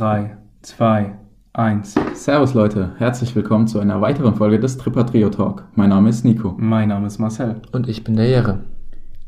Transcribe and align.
3, 0.00 0.34
2, 0.62 1.14
1. 1.52 1.94
Servus 2.14 2.54
Leute, 2.54 2.92
herzlich 2.96 3.36
willkommen 3.36 3.68
zu 3.68 3.80
einer 3.80 4.00
weiteren 4.00 4.34
Folge 4.34 4.58
des 4.58 4.78
Tripper 4.78 5.04
Trio 5.04 5.28
Talk. 5.28 5.64
Mein 5.74 5.90
Name 5.90 6.08
ist 6.08 6.24
Nico. 6.24 6.54
Mein 6.56 6.88
Name 6.88 7.06
ist 7.06 7.18
Marcel. 7.18 7.60
Und 7.72 7.86
ich 7.86 8.02
bin 8.02 8.16
der 8.16 8.26
Jere. 8.26 8.60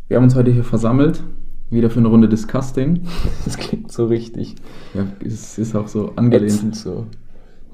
Wir 0.08 0.16
haben 0.16 0.24
uns 0.24 0.34
heute 0.34 0.50
hier 0.50 0.64
versammelt, 0.64 1.22
wieder 1.68 1.90
für 1.90 1.98
eine 1.98 2.08
Runde 2.08 2.26
Disgusting. 2.26 3.02
Das 3.44 3.58
klingt 3.58 3.92
so 3.92 4.06
richtig. 4.06 4.54
Ja, 4.94 5.04
es 5.22 5.58
ist 5.58 5.76
auch 5.76 5.88
so 5.88 6.14
angelehnt. 6.16 6.54
Ätzend 6.54 6.76
so. 6.76 7.06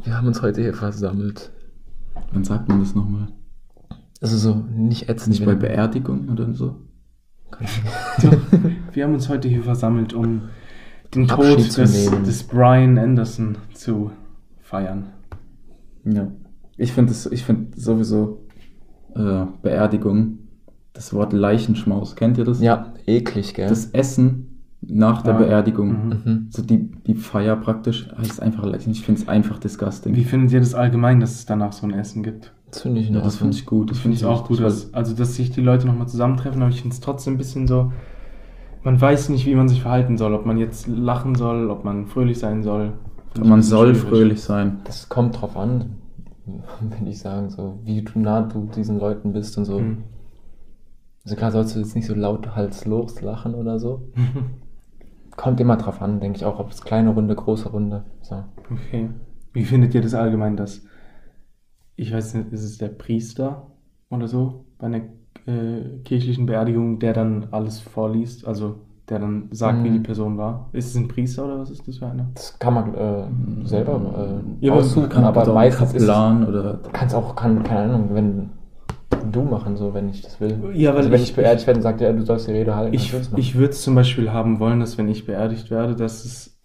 Wir 0.03 0.17
haben 0.17 0.27
uns 0.27 0.43
heute 0.43 0.61
hier 0.61 0.75
versammelt. 0.75 1.53
Wann 2.33 2.43
sagt 2.43 2.69
man 2.69 2.81
das 2.81 2.97
nochmal? 2.97 3.29
Also 4.21 4.37
so 4.37 4.65
nicht 4.75 5.09
ätzend. 5.09 5.39
Nicht 5.39 5.47
bei 5.47 5.55
Beerdigung 5.55 6.31
oder 6.31 6.53
so? 6.53 6.75
So, 8.19 8.31
wir 8.93 9.05
haben 9.05 9.15
uns 9.15 9.29
heute 9.29 9.47
hier 9.47 9.63
versammelt, 9.63 10.15
um 10.15 10.49
den 11.15 11.31
Abschied 11.31 11.57
Tod 11.57 11.79
des, 11.79 12.11
des 12.23 12.43
Brian 12.45 12.99
Anderson 12.99 13.57
zu 13.75 14.11
feiern. 14.61 15.07
Ja. 16.05 16.29
Ich 16.77 16.93
finde 16.93 17.13
ich 17.31 17.45
find 17.45 17.79
sowieso 17.81 18.47
äh, 19.15 19.45
Beerdigung, 19.63 20.39
das 20.93 21.13
Wort 21.13 21.33
Leichenschmaus, 21.33 22.17
kennt 22.17 22.39
ihr 22.39 22.45
das? 22.45 22.61
Ja, 22.61 22.93
eklig, 23.07 23.55
gell? 23.55 23.69
Das 23.69 23.87
Essen 23.87 24.45
nach 24.81 25.23
der 25.23 25.35
Ah, 25.35 25.39
Beerdigung. 25.39 25.89
mhm. 25.91 26.21
mhm. 26.25 26.47
So 26.51 26.63
die, 26.63 26.91
die 27.07 27.15
Feier 27.15 27.57
praktisch 27.57 28.09
heißt 28.17 28.41
einfach 28.41 28.65
Leichen. 28.65 28.93
Ich 28.93 29.03
finde 29.05 29.21
es 29.23 29.29
einfach 29.29 29.59
disgusting. 29.59 30.15
Wie 30.15 30.25
findet 30.25 30.53
ihr 30.53 30.61
das 30.61 30.75
allgemein, 30.75 31.19
dass 31.21 31.35
es 31.35 31.47
danach 31.47 31.73
so 31.73 31.87
ein 31.87 31.93
Essen 31.95 32.23
gibt? 32.23 32.53
Das 32.71 32.83
finde 32.83 33.01
ich 33.01 33.09
ja, 33.09 33.15
das 33.21 33.37
finde 33.37 33.51
Ordnung. 33.51 33.51
ich 33.61 33.67
gut. 33.67 33.91
Das 33.91 33.99
finde 33.99 34.17
ich 34.17 34.25
auch 34.25 34.47
gut. 34.47 34.61
Dass, 34.61 34.93
also, 34.95 35.15
dass 35.17 35.35
sich 35.35 35.51
die 35.51 35.63
Leute 35.63 35.87
nochmal 35.87 36.07
zusammentreffen, 36.07 36.61
aber 36.63 36.71
ich 36.71 36.83
finde 36.83 36.95
es 36.95 37.01
trotzdem 37.01 37.35
ein 37.35 37.39
bisschen 37.39 37.67
so. 37.67 37.93
Man 38.83 39.01
weiß 39.01 39.29
nicht, 39.31 39.47
wie 39.47 39.55
man 39.55 39.69
sich 39.69 39.83
verhalten 39.83 40.17
soll. 40.17 40.35
Ob 40.35 40.47
man 40.47 40.59
jetzt 40.59 40.87
lachen 40.87 41.35
soll, 41.35 41.71
ob 41.71 41.85
man 41.85 42.07
fröhlich 42.07 42.39
sein 42.39 42.63
soll. 42.63 42.93
Finde 43.33 43.49
man 43.49 43.63
soll 43.63 43.95
schwierig. 43.95 44.09
fröhlich 44.09 44.43
sein. 44.43 44.81
Das 44.85 45.09
kommt 45.09 45.41
drauf 45.41 45.57
an, 45.57 45.97
würde 46.47 47.11
ich 47.11 47.19
sagen, 47.19 47.51
so 47.51 47.79
wie 47.85 48.03
du 48.03 48.19
nah 48.19 48.43
du 48.43 48.69
diesen 48.75 48.99
Leuten 48.99 49.33
bist 49.33 49.59
und 49.59 49.65
so. 49.65 49.81
Mhm. 49.81 50.05
Also 51.25 51.37
klar 51.37 51.53
sollst 51.53 51.75
du 51.75 51.81
jetzt 51.81 51.95
nicht 51.95 52.07
so 52.07 52.15
laut 52.15 52.57
halslos 52.57 53.21
lachen 53.21 53.55
oder 53.55 53.79
so. 53.79 54.09
Kommt 55.37 55.61
immer 55.61 55.77
drauf 55.77 56.03
an, 56.03 56.21
denke 56.21 56.39
ich 56.39 56.45
auch, 56.45 56.59
ob 56.59 56.71
es 56.71 56.83
kleine 56.83 57.11
Runde, 57.11 57.35
große 57.35 57.69
Runde. 57.69 58.05
So. 58.23 58.43
Okay. 58.71 59.11
Wie 59.53 59.65
findet 59.65 59.95
ihr 59.95 60.01
das 60.01 60.15
allgemein, 60.15 60.57
dass, 60.57 60.83
ich 61.97 62.13
weiß 62.13 62.35
nicht, 62.35 62.53
ist 62.53 62.65
es 62.65 62.79
der 62.79 62.89
Priester 62.89 63.71
oder 64.11 64.27
so, 64.27 64.65
bei 64.79 64.87
einer 64.87 65.03
äh, 65.49 65.99
kirchlichen 66.05 66.47
Beerdigung, 66.47 66.99
der 66.99 67.13
dann 67.15 67.49
alles 67.51 67.81
vorliest, 67.81 68.47
also 68.47 68.77
der 69.09 69.19
dann 69.21 69.49
sagt, 69.53 69.83
wie 69.85 69.89
Mhm. 69.89 69.95
die 69.95 69.99
Person 70.01 70.37
war? 70.37 70.69
Ist 70.73 70.89
es 70.91 70.95
ein 70.97 71.09
Priester 71.09 71.47
oder 71.47 71.61
was 71.61 71.71
ist 71.71 71.89
das 71.89 71.99
für 71.99 72.07
einer? 72.07 72.27
Das 72.35 72.59
kann 72.59 72.75
man 72.75 72.95
äh, 72.95 73.25
selber 73.67 73.95
äh, 74.61 74.67
Ja, 74.67 74.73
aber 74.73 74.81
aussuchen, 74.83 75.09
Kann 75.09 75.25
aber 75.25 75.55
meistens 75.55 75.95
ist 75.95 76.03
es 76.03 76.09
Kaplan 76.09 76.47
oder 76.47 76.79
Kannst 76.93 77.15
auch, 77.15 77.35
kann, 77.35 77.63
keine 77.65 77.95
Ahnung, 77.95 78.11
wenn 78.13 78.51
du 79.33 79.43
machen, 79.43 79.77
so, 79.77 79.95
wenn 79.95 80.09
ich 80.11 80.23
das 80.23 80.41
will. 80.41 80.59
Ja, 80.75 80.91
weil 80.91 80.99
also, 80.99 81.11
wenn 81.11 81.23
ich- 81.23 81.31
ich, 81.31 81.37
beerdigt 81.37 81.67
werde 81.67 81.79
und 81.79 81.83
sagt, 81.83 82.01
ja, 82.01 82.13
du 82.13 82.23
sollst 82.25 82.49
die 82.49 82.53
Rede 82.53 82.77
halten, 82.77 82.95
Ich, 82.95 83.13
ich 83.37 83.55
würde 83.57 83.71
es 83.71 83.83
zum 83.83 83.95
Beispiel 83.95 84.31
haben 84.33 84.61
wollen, 84.61 84.81
dass 84.81 84.99
wenn 84.99 85.09
ich 85.09 85.27
beerdigt 85.27 85.71
werde, 85.71 85.95
dass 85.97 86.25
es 86.25 86.59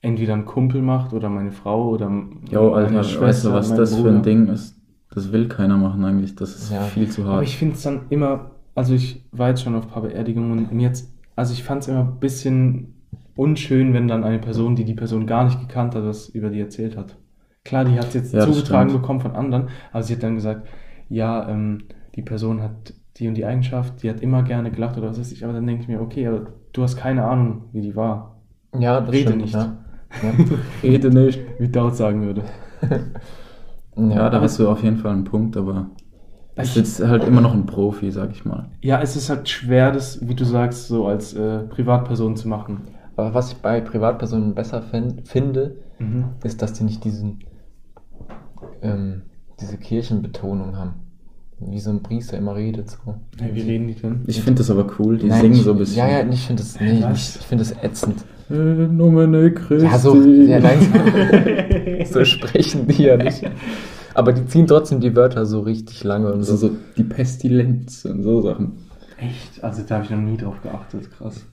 entweder 0.00 0.34
ein 0.34 0.46
Kumpel 0.46 0.82
macht 0.82 1.12
oder 1.12 1.28
meine 1.28 1.52
Frau 1.52 1.90
oder 1.90 2.08
Jo, 2.08 2.70
meine 2.70 2.98
Alter, 2.98 3.20
weißt 3.20 3.44
du, 3.44 3.52
was 3.52 3.68
mein 3.68 3.78
das 3.78 3.94
für 3.94 3.98
Bruder. 3.98 4.18
ein 4.18 4.22
Ding 4.22 4.48
ist? 4.48 4.76
Das 5.14 5.30
will 5.32 5.48
keiner 5.48 5.76
machen 5.76 6.04
eigentlich. 6.04 6.34
Das 6.36 6.54
ist 6.56 6.72
Ja. 6.72 6.82
viel 6.82 7.08
zu 7.10 7.22
Aber 7.22 7.32
hart. 7.34 7.44
ich 7.44 7.56
finde 7.56 7.74
es 7.74 7.82
dann 7.82 8.02
immer, 8.10 8.52
also 8.74 8.94
ich 8.94 9.24
war 9.32 9.48
jetzt 9.50 9.62
schon 9.62 9.74
auf 9.74 9.84
ein 9.84 9.90
paar 9.90 10.02
Beerdigungen 10.02 10.66
und 10.70 10.80
jetzt, 10.80 11.12
also 11.36 11.52
ich 11.52 11.62
fand 11.62 11.82
es 11.82 11.88
immer 11.88 12.00
ein 12.00 12.18
bisschen 12.20 12.94
unschön, 13.36 13.92
wenn 13.94 14.08
dann 14.08 14.24
eine 14.24 14.38
Person, 14.38 14.76
die 14.76 14.84
die 14.84 14.94
Person 14.94 15.26
gar 15.26 15.44
nicht 15.44 15.60
gekannt 15.60 15.94
hat, 15.94 16.04
was 16.04 16.28
über 16.30 16.48
die 16.50 16.60
erzählt 16.60 16.96
hat. 16.96 17.16
Klar, 17.64 17.84
die 17.84 17.96
hat 17.98 18.08
es 18.08 18.14
jetzt 18.14 18.34
Ja, 18.34 18.40
zugetragen 18.46 18.88
stimmt. 18.90 19.02
bekommen 19.02 19.20
von 19.20 19.32
anderen, 19.36 19.68
aber 19.92 20.02
sie 20.02 20.14
hat 20.14 20.22
dann 20.22 20.34
gesagt, 20.34 20.66
ja, 21.08 21.48
ähm, 21.48 21.78
die 22.16 22.22
Person 22.22 22.62
hat 22.62 22.94
die 23.16 23.28
und 23.28 23.34
die 23.34 23.44
Eigenschaft, 23.44 24.02
die 24.02 24.08
hat 24.10 24.20
immer 24.20 24.42
gerne 24.42 24.70
gelacht 24.70 24.96
oder 24.96 25.08
was 25.10 25.18
weiß 25.20 25.32
ich, 25.32 25.44
aber 25.44 25.52
dann 25.52 25.66
denke 25.66 25.82
ich 25.82 25.88
mir, 25.88 26.00
okay, 26.00 26.26
aber 26.26 26.46
du 26.72 26.82
hast 26.82 26.96
keine 26.96 27.24
Ahnung, 27.24 27.64
wie 27.72 27.82
die 27.82 27.94
war. 27.94 28.40
ja, 28.78 29.00
das 29.00 29.10
rede 29.12 29.28
stimmt, 29.28 29.42
nicht. 29.42 29.54
Ja. 29.54 29.76
Ja. 30.22 30.30
Rede 30.82 31.08
nicht. 31.08 31.40
Wie 31.58 31.68
Daud 31.68 31.96
sagen 31.96 32.22
würde. 32.22 32.42
Ja, 33.96 34.30
da 34.30 34.36
aber- 34.38 34.42
hast 34.42 34.58
du 34.58 34.68
auf 34.68 34.82
jeden 34.82 34.96
Fall 34.96 35.12
einen 35.12 35.24
Punkt, 35.24 35.56
aber 35.56 35.86
Ich- 36.56 36.76
es 36.76 36.98
ist 37.00 37.06
halt 37.06 37.24
immer 37.24 37.40
noch 37.40 37.54
ein 37.54 37.66
Profi, 37.66 38.10
sag 38.10 38.30
ich 38.32 38.44
mal. 38.44 38.66
Ja, 38.80 39.00
es 39.00 39.16
ist 39.16 39.28
halt 39.30 39.48
schwer, 39.48 39.92
das, 39.92 40.26
wie 40.26 40.34
du 40.34 40.44
sagst, 40.44 40.88
so 40.88 41.06
als 41.06 41.34
äh, 41.34 41.60
Privatperson 41.64 42.36
zu 42.36 42.48
machen. 42.48 42.82
Aber 43.16 43.34
was 43.34 43.52
ich 43.52 43.58
bei 43.58 43.80
Privatpersonen 43.80 44.54
besser 44.54 44.82
fin- 44.82 45.22
finde, 45.24 45.76
Mhm. 45.98 46.24
ist, 46.42 46.62
dass 46.62 46.72
die 46.72 46.84
nicht 46.84 47.04
diesen, 47.04 47.40
ähm, 48.82 49.22
diese 49.60 49.76
Kirchenbetonung 49.76 50.76
haben. 50.76 50.94
Wie 51.60 51.78
so 51.78 51.90
ein 51.90 52.02
Priester 52.02 52.36
immer 52.38 52.56
redet. 52.56 52.90
So. 52.90 53.14
Hey, 53.38 53.54
wie 53.54 53.60
reden 53.60 53.86
die 53.86 53.94
denn? 53.94 54.22
Ich 54.26 54.40
finde 54.42 54.58
das 54.58 54.70
aber 54.70 54.84
cool. 54.98 55.16
Die 55.18 55.26
Nein, 55.28 55.40
singen 55.42 55.54
ich, 55.54 55.62
so 55.62 55.70
ein 55.72 55.78
bisschen. 55.78 55.98
Ja, 55.98 56.08
ja, 56.08 56.28
ich 56.28 56.44
finde 56.46 56.62
das, 56.62 56.80
nee, 56.80 57.04
ich 57.14 57.20
finde 57.46 57.62
das 57.64 57.72
ätzend. 57.84 58.24
Äh, 58.52 58.86
Nomine 58.88 59.52
Christi. 59.52 59.86
Ja, 59.86 59.98
so, 59.98 60.14
ja, 60.22 60.60
nein, 60.60 62.04
so 62.10 62.24
sprechen 62.24 62.86
die 62.86 63.04
ja 63.04 63.16
nicht. 63.16 63.42
Aber 64.14 64.32
die 64.32 64.44
ziehen 64.44 64.66
trotzdem 64.66 65.00
die 65.00 65.16
Wörter 65.16 65.46
so 65.46 65.60
richtig 65.60 66.04
lange 66.04 66.30
und 66.32 66.42
so, 66.42 66.56
so. 66.56 66.68
so 66.68 66.74
die 66.98 67.04
Pestilenz 67.04 68.04
und 68.04 68.22
so 68.22 68.42
Sachen. 68.42 68.72
Echt? 69.16 69.64
Also 69.64 69.82
da 69.88 69.96
habe 69.96 70.04
ich 70.04 70.10
noch 70.10 70.18
nie 70.18 70.36
drauf 70.36 70.60
geachtet, 70.62 71.08
krass. 71.16 71.46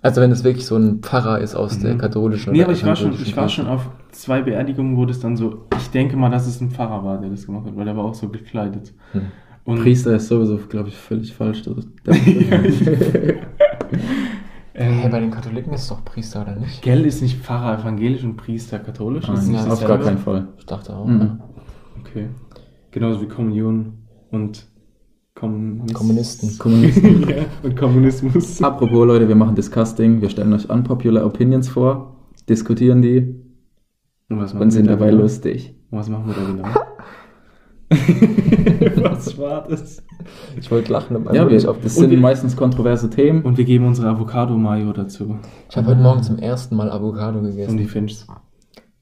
Also 0.00 0.20
wenn 0.20 0.30
es 0.30 0.44
wirklich 0.44 0.66
so 0.66 0.76
ein 0.76 1.00
Pfarrer 1.00 1.40
ist 1.40 1.54
aus 1.54 1.78
der 1.78 1.94
Mhm. 1.94 1.98
katholischen 1.98 2.52
Nee, 2.52 2.62
aber 2.62 2.72
ich 2.72 2.84
war 2.84 2.96
schon, 2.96 3.12
ich 3.12 3.36
war 3.36 3.48
schon 3.48 3.66
auf 3.66 3.88
zwei 4.12 4.42
Beerdigungen, 4.42 4.96
wo 4.96 5.04
das 5.06 5.20
dann 5.20 5.36
so, 5.36 5.64
ich 5.78 5.90
denke 5.90 6.16
mal, 6.16 6.30
dass 6.30 6.46
es 6.46 6.60
ein 6.60 6.70
Pfarrer 6.70 7.04
war, 7.04 7.20
der 7.20 7.30
das 7.30 7.46
gemacht 7.46 7.66
hat, 7.66 7.76
weil 7.76 7.84
der 7.84 7.96
war 7.96 8.04
auch 8.04 8.14
so 8.14 8.28
gekleidet. 8.28 8.92
Hm. 9.12 9.22
Und 9.64 9.80
Priester 9.80 10.14
ist 10.14 10.28
sowieso, 10.28 10.58
glaube 10.68 10.90
ich, 10.90 10.96
völlig 10.96 11.32
falsch. 11.34 11.62
Ähm, 14.74 14.94
Hey, 14.94 15.10
bei 15.10 15.20
den 15.20 15.30
Katholiken 15.30 15.72
ist 15.72 15.82
es 15.82 15.88
doch 15.88 16.04
Priester, 16.04 16.42
oder 16.42 16.56
nicht? 16.56 16.82
Gell 16.82 17.06
ist 17.06 17.22
nicht 17.22 17.38
Pfarrer 17.38 17.80
evangelisch 17.80 18.24
und 18.24 18.36
Priester 18.36 18.78
katholisch? 18.78 19.26
Das 19.26 19.40
ist 19.40 19.48
Nein, 19.48 19.62
nicht 19.62 19.66
ja, 19.66 19.72
auf 19.72 19.86
gar 19.86 19.98
keinen 19.98 20.18
Fall. 20.18 20.48
Ich 20.58 20.66
dachte 20.66 20.96
auch. 20.96 21.06
Mhm. 21.06 21.20
ja. 21.20 21.38
Okay. 22.00 22.28
Genauso 22.90 23.22
wie 23.22 23.28
Kommunion 23.28 23.94
und 24.30 24.66
Kommunist 25.34 25.94
Kommunisten. 25.94 26.58
Kommunisten. 26.58 27.28
ja, 27.28 27.44
und 27.62 27.76
Kommunismus. 27.76 28.62
Apropos, 28.62 29.06
Leute, 29.06 29.26
wir 29.26 29.34
machen 29.34 29.56
Disgusting. 29.56 30.20
Wir 30.20 30.30
stellen 30.30 30.52
euch 30.52 30.70
unpopular 30.70 31.26
Opinions 31.26 31.68
vor, 31.68 32.16
diskutieren 32.48 33.02
die 33.02 33.34
Und 34.28 34.38
und 34.38 34.70
sind 34.70 34.86
dabei 34.86 35.10
lustig. 35.10 35.74
Und 35.90 35.98
Was 35.98 36.08
machen 36.08 36.26
wir 36.26 36.34
da 36.34 36.44
genau? 36.44 36.68
was 39.02 39.38
war 39.38 39.66
das? 39.68 40.02
Ich 40.58 40.70
wollte 40.70 40.92
lachen, 40.92 41.16
aber 41.16 41.34
Ja, 41.34 41.48
wir, 41.48 41.56
auf 41.70 41.78
das 41.80 41.96
Und 41.96 42.02
sind 42.02 42.10
wir- 42.10 42.18
meistens 42.18 42.56
kontroverse 42.56 43.10
Themen. 43.10 43.42
Und 43.42 43.56
wir 43.58 43.64
geben 43.64 43.86
unsere 43.86 44.08
Avocado-Mayo 44.08 44.92
dazu. 44.92 45.38
Ich 45.70 45.76
habe 45.76 45.88
heute 45.88 46.00
Morgen 46.00 46.22
zum 46.22 46.38
ersten 46.38 46.76
Mal 46.76 46.90
Avocado 46.90 47.38
Und 47.38 47.46
gegessen. 47.46 47.76
die 47.76 47.84
Finchs. 47.84 48.26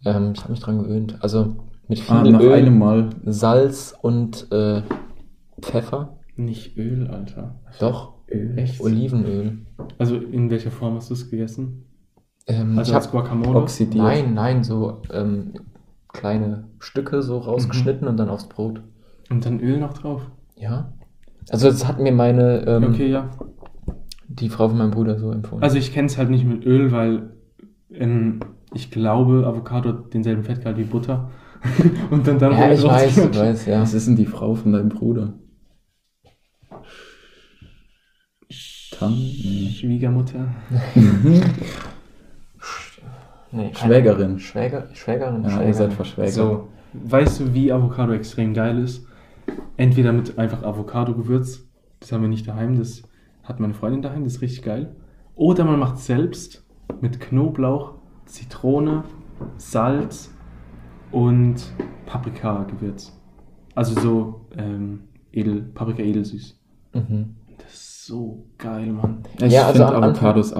Ähm, 0.04 0.32
ich 0.34 0.40
habe 0.42 0.52
mich 0.52 0.60
dran 0.60 0.78
gewöhnt. 0.82 1.18
Also 1.20 1.56
mit 1.88 2.00
viel 2.00 2.14
Ah, 2.16 2.22
nach 2.24 2.40
Öl, 2.40 2.52
einem 2.52 2.78
Mal. 2.78 3.10
Salz 3.24 3.94
und 4.02 4.48
äh, 4.50 4.82
Pfeffer. 5.60 6.18
Nicht 6.36 6.76
Öl, 6.76 7.08
Alter. 7.08 7.60
Doch. 7.78 8.14
Öl? 8.30 8.54
Echt? 8.58 8.80
Olivenöl. 8.80 9.58
Also 9.98 10.16
in 10.16 10.50
welcher 10.50 10.70
Form 10.70 10.94
hast 10.96 11.10
du 11.10 11.14
es 11.14 11.30
gegessen? 11.30 11.84
Ähm, 12.46 12.78
Also 12.78 12.90
ich 12.90 12.96
als 12.96 13.10
Guacamole? 13.10 13.58
Oxidiert. 13.60 14.02
nein, 14.02 14.34
nein, 14.34 14.64
so 14.64 15.02
ähm, 15.12 15.52
kleine 16.12 16.64
Stücke 16.78 17.22
so 17.22 17.38
rausgeschnitten 17.38 18.06
und 18.08 18.16
dann 18.16 18.28
aufs 18.28 18.48
Brot. 18.48 18.82
Und 19.30 19.44
dann 19.46 19.60
Öl 19.60 19.78
noch 19.78 19.94
drauf? 19.94 20.30
Ja. 20.56 20.92
Also 21.50 21.68
das 21.68 21.86
hat 21.86 21.98
mir 21.98 22.12
meine 22.12 22.64
ähm, 22.66 22.84
Okay, 22.84 23.08
ja. 23.08 23.30
die 24.28 24.48
Frau 24.48 24.68
von 24.68 24.78
meinem 24.78 24.90
Bruder 24.90 25.18
so 25.18 25.32
empfohlen. 25.32 25.62
Also 25.62 25.76
ich 25.76 25.92
kenne 25.92 26.06
es 26.06 26.18
halt 26.18 26.30
nicht 26.30 26.44
mit 26.44 26.64
Öl, 26.64 26.92
weil 26.92 27.32
ähm, 27.90 28.40
ich 28.74 28.90
glaube, 28.90 29.46
Avocado 29.46 29.90
hat 29.90 30.14
denselben 30.14 30.44
Fettgehalt 30.44 30.78
wie 30.78 30.84
Butter. 30.84 31.30
Und 32.10 32.26
dann 32.26 32.38
dann 32.38 32.52
ja, 32.52 32.68
Öl 32.68 32.74
ich 32.74 32.84
weiß, 32.84 33.16
ich 33.18 33.38
weiß, 33.38 33.66
ja. 33.66 33.80
Was 33.80 33.94
ist 33.94 34.06
denn 34.06 34.16
die 34.16 34.26
Frau 34.26 34.54
von 34.54 34.72
deinem 34.72 34.88
Bruder? 34.88 35.34
Tan? 38.90 39.14
Schwiegermutter. 39.14 40.54
Nee, 43.52 43.70
Schwägerin. 43.74 44.38
Schwäger, 44.38 44.88
Schwägerin, 44.94 45.42
Ja, 45.42 45.48
ihr 45.48 45.50
Schwägerin. 45.50 45.74
seid 45.74 45.92
verschwägert. 45.92 46.32
So, 46.32 46.68
weißt 46.94 47.40
du, 47.40 47.54
wie 47.54 47.70
Avocado 47.72 48.12
extrem 48.12 48.54
geil 48.54 48.78
ist? 48.78 49.06
Entweder 49.76 50.12
mit 50.12 50.38
einfach 50.38 50.62
Avocado-Gewürz, 50.62 51.66
das 52.00 52.12
haben 52.12 52.22
wir 52.22 52.28
nicht 52.28 52.48
daheim, 52.48 52.78
das 52.78 53.02
hat 53.42 53.60
meine 53.60 53.74
Freundin 53.74 54.02
daheim, 54.02 54.24
das 54.24 54.34
ist 54.36 54.42
richtig 54.42 54.62
geil. 54.62 54.94
Oder 55.34 55.64
man 55.64 55.78
macht 55.78 55.98
selbst 55.98 56.64
mit 57.00 57.20
Knoblauch, 57.20 57.94
Zitrone, 58.26 59.04
Salz 59.56 60.30
und 61.10 61.56
Paprika-Gewürz. 62.06 63.18
Also 63.74 64.00
so 64.00 64.46
ähm, 64.56 65.00
edel, 65.32 65.62
Paprika 65.62 66.02
edelsüß. 66.02 66.58
Mhm. 66.94 67.36
Das 67.58 67.72
ist 67.72 68.06
so 68.06 68.44
geil, 68.58 68.92
Mann. 68.92 69.22
Ich 69.42 69.52
Ja, 69.52 69.62
also 69.66 69.72
finde 69.80 69.88
am 69.88 70.02
Anfang- 70.04 70.10
Avocados 70.30 70.52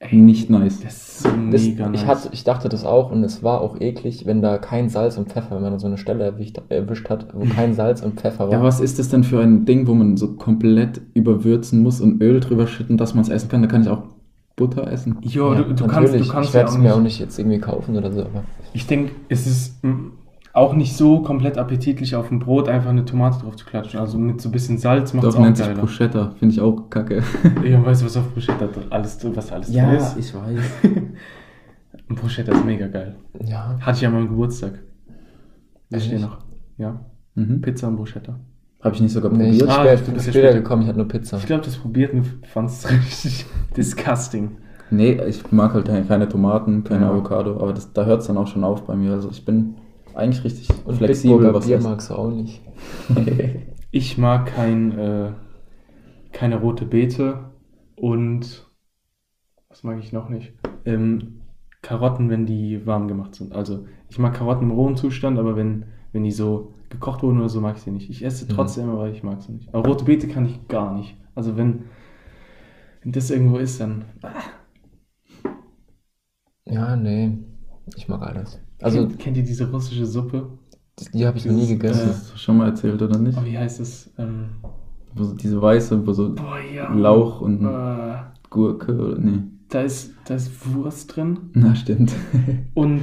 absolut 0.00 0.24
nicht 0.24 0.50
nice. 0.50 0.80
Das 0.80 0.94
ist 0.96 1.18
so 1.22 1.28
Das, 1.50 1.62
mega 1.62 1.88
nice. 1.88 2.00
ich, 2.00 2.06
hatte, 2.06 2.28
ich 2.32 2.44
dachte 2.44 2.68
das 2.68 2.84
auch 2.84 3.10
und 3.10 3.24
es 3.24 3.42
war 3.42 3.60
auch 3.60 3.80
eklig, 3.80 4.26
wenn 4.26 4.42
da 4.42 4.58
kein 4.58 4.88
Salz 4.88 5.16
und 5.18 5.28
Pfeffer, 5.30 5.56
wenn 5.56 5.62
man 5.62 5.78
so 5.78 5.86
eine 5.86 5.98
Stelle 5.98 6.24
erwischt, 6.24 6.60
erwischt 6.68 7.08
hat, 7.10 7.28
wo 7.34 7.44
kein 7.44 7.74
Salz 7.74 8.02
und 8.02 8.20
Pfeffer 8.20 8.46
war. 8.46 8.52
Ja, 8.52 8.62
was 8.62 8.80
ist 8.80 8.98
das 8.98 9.08
denn 9.08 9.24
für 9.24 9.40
ein 9.40 9.64
Ding, 9.64 9.86
wo 9.86 9.94
man 9.94 10.16
so 10.16 10.34
komplett 10.36 11.00
überwürzen 11.14 11.82
muss 11.82 12.00
und 12.00 12.22
Öl 12.22 12.40
drüber 12.40 12.66
schütten, 12.66 12.96
dass 12.96 13.14
man 13.14 13.22
es 13.22 13.28
essen 13.28 13.48
kann? 13.48 13.62
Da 13.62 13.68
kann 13.68 13.82
ich 13.82 13.88
auch 13.88 14.02
Butter 14.56 14.90
essen. 14.90 15.16
Jo, 15.22 15.52
Ja, 15.54 15.62
du, 15.62 15.74
du 15.74 15.86
kannst, 15.86 16.12
du 16.12 16.16
natürlich. 16.18 16.28
kannst 16.28 16.48
ich 16.50 16.54
werde 16.54 16.70
es 16.70 16.78
mir 16.78 16.94
auch 16.94 17.00
nicht. 17.00 17.20
jetzt 17.20 17.38
irgendwie 17.38 17.58
kaufen 17.58 17.96
oder 17.96 18.12
so, 18.12 18.20
aber 18.22 18.44
Ich 18.72 18.86
denke, 18.86 19.12
es 19.28 19.46
ist 19.46 19.76
auch 20.52 20.74
nicht 20.74 20.96
so 20.96 21.22
komplett 21.22 21.56
appetitlich 21.58 22.16
auf 22.16 22.28
dem 22.28 22.38
Brot 22.40 22.68
einfach 22.68 22.90
eine 22.90 23.04
Tomate 23.04 23.40
drauf 23.40 23.56
zu 23.56 23.64
klatschen. 23.66 24.00
Also 24.00 24.18
mit 24.18 24.40
so 24.40 24.48
ein 24.48 24.52
bisschen 24.52 24.78
Salz 24.78 25.12
macht 25.14 25.26
es 25.26 25.34
auch 25.36 25.40
nennt 25.40 25.56
sich 25.56 25.66
geiler. 25.66 25.80
Bruschetta. 25.80 26.32
Finde 26.38 26.54
ich 26.54 26.60
auch 26.60 26.90
kacke. 26.90 27.22
Ja, 27.64 27.84
weißt 27.84 28.02
du, 28.02 28.06
was 28.06 28.16
auf 28.16 28.32
Bruschetta 28.32 28.68
alles, 28.90 29.18
drin- 29.18 29.36
was 29.36 29.52
alles 29.52 29.70
drin 29.72 29.88
ist? 29.90 30.16
ich 30.18 30.34
weiß. 30.34 30.60
Und 32.08 32.16
Bruschetta 32.20 32.52
ist 32.52 32.64
mega 32.64 32.86
geil. 32.88 33.16
ja. 33.44 33.76
Hatte 33.80 33.96
ich 33.96 34.02
ja 34.02 34.10
mal 34.10 34.22
am 34.22 34.28
Geburtstag. 34.28 34.80
Wisst 35.90 36.08
ihr 36.08 36.14
Echt? 36.14 36.22
noch? 36.22 36.38
Ja. 36.76 37.00
Mhm. 37.34 37.60
Pizza 37.60 37.88
und 37.88 37.96
Bruschetta. 37.96 38.38
Habe 38.82 38.94
ich 38.94 39.00
nicht 39.00 39.12
sogar 39.12 39.32
Nee, 39.32 39.50
ich, 39.50 39.58
probiert. 39.58 39.78
Ah, 39.78 39.92
ich 39.92 40.00
bin 40.02 40.14
bist 40.14 40.26
ja 40.26 40.32
später 40.32 40.48
später. 40.48 40.62
gekommen, 40.62 40.82
ich 40.82 40.88
hatte 40.88 40.98
nur 40.98 41.08
Pizza. 41.08 41.36
Ich 41.38 41.46
glaube, 41.46 41.64
das 41.64 41.76
probiert 41.76 42.12
und 42.14 42.24
fand 42.46 42.70
es 42.70 42.88
richtig 42.90 43.46
disgusting. 43.76 44.52
Nee, 44.90 45.20
ich 45.28 45.50
mag 45.52 45.74
halt 45.74 45.86
keine 46.08 46.28
Tomaten, 46.28 46.82
keine 46.84 47.04
Ja. 47.06 47.10
Avocado, 47.10 47.56
aber 47.60 47.72
das, 47.72 47.92
da 47.92 48.04
hört 48.06 48.20
es 48.22 48.26
dann 48.28 48.36
auch 48.38 48.46
schon 48.46 48.64
auf 48.64 48.84
bei 48.86 48.96
mir. 48.96 49.12
Also 49.12 49.28
ich 49.30 49.44
bin 49.44 49.74
eigentlich 50.18 50.44
richtig 50.44 50.68
Und 50.84 50.96
flexibel, 50.96 51.36
Bitburger 51.38 51.58
was 51.58 51.66
Bier 51.66 51.80
magst 51.80 52.10
du 52.10 52.14
auch 52.14 52.30
nicht. 52.30 52.60
Ich 53.90 54.18
mag 54.18 54.46
kein, 54.54 54.98
äh, 54.98 55.32
keine 56.32 56.60
rote 56.60 56.84
Beete 56.84 57.52
und 57.96 58.66
was 59.70 59.82
mag 59.82 59.98
ich 59.98 60.12
noch 60.12 60.28
nicht? 60.28 60.52
Ähm, 60.84 61.40
Karotten, 61.80 62.28
wenn 62.28 62.44
die 62.44 62.84
warm 62.86 63.08
gemacht 63.08 63.34
sind. 63.34 63.54
Also 63.54 63.86
ich 64.10 64.18
mag 64.18 64.34
Karotten 64.34 64.64
im 64.64 64.72
rohen 64.72 64.96
Zustand, 64.96 65.38
aber 65.38 65.56
wenn, 65.56 65.86
wenn 66.12 66.22
die 66.24 66.32
so 66.32 66.74
gekocht 66.90 67.22
wurden 67.22 67.38
oder 67.38 67.48
so, 67.48 67.62
mag 67.62 67.76
ich 67.76 67.82
sie 67.82 67.90
nicht. 67.90 68.10
Ich 68.10 68.22
esse 68.22 68.44
Mhm. 68.44 68.50
trotzdem, 68.50 68.90
aber 68.90 69.08
ich 69.08 69.22
mag 69.22 69.40
sie 69.40 69.52
nicht. 69.52 69.72
Aber 69.74 69.88
rote 69.88 70.04
Beete 70.04 70.28
kann 70.28 70.44
ich 70.44 70.68
gar 70.68 70.92
nicht. 70.94 71.16
Also 71.34 71.56
wenn, 71.56 71.84
wenn 73.02 73.12
das 73.12 73.30
irgendwo 73.30 73.56
ist, 73.56 73.80
dann. 73.80 74.04
Ja, 76.66 76.94
nee. 76.96 77.38
Ich 77.96 78.08
mag 78.08 78.22
alles. 78.22 78.60
Also, 78.80 78.98
kennt, 78.98 79.18
kennt 79.18 79.36
ihr 79.36 79.42
diese 79.44 79.70
russische 79.70 80.06
Suppe? 80.06 80.48
die 81.14 81.24
habe 81.26 81.38
ich 81.38 81.44
noch 81.46 81.54
nie 81.54 81.68
gegessen. 81.68 82.08
Hast 82.08 82.32
du 82.34 82.38
schon 82.38 82.56
mal 82.56 82.68
erzählt, 82.70 83.00
oder 83.00 83.18
nicht? 83.18 83.38
Oh, 83.40 83.44
wie 83.44 83.56
heißt 83.56 83.78
es? 83.80 84.10
Ähm, 84.18 84.46
Wo 85.14 85.22
so 85.24 85.34
diese 85.34 85.60
weiße, 85.62 86.04
wo 86.06 86.12
so 86.12 86.34
boah, 86.34 86.58
ja. 86.74 86.92
Lauch 86.92 87.40
und 87.40 87.64
Äh, 87.64 88.14
Gurke, 88.50 88.92
oder 88.96 89.18
nee. 89.18 89.42
da, 89.68 89.82
ist, 89.82 90.14
da 90.24 90.34
ist 90.34 90.50
Wurst 90.74 91.14
drin. 91.14 91.38
Na, 91.54 91.74
stimmt. 91.76 92.12
Und 92.74 93.02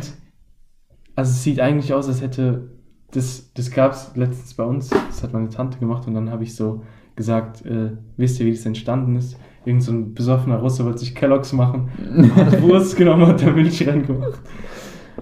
also 1.15 1.31
es 1.31 1.43
sieht 1.43 1.59
eigentlich 1.61 1.93
aus, 1.93 2.07
als 2.09 2.21
hätte 2.21 2.69
das, 3.11 3.53
das 3.53 3.71
gab 3.71 3.93
es 3.93 4.11
letztens 4.15 4.53
bei 4.55 4.63
uns, 4.65 4.89
das 4.89 5.23
hat 5.23 5.31
meine 5.31 5.47
Tante 5.49 5.79
gemacht 5.79 6.05
und 6.07 6.15
dann 6.15 6.29
habe 6.29 6.43
ich 6.43 6.53
so 6.55 6.83
gesagt, 7.15 7.65
äh, 7.65 7.91
wisst 8.17 8.39
ihr, 8.41 8.45
wie 8.45 8.51
das 8.51 8.65
entstanden 8.65 9.15
ist? 9.15 9.37
Irgend 9.63 9.83
so 9.83 9.93
ein 9.93 10.13
besoffener 10.13 10.57
Russe 10.57 10.83
wollte 10.83 10.99
sich 10.99 11.15
Kelloggs 11.15 11.53
machen, 11.53 11.89
hat 12.35 12.61
Wurst 12.63 12.97
genommen, 12.97 13.25
hat 13.27 13.41
da 13.41 13.51
Milch 13.51 13.87
reingemacht. 13.87 14.41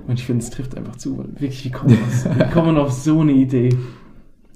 Und 0.07 0.19
ich 0.19 0.25
finde, 0.25 0.43
es 0.43 0.49
trifft 0.49 0.75
einfach 0.77 0.95
zu, 0.97 1.17
weil 1.17 1.27
wirklich, 1.33 1.65
wie 1.65 1.71
kommt 1.71 1.91
man, 1.91 1.99
auf- 2.03 2.25
wie 2.39 2.51
kommt 2.53 2.65
man 2.67 2.77
auf 2.77 2.91
so 2.91 3.21
eine 3.21 3.31
Idee? 3.31 3.69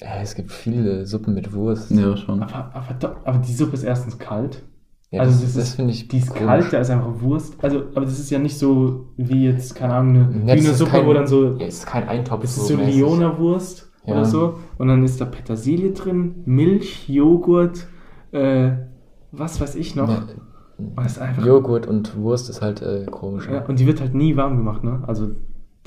Ja, 0.01 0.17
es 0.21 0.35
gibt 0.35 0.51
viele 0.51 1.05
Suppen 1.07 1.33
mit 1.33 1.53
Wurst. 1.53 1.89
ja, 1.91 2.15
schon. 2.17 2.43
Aber, 2.43 2.71
aber, 2.75 2.93
doch- 2.99 3.15
aber 3.25 3.37
die 3.39 3.53
Suppe 3.53 3.73
ist 3.73 3.83
erstens 3.83 4.17
kalt. 4.19 4.63
Ja, 5.09 5.21
also 5.21 5.41
das, 5.41 5.53
das 5.55 5.75
finde 5.75 5.93
ich 5.93 6.09
Die 6.09 6.17
ist 6.17 6.27
komisch. 6.29 6.43
kalt, 6.45 6.73
da 6.73 6.79
ist 6.79 6.89
einfach 6.89 7.21
Wurst. 7.21 7.53
Also, 7.63 7.83
aber 7.95 8.01
das 8.05 8.19
ist 8.19 8.29
ja 8.29 8.39
nicht 8.39 8.57
so 8.59 9.07
wie 9.15 9.45
jetzt, 9.45 9.73
keine 9.73 9.93
Ahnung, 9.93 10.27
eine 10.33 10.53
Ja, 10.53 10.61
Hühnersuppe, 10.61 10.91
kein- 10.91 11.05
wo 11.07 11.13
dann 11.13 11.27
so 11.27 11.55
Ja, 11.57 11.65
es 11.65 11.75
ist 11.79 11.85
kein 11.85 12.07
Eintopf. 12.09 12.41
Das 12.41 12.57
ist 12.57 12.67
so 12.67 12.75
mäßig. 12.75 12.95
Lioner-Wurst 12.95 13.89
Ja. 14.05 14.13
oder 14.13 14.25
so. 14.25 14.59
Und 14.77 14.89
dann 14.89 15.03
ist 15.05 15.21
da 15.21 15.25
Petersilie 15.25 15.91
drin, 15.93 16.35
Milch, 16.45 17.07
Joghurt, 17.07 17.87
äh, 18.33 18.71
was 19.31 19.61
weiß 19.61 19.75
ich 19.75 19.95
noch. 19.95 20.09
Ja, 20.09 20.23
Joghurt 21.43 21.87
und 21.87 22.15
Wurst 22.17 22.49
ist 22.49 22.61
halt 22.61 22.81
äh, 22.81 23.05
komisch. 23.09 23.47
ja, 23.51 23.65
und 23.65 23.79
die 23.79 23.87
wird 23.87 23.99
halt 24.01 24.13
nie 24.13 24.35
warm 24.35 24.57
gemacht, 24.57 24.83
ne? 24.83 25.03
Also 25.07 25.29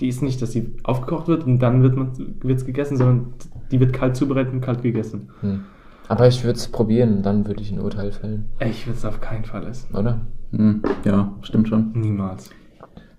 die 0.01 0.09
ist 0.09 0.23
nicht, 0.23 0.41
dass 0.43 0.53
sie 0.53 0.75
aufgekocht 0.83 1.29
wird 1.29 1.45
und 1.45 1.59
dann 1.61 1.83
wird 1.83 1.97
man 1.97 2.11
wird's 2.43 2.65
gegessen, 2.65 2.97
sondern 2.97 3.35
die 3.71 3.79
wird 3.81 3.93
kalt 3.93 4.17
zubereitet 4.17 4.53
und 4.53 4.61
kalt 4.63 4.83
gegessen. 4.83 5.29
Hm. 5.43 5.61
Aber 6.09 6.27
ich 6.27 6.43
würde 6.43 6.57
es 6.59 6.67
probieren 6.69 7.19
und 7.19 7.23
dann 7.23 7.47
würde 7.47 7.61
ich 7.63 7.71
ein 7.71 7.81
Urteil 7.81 8.11
fällen, 8.11 8.47
Ey, 8.59 8.71
Ich 8.71 8.87
würde 8.87 8.97
es 8.99 9.05
auf 9.05 9.21
keinen 9.21 9.45
Fall 9.45 9.65
essen. 9.67 9.95
oder? 9.95 10.23
Hm, 10.53 10.83
ja, 11.05 11.33
stimmt 11.43 11.69
schon. 11.69 11.93
Niemals. 11.95 12.51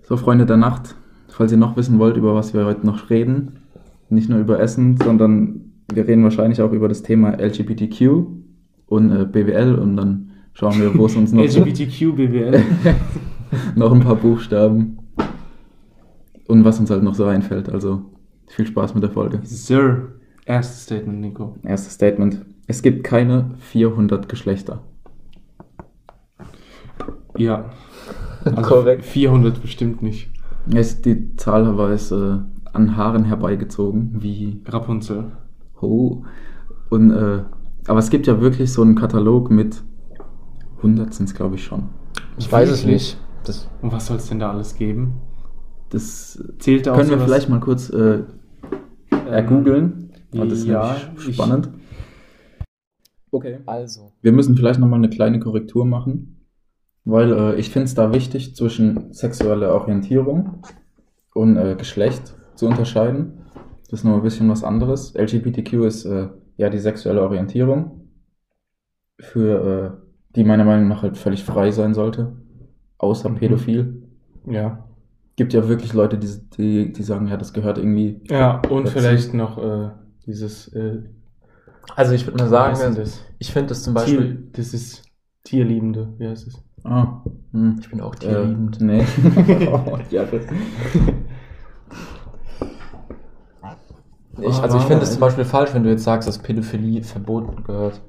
So, 0.02 0.18
Freunde 0.18 0.46
der 0.46 0.58
Nacht, 0.58 0.96
falls 1.30 1.54
ihr 1.54 1.58
noch 1.58 1.78
wissen 1.78 2.00
wollt, 2.00 2.18
über 2.18 2.36
was 2.36 2.54
wir 2.54 2.66
heute 2.66 2.86
noch 2.86 3.10
reden, 3.10 3.60
nicht 4.10 4.28
nur 4.28 4.40
über 4.40 4.60
Essen, 4.60 4.98
sondern 4.98 5.72
wir 5.94 6.06
reden 6.06 6.24
wahrscheinlich 6.24 6.62
auch 6.62 6.74
über 6.74 6.90
das 6.90 7.02
Thema 7.04 7.40
LGBTQ 7.40 8.26
und 8.88 9.12
äh, 9.12 9.26
BWL 9.26 9.76
und 9.76 9.96
dann 9.96 10.31
schauen 10.53 10.80
wir, 10.80 10.95
wo 10.98 11.06
es 11.06 11.15
uns 11.15 11.31
noch 11.31 11.44
LGBTQ, 11.44 12.15
BWL. 12.15 12.63
noch 13.75 13.92
ein 13.92 14.01
paar 14.01 14.15
Buchstaben 14.15 14.98
und 16.48 16.65
was 16.65 16.80
uns 16.80 16.89
halt 16.89 17.03
noch 17.03 17.15
so 17.15 17.25
einfällt. 17.25 17.69
Also 17.69 18.03
viel 18.48 18.65
Spaß 18.65 18.94
mit 18.94 19.03
der 19.03 19.12
Folge. 19.12 19.39
Sir. 19.44 20.09
Erstes 20.45 20.83
Statement, 20.83 21.21
Nico. 21.21 21.56
Erstes 21.63 21.94
Statement. 21.94 22.45
Es 22.68 22.81
gibt 22.81 23.03
keine 23.03 23.51
400 23.59 24.27
Geschlechter. 24.30 24.83
Ja. 27.38 27.65
Also 28.44 28.62
Korrekt. 28.63 29.06
400 29.06 29.62
bestimmt 29.62 30.01
nicht. 30.01 30.31
Es, 30.74 31.00
die 31.00 31.36
Zahl 31.36 31.77
war 31.77 31.92
es 31.92 32.12
äh, 32.12 32.39
an 32.74 32.98
Haaren 32.98 33.25
herbeigezogen, 33.25 34.15
wie 34.18 34.62
Rapunzel. 34.65 35.31
Ho. 35.80 36.25
Und, 36.89 37.12
äh, 37.12 37.44
aber 37.86 38.00
es 38.00 38.09
gibt 38.09 38.25
ja 38.25 38.42
wirklich 38.42 38.74
so 38.74 38.81
einen 38.81 38.95
Katalog 38.95 39.51
mit 39.51 39.83
100 40.81 41.13
sind 41.13 41.30
es, 41.30 41.36
glaube 41.36 41.56
ich, 41.56 41.63
schon. 41.63 41.89
Ich 42.38 42.51
weiß 42.51 42.69
es 42.69 42.86
nicht. 42.86 43.18
Das, 43.44 43.69
Und 43.81 43.92
was 43.92 44.06
soll 44.07 44.18
es 44.18 44.28
denn 44.30 44.39
da 44.39 44.51
alles 44.51 44.75
geben? 44.75 45.22
Das 45.89 46.42
Zählt 46.60 46.86
da 46.88 46.94
auch 46.94 46.98
können 46.98 47.10
wir 47.10 47.19
vielleicht 47.19 47.50
mal 47.50 47.60
kurz 47.60 47.89
äh, 47.89 48.24
ergoogeln. 49.30 50.12
Ähm, 50.33 50.50
das 50.50 50.60
ist 50.60 50.68
ja, 50.68 50.95
ich- 51.18 51.36
spannend. 51.36 51.69
Okay. 53.31 53.60
also. 53.66 54.12
Wir 54.22 54.31
müssen 54.31 54.56
vielleicht 54.57 54.80
nochmal 54.80 55.00
eine 55.00 55.10
kleine 55.10 55.39
Korrektur 55.39 55.86
machen, 55.86 56.45
weil 57.06 57.31
äh, 57.31 57.56
ich 57.56 57.69
finde 57.69 57.86
es 57.86 57.94
da 57.95 58.13
wichtig, 58.13 58.56
zwischen 58.56 59.13
sexueller 59.13 59.74
Orientierung 59.74 60.63
und 61.34 61.56
äh, 61.57 61.75
Geschlecht 61.77 62.36
zu 62.56 62.67
unterscheiden. 62.67 63.46
Das 63.89 64.01
ist 64.01 64.03
noch 64.03 64.15
ein 64.15 64.24
bisschen 64.24 64.50
was 64.50 64.63
anderes. 64.63 65.13
LGBTQ 65.15 65.74
ist 65.86 66.06
äh, 66.06 66.29
ja 66.58 66.70
die 66.70 66.79
sexuelle 66.79 67.22
Orientierung, 67.22 68.10
für 69.20 69.98
äh, 70.00 70.00
die 70.36 70.44
meiner 70.44 70.64
Meinung 70.66 70.88
nach 70.88 71.02
halt 71.04 71.18
völlig 71.18 71.44
frei 71.44 71.72
sein 71.72 71.94
sollte, 71.94 72.34
außer 72.98 73.30
Mhm. 73.30 73.36
pädophil. 73.36 74.04
Ja. 74.46 74.84
Gibt 75.36 75.54
ja 75.54 75.68
wirklich 75.68 75.94
Leute, 75.94 76.18
die, 76.18 76.28
die, 76.58 76.94
die 76.94 77.04
sagen, 77.04 77.28
ja, 77.28 77.38
das 77.38 77.54
gehört 77.54 77.78
irgendwie. 77.78 78.22
Ja, 78.30 78.62
und 78.70 78.86
dazu. 78.88 79.00
vielleicht 79.00 79.34
noch 79.34 79.58
äh, 79.58 79.90
dieses 80.26 80.68
äh, 80.74 81.04
Also 81.96 82.14
ich 82.14 82.26
würde 82.28 82.38
mal 82.44 82.50
sagen, 82.50 82.96
das? 82.96 83.22
ich 83.40 83.52
finde 83.52 83.70
das 83.70 83.84
zum 83.84 83.94
Beispiel. 83.94 84.36
Tier, 84.36 84.48
das 84.54 84.74
ist 84.74 85.04
Tierliebende, 85.44 86.14
wie 86.18 86.28
heißt 86.28 86.48
es? 86.48 86.64
Ah, 86.84 87.24
hm. 87.52 87.78
Ich 87.80 87.90
bin 87.90 88.02
auch 88.02 88.14
Äh, 88.16 88.20
tierliebend. 88.20 88.82
nee. 88.82 89.04
ja, 90.12 90.26
das, 90.26 90.46
Ich, 94.40 94.60
also 94.62 94.78
ich 94.78 94.84
finde 94.86 95.04
es 95.04 95.12
zum 95.12 95.20
Beispiel 95.20 95.44
falsch, 95.46 95.74
wenn 95.74 95.84
du 95.84 95.90
jetzt 95.90 96.04
sagst, 96.04 96.28
dass 96.28 96.40
Pädophilie 96.40 97.04
verboten 97.04 97.64
gehört. 97.64 98.02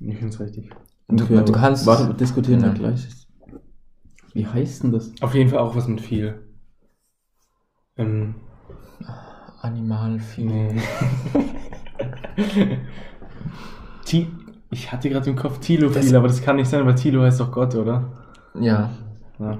Ich 0.00 0.16
finde 0.16 0.28
es 0.28 0.40
richtig. 0.40 0.70
Du, 1.08 1.24
Okay, 1.24 1.42
du 1.44 1.52
kannst. 1.52 1.86
Warte, 1.86 2.08
wir 2.08 2.14
diskutieren 2.14 2.60
Ja. 2.60 2.68
da 2.68 2.74
gleich. 2.74 3.08
Wie 4.34 4.46
heißt 4.46 4.82
denn 4.82 4.92
das? 4.92 5.10
Auf 5.22 5.34
jeden 5.34 5.48
Fall 5.50 5.58
auch 5.60 5.74
was 5.74 5.88
mit 5.88 6.00
viel. 6.00 6.46
Ähm, 7.96 8.34
Animalfilie. 9.62 10.74
nee. 10.74 10.80
Ti 14.04 14.28
ich 14.70 14.92
hatte 14.92 15.08
gerade 15.08 15.30
im 15.30 15.36
Kopf 15.36 15.60
Tilophil, 15.60 16.02
Das- 16.02 16.12
aber 16.12 16.28
das 16.28 16.42
kann 16.42 16.56
nicht 16.56 16.68
sein, 16.68 16.84
weil 16.84 16.94
Tilo 16.94 17.22
heißt 17.22 17.40
doch 17.40 17.50
Gott, 17.50 17.74
oder? 17.74 18.12
Ja, 18.60 18.90
Ja. 19.38 19.56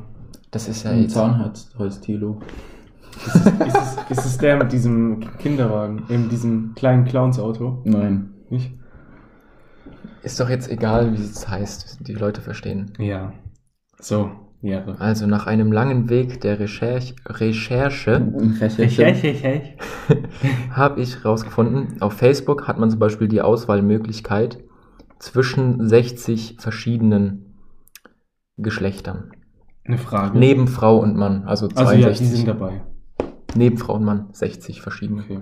das 0.51 0.69
ist 0.69 0.83
ja 0.85 0.91
Ein 0.91 1.03
jetzt. 1.03 1.15
Zahnarzt 1.15 1.79
heißt 1.79 2.05
Tilo. 2.05 2.41
Ist 3.27 3.35
es, 3.37 3.47
ist, 3.47 3.77
es, 4.11 4.19
ist 4.19 4.27
es 4.27 4.39
der 4.39 4.59
mit 4.59 4.71
diesem 4.71 5.21
Kinderwagen, 5.39 6.05
in 6.11 6.29
diesem 6.29 6.75
kleinen 6.75 7.05
Clowns-Auto? 7.07 7.81
Nein. 7.85 8.35
Nicht? 8.51 8.71
Ist 10.29 10.39
doch 10.41 10.51
jetzt 10.51 10.71
egal, 10.71 11.15
wie 11.15 11.23
es 11.23 11.49
heißt. 11.49 12.07
Die 12.07 12.13
Leute 12.13 12.43
verstehen. 12.43 12.93
Ja. 12.99 13.33
So, 13.99 14.31
ja. 14.61 14.85
Also 14.99 15.27
nach 15.27 15.47
einem 15.47 15.73
langen 15.73 16.11
Weg 16.11 16.43
der 16.43 16.61
Recherche, 16.61 17.15
Recherche 17.25 18.31
Recherche. 18.61 19.63
habe 20.71 21.01
ich 21.01 21.25
rausgefunden, 21.25 22.03
auf 22.03 22.13
Facebook 22.13 22.69
hat 22.69 22.79
man 22.79 22.91
zum 22.91 22.99
Beispiel 22.99 23.27
die 23.27 23.41
Auswahlmöglichkeit 23.41 24.59
zwischen 25.19 25.89
60 25.89 26.57
verschiedenen 26.59 27.55
Geschlechtern. 28.59 29.33
Eine 29.87 29.97
Frage. 29.97 30.39
Neben 30.39 30.69
Frau 30.69 30.99
und 30.99 31.17
Mann, 31.17 31.45
also 31.45 31.69
also 31.69 31.95
ja, 31.95 32.03
62. 32.03 32.19
die 32.19 32.37
sind 32.37 32.49
dabei. 32.49 32.83
Neben 33.57 33.79
Frau 33.79 33.95
und 33.95 34.05
Mann 34.05 34.29
60 34.33 34.83
verschiedene. 34.83 35.23
Okay. 35.23 35.41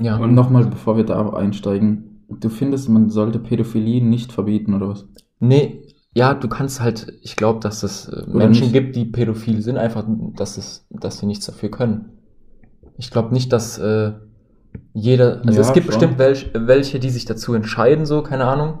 Ja. 0.00 0.16
Und 0.16 0.34
nochmal, 0.34 0.66
bevor 0.66 0.96
wir 0.96 1.04
da 1.04 1.30
einsteigen, 1.34 2.13
du 2.40 2.48
findest, 2.48 2.88
man 2.88 3.10
sollte 3.10 3.38
Pädophilie 3.38 4.02
nicht 4.04 4.32
verbieten 4.32 4.74
oder 4.74 4.88
was? 4.88 5.06
Nee, 5.40 5.82
ja, 6.14 6.34
du 6.34 6.48
kannst 6.48 6.80
halt, 6.80 7.12
ich 7.22 7.36
glaube, 7.36 7.60
dass 7.60 7.82
es 7.82 8.08
äh, 8.08 8.24
Menschen 8.28 8.64
nicht? 8.64 8.72
gibt, 8.72 8.96
die 8.96 9.04
pädophil 9.04 9.60
sind, 9.62 9.76
einfach, 9.78 10.04
dass 10.36 10.56
es, 10.56 10.86
dass 10.90 11.18
sie 11.18 11.26
nichts 11.26 11.46
dafür 11.46 11.70
können. 11.70 12.10
Ich 12.96 13.10
glaube 13.10 13.34
nicht, 13.34 13.52
dass 13.52 13.78
äh, 13.78 14.12
jeder, 14.92 15.42
also 15.44 15.60
Ja, 15.60 15.60
es 15.60 15.72
gibt 15.72 15.86
schon. 15.86 15.92
bestimmt 15.92 16.18
welch, 16.18 16.50
welche, 16.54 17.00
die 17.00 17.10
sich 17.10 17.24
dazu 17.24 17.54
entscheiden, 17.54 18.06
so, 18.06 18.22
keine 18.22 18.44
Ahnung, 18.44 18.80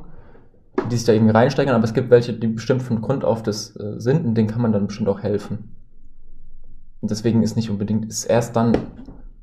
die 0.90 0.96
sich 0.96 1.06
da 1.06 1.12
irgendwie 1.12 1.32
reinsteigern, 1.32 1.74
aber 1.74 1.84
es 1.84 1.94
gibt 1.94 2.10
welche, 2.10 2.32
die 2.34 2.46
bestimmt 2.46 2.82
von 2.82 3.00
Grund 3.00 3.24
auf 3.24 3.42
das 3.42 3.74
äh, 3.76 3.98
sind 3.98 4.24
und 4.24 4.36
denen 4.36 4.48
kann 4.48 4.62
man 4.62 4.72
dann 4.72 4.86
bestimmt 4.86 5.08
auch 5.08 5.20
helfen. 5.20 5.74
Und 7.00 7.10
deswegen 7.10 7.42
ist 7.42 7.56
nicht 7.56 7.68
unbedingt, 7.68 8.06
ist 8.06 8.24
erst 8.24 8.54
dann 8.54 8.76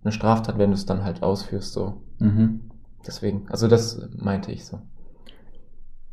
eine 0.03 0.11
Straftat, 0.13 0.57
wenn 0.57 0.71
du 0.71 0.75
es 0.75 0.85
dann 0.85 1.03
halt 1.03 1.21
ausführst, 1.23 1.73
so. 1.73 2.01
Mhm. 2.19 2.61
Deswegen, 3.05 3.47
also 3.49 3.67
das 3.67 4.09
meinte 4.17 4.51
ich 4.51 4.65
so. 4.65 4.79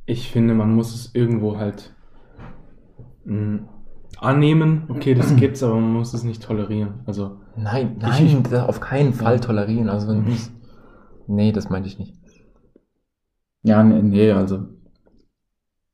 Ich 0.07 0.31
finde, 0.31 0.55
man 0.55 0.75
muss 0.75 0.95
es 0.95 1.15
irgendwo 1.15 1.59
halt 1.59 1.95
mh, 3.25 3.69
annehmen. 4.19 4.85
Okay, 4.89 5.15
das 5.15 5.37
gibt's, 5.37 5.63
aber 5.63 5.75
man 5.75 5.93
muss 5.93 6.15
es 6.15 6.25
nicht 6.25 6.43
tolerieren. 6.43 7.01
Also, 7.07 7.41
Nein, 7.57 7.97
Ich- 7.97 8.03
nein, 8.03 8.27
ich- 8.27 8.43
da 8.51 8.67
auf 8.67 8.81
keinen 8.81 9.13
Fall 9.13 9.35
Ja. 9.35 9.41
tolerieren. 9.41 9.89
Also 9.89 10.13
du's- 10.21 10.53
Nee, 11.27 11.53
das 11.53 11.69
meinte 11.69 11.89
ich 11.89 11.99
nicht. 11.99 12.17
Ja, 13.63 13.83
nee, 13.85 14.01
nee, 14.03 14.31
also 14.33 14.67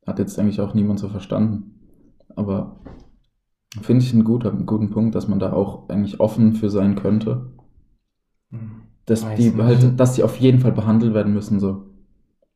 hat 0.07 0.19
jetzt 0.21 0.39
eigentlich 0.39 0.61
auch 0.61 0.75
niemand 0.75 1.01
so 1.01 1.09
verstanden. 1.09 1.81
Aber 2.37 2.81
finde 3.81 4.05
ich 4.05 4.13
einen, 4.13 4.23
guter, 4.25 4.53
einen 4.53 4.67
guten 4.67 4.91
Punkt, 4.91 5.15
dass 5.17 5.27
man 5.27 5.39
da 5.41 5.53
auch 5.53 5.89
eigentlich 5.89 6.21
offen 6.21 6.53
für 6.55 6.71
sein 6.71 6.95
könnte. 6.95 7.51
mh, 8.51 8.61
Dass 9.07 9.25
Weiß 9.25 9.39
die 9.39 9.51
nicht. 9.51 9.63
halt, 9.63 10.01
dass 10.01 10.15
die 10.15 10.23
auf 10.23 10.37
jeden 10.37 10.61
Fall 10.61 10.73
behandelt 10.73 11.15
werden 11.15 11.35
müssen, 11.35 11.61
so. 11.61 11.87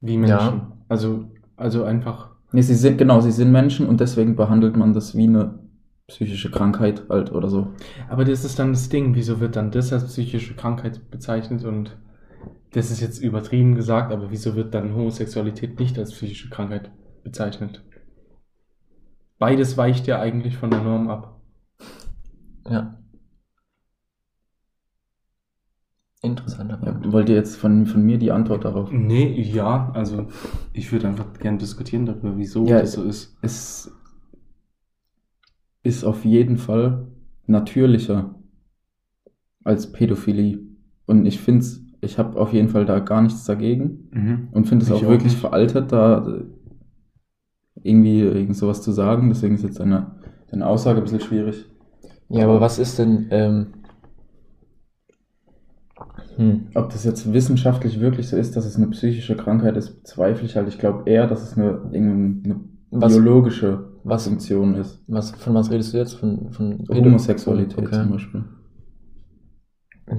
wie 0.00 0.16
Menschen. 0.16 0.36
Ja. 0.36 0.72
Also, 0.88 1.24
also 1.56 1.84
einfach. 1.84 2.30
Nee, 2.52 2.62
sie 2.62 2.74
sind, 2.74 2.96
genau, 2.96 3.20
sie 3.20 3.32
sind 3.32 3.52
Menschen 3.52 3.86
und 3.86 4.00
deswegen 4.00 4.34
behandelt 4.36 4.76
man 4.76 4.94
das 4.94 5.14
wie 5.14 5.24
eine 5.24 5.58
psychische 6.06 6.50
Krankheit 6.50 7.02
halt 7.10 7.32
oder 7.32 7.50
so. 7.50 7.68
Aber 8.08 8.24
das 8.24 8.44
ist 8.44 8.58
dann 8.58 8.72
das 8.72 8.88
Ding. 8.88 9.14
Wieso 9.14 9.40
wird 9.40 9.56
dann 9.56 9.70
das 9.70 9.92
als 9.92 10.06
psychische 10.06 10.54
Krankheit 10.54 11.10
bezeichnet 11.10 11.64
und 11.64 11.96
das 12.72 12.90
ist 12.90 13.00
jetzt 13.00 13.18
übertrieben 13.18 13.74
gesagt, 13.74 14.12
aber 14.12 14.30
wieso 14.30 14.54
wird 14.54 14.74
dann 14.74 14.94
Homosexualität 14.94 15.78
nicht 15.78 15.98
als 15.98 16.12
psychische 16.12 16.50
Krankheit 16.50 16.90
bezeichnet? 17.24 17.82
Beides 19.38 19.76
weicht 19.76 20.06
ja 20.06 20.20
eigentlich 20.20 20.56
von 20.56 20.70
der 20.70 20.82
Norm 20.82 21.08
ab. 21.08 21.40
Ja. 22.68 22.97
Interessanter 26.22 26.80
Ja, 26.84 26.92
Punkt. 26.92 27.12
wollt 27.12 27.28
ihr 27.28 27.36
jetzt 27.36 27.56
von, 27.56 27.86
von 27.86 28.02
mir 28.02 28.18
die 28.18 28.32
Antwort 28.32 28.64
darauf? 28.64 28.90
Nee, 28.90 29.40
ja, 29.40 29.90
also 29.94 30.26
ich 30.72 30.90
würde 30.90 31.06
einfach 31.08 31.32
gerne 31.38 31.58
diskutieren 31.58 32.06
darüber, 32.06 32.36
wieso 32.36 32.66
Ja, 32.66 32.80
das 32.80 32.92
so 32.92 33.04
ist. 33.04 33.36
Es 33.40 33.92
ist 35.82 36.04
auf 36.04 36.24
jeden 36.24 36.56
Fall 36.58 37.06
natürlicher 37.46 38.34
als 39.64 39.92
Pädophilie. 39.92 40.58
Und 41.06 41.24
ich 41.24 41.40
finde 41.40 41.60
es, 41.60 41.82
ich 42.00 42.18
habe 42.18 42.38
auf 42.38 42.52
jeden 42.52 42.68
Fall 42.68 42.84
da 42.84 42.98
gar 42.98 43.22
nichts 43.22 43.44
dagegen 43.44 44.08
Mhm. 44.12 44.48
und 44.52 44.66
finde 44.68 44.84
es 44.84 44.90
auch 44.90 44.96
auch 44.98 45.02
wirklich 45.08 45.32
nicht. 45.32 45.40
veraltet, 45.40 45.92
da 45.92 46.42
irgendwie 47.82 48.20
irgend 48.20 48.56
sowas 48.56 48.82
zu 48.82 48.90
sagen. 48.92 49.28
Deswegen 49.28 49.54
ist 49.54 49.62
jetzt 49.62 49.80
eine, 49.80 50.16
eine 50.50 50.66
Aussage 50.66 50.98
ein 50.98 51.04
bisschen 51.04 51.20
schwierig. 51.20 51.64
Ja, 52.28 52.44
aber 52.44 52.60
was 52.60 52.78
ist 52.78 52.98
denn, 52.98 53.28
ähm, 53.30 53.66
hm, 56.38 56.68
Ob 56.74 56.88
das 56.90 57.04
jetzt 57.04 57.32
wissenschaftlich 57.32 58.00
wirklich 58.00 58.28
so 58.28 58.36
ist, 58.36 58.56
dass 58.56 58.64
es 58.64 58.76
eine 58.76 58.86
psychische 58.88 59.36
Krankheit 59.36 59.76
ist, 59.76 59.90
bezweifle 60.02 60.46
ich 60.46 60.56
halt. 60.56 60.68
Ich 60.68 60.78
glaube 60.78 61.08
eher, 61.10 61.26
dass 61.26 61.42
es 61.42 61.58
eine, 61.58 61.82
irgendeine 61.92 62.60
Was- 62.90 63.12
biologische 63.12 63.90
was, 64.04 64.26
Funktion 64.26 64.74
ist. 64.76 65.02
was, 65.08 65.32
von 65.32 65.54
was 65.54 65.70
redest 65.70 65.92
du 65.92 65.98
jetzt? 65.98 66.14
Von, 66.14 66.50
von 66.52 66.86
Homosexualität 66.88 67.78
Okay. 67.78 67.94
zum 67.96 68.10
Beispiel. 68.12 68.44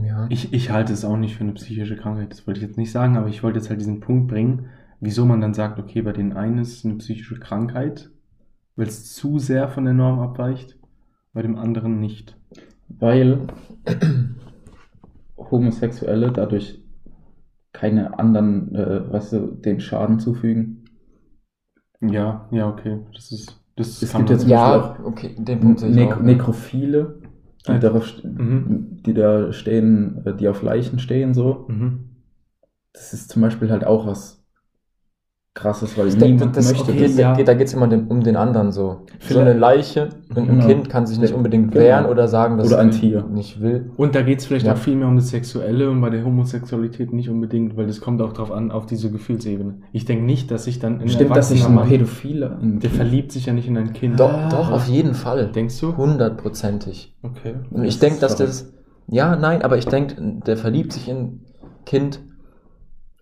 Ja. 0.05 0.27
Ich, 0.29 0.53
ich 0.53 0.69
halte 0.69 0.93
es 0.93 1.03
auch 1.03 1.17
nicht 1.17 1.35
für 1.35 1.43
eine 1.43 1.53
psychische 1.53 1.95
Krankheit, 1.95 2.31
das 2.31 2.45
wollte 2.45 2.59
ich 2.59 2.67
jetzt 2.67 2.77
nicht 2.77 2.91
sagen, 2.91 3.17
aber 3.17 3.27
ich 3.27 3.41
wollte 3.41 3.57
jetzt 3.57 3.69
halt 3.71 3.79
diesen 3.81 4.01
Punkt 4.01 4.27
bringen, 4.27 4.67
wieso 4.99 5.25
man 5.25 5.41
dann 5.41 5.55
sagt, 5.55 5.79
okay, 5.79 6.03
bei 6.03 6.11
den 6.13 6.33
einen 6.33 6.59
ist 6.59 6.73
es 6.77 6.85
eine 6.85 6.95
psychische 6.95 7.39
Krankheit, 7.39 8.11
weil 8.75 8.85
es 8.87 9.13
zu 9.15 9.39
sehr 9.39 9.67
von 9.67 9.85
der 9.85 9.95
Norm 9.95 10.19
abweicht, 10.19 10.77
bei 11.33 11.41
dem 11.41 11.55
anderen 11.57 11.99
nicht. 11.99 12.37
Weil 12.87 13.47
Homosexuelle 15.51 16.31
dadurch 16.31 16.83
keine 17.71 18.17
anderen, 18.19 18.73
äh, 18.75 19.11
weißt 19.11 19.33
du, 19.33 19.47
den 19.51 19.79
Schaden 19.79 20.19
zufügen. 20.19 20.85
Ja, 22.01 22.47
ja, 22.51 22.69
okay. 22.69 22.99
Das 23.13 23.31
ist. 23.31 23.55
Das 23.75 24.01
Es 24.01 24.11
kann 24.11 24.21
gibt 24.25 24.31
man- 24.31 24.39
jetzt- 24.39 24.49
ja, 24.49 24.97
okay, 25.05 25.35
den 25.37 25.59
Punkt 25.61 25.81
Ne 25.83 26.07
auch. 26.07 26.19
Nekrophile, 26.19 27.21
die, 27.67 27.71
Ah, 27.71 27.77
darauf, 27.77 28.05
st- 28.05 28.27
mhm. 28.27 29.01
die 29.05 29.13
da 29.13 29.53
stehen, 29.53 30.21
äh, 30.25 30.35
die 30.35 30.49
auf 30.49 30.61
Leichen 30.63 30.99
stehen, 30.99 31.33
so. 31.33 31.65
Mhm. 31.69 32.09
Das 32.91 33.13
ist 33.13 33.29
zum 33.29 33.41
Beispiel 33.41 33.71
halt 33.71 33.85
auch 33.85 34.05
was 34.05 34.38
krasses, 35.59 35.97
weil 35.97 36.07
Ich 36.07 36.17
denke, 36.17 36.35
niemand 36.35 36.55
das, 36.57 36.69
möchte 36.71 36.91
okay, 36.91 37.03
das. 37.03 37.17
ja. 37.17 37.33
da 37.35 37.53
geht 37.53 37.67
es 37.67 37.73
immer 37.73 37.87
den, 37.87 38.07
um 38.07 38.21
den 38.23 38.35
anderen 38.35 38.71
so. 38.71 39.01
So 39.27 39.39
eine 39.39 39.53
Leiche 39.53 40.09
und 40.29 40.37
ein 40.37 40.47
Genau. 40.47 40.65
Kind 40.67 40.89
kann 40.89 41.05
sich 41.05 41.19
nicht 41.19 41.33
unbedingt 41.33 41.71
Genau. 41.71 41.83
wehren 41.83 42.05
oder 42.05 42.27
sagen, 42.27 42.57
dass 42.57 42.67
Oder 42.67 42.79
ein 42.79 42.89
es 42.89 42.99
Tier. 42.99 43.25
nicht 43.29 43.61
will. 43.61 43.91
Und 43.97 44.15
da 44.15 44.21
geht 44.21 44.39
es 44.39 44.45
vielleicht 44.45 44.65
Ja. 44.65 44.73
auch 44.73 44.77
viel 44.77 44.95
mehr 44.95 45.07
um 45.07 45.15
das 45.17 45.29
Sexuelle 45.29 45.89
und 45.89 45.99
bei 46.01 46.09
der 46.09 46.23
Homosexualität 46.25 47.11
nicht 47.13 47.29
unbedingt, 47.29 47.75
weil 47.77 47.87
das 47.87 47.99
kommt 48.01 48.21
auch 48.21 48.33
drauf 48.33 48.51
an, 48.51 48.71
auf 48.71 48.85
diese 48.85 49.11
Gefühlsebene. 49.11 49.75
Ich 49.91 50.05
denke 50.05 50.23
nicht, 50.25 50.49
dass 50.51 50.63
sich 50.63 50.79
dann 50.79 51.01
in 51.01 51.09
Stimmt, 51.09 51.35
dass 51.35 51.49
sich 51.49 51.65
ein 51.65 51.79
Pädophiler 51.87 52.57
der 52.61 52.89
verliebt 52.89 53.31
sich 53.31 53.45
ja 53.47 53.53
nicht 53.53 53.67
in 53.67 53.77
ein 53.77 53.93
Kind. 53.93 54.19
Doch, 54.19 54.31
Ah. 54.33 54.49
doch, 54.49 54.71
auf 54.71 54.87
jeden 54.87 55.13
Fall. 55.13 55.51
Denkst 55.53 55.79
du? 55.81 55.95
Hundertprozentig. 55.97 57.13
Okay. 57.23 57.55
Und 57.71 57.83
ich 57.83 57.99
denke, 57.99 58.19
dass 58.19 58.35
das. 58.35 58.71
Ja, 59.07 59.35
nein, 59.35 59.61
aber 59.63 59.77
ich 59.77 59.85
denke, 59.87 60.15
der 60.45 60.55
verliebt 60.55 60.93
sich 60.93 61.09
in 61.09 61.17
ein 61.17 61.39
Kind 61.85 62.19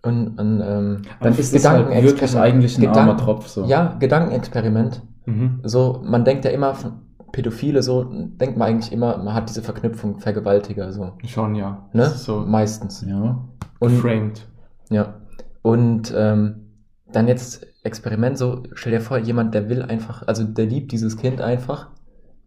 und 0.02 0.38
ein 0.38 0.60
ähm, 0.64 1.02
Dann 1.20 1.34
ist 1.36 1.52
es 1.54 1.66
halt 1.68 1.88
Gedankenexperiment- 1.88 2.02
wirklich 2.04 2.36
eigentlich 2.36 2.78
ein 2.78 2.80
Gedanken- 2.82 2.98
armer 3.00 3.16
Tropf. 3.16 3.48
So. 3.48 3.64
Ja, 3.64 3.96
Gedankenexperiment. 3.98 5.02
Mhm. 5.26 5.60
So, 5.64 6.00
man 6.04 6.24
denkt 6.24 6.44
ja 6.44 6.50
immer 6.50 6.74
von 6.74 6.92
Pädophile, 7.32 7.82
so 7.82 8.04
denkt 8.04 8.56
man 8.56 8.68
eigentlich 8.68 8.92
immer, 8.92 9.18
man 9.18 9.34
hat 9.34 9.48
diese 9.48 9.62
Verknüpfung 9.62 10.18
Vergewaltiger, 10.18 10.92
so. 10.92 11.12
Schon, 11.26 11.54
ja. 11.54 11.88
Ne? 11.92 12.06
So 12.10 12.40
Meistens. 12.40 13.04
ja. 13.06 13.44
Und, 13.80 13.90
framed. 13.92 14.46
ja. 14.90 15.14
Und 15.62 16.12
ähm, 16.16 16.68
dann 17.12 17.28
jetzt 17.28 17.66
Experiment, 17.84 18.38
so, 18.38 18.62
stell 18.72 18.92
dir 18.92 19.00
vor, 19.00 19.18
jemand, 19.18 19.54
der 19.54 19.68
will 19.68 19.82
einfach, 19.82 20.26
also 20.26 20.44
der 20.44 20.66
liebt 20.66 20.92
dieses 20.92 21.16
Kind 21.16 21.40
einfach 21.40 21.88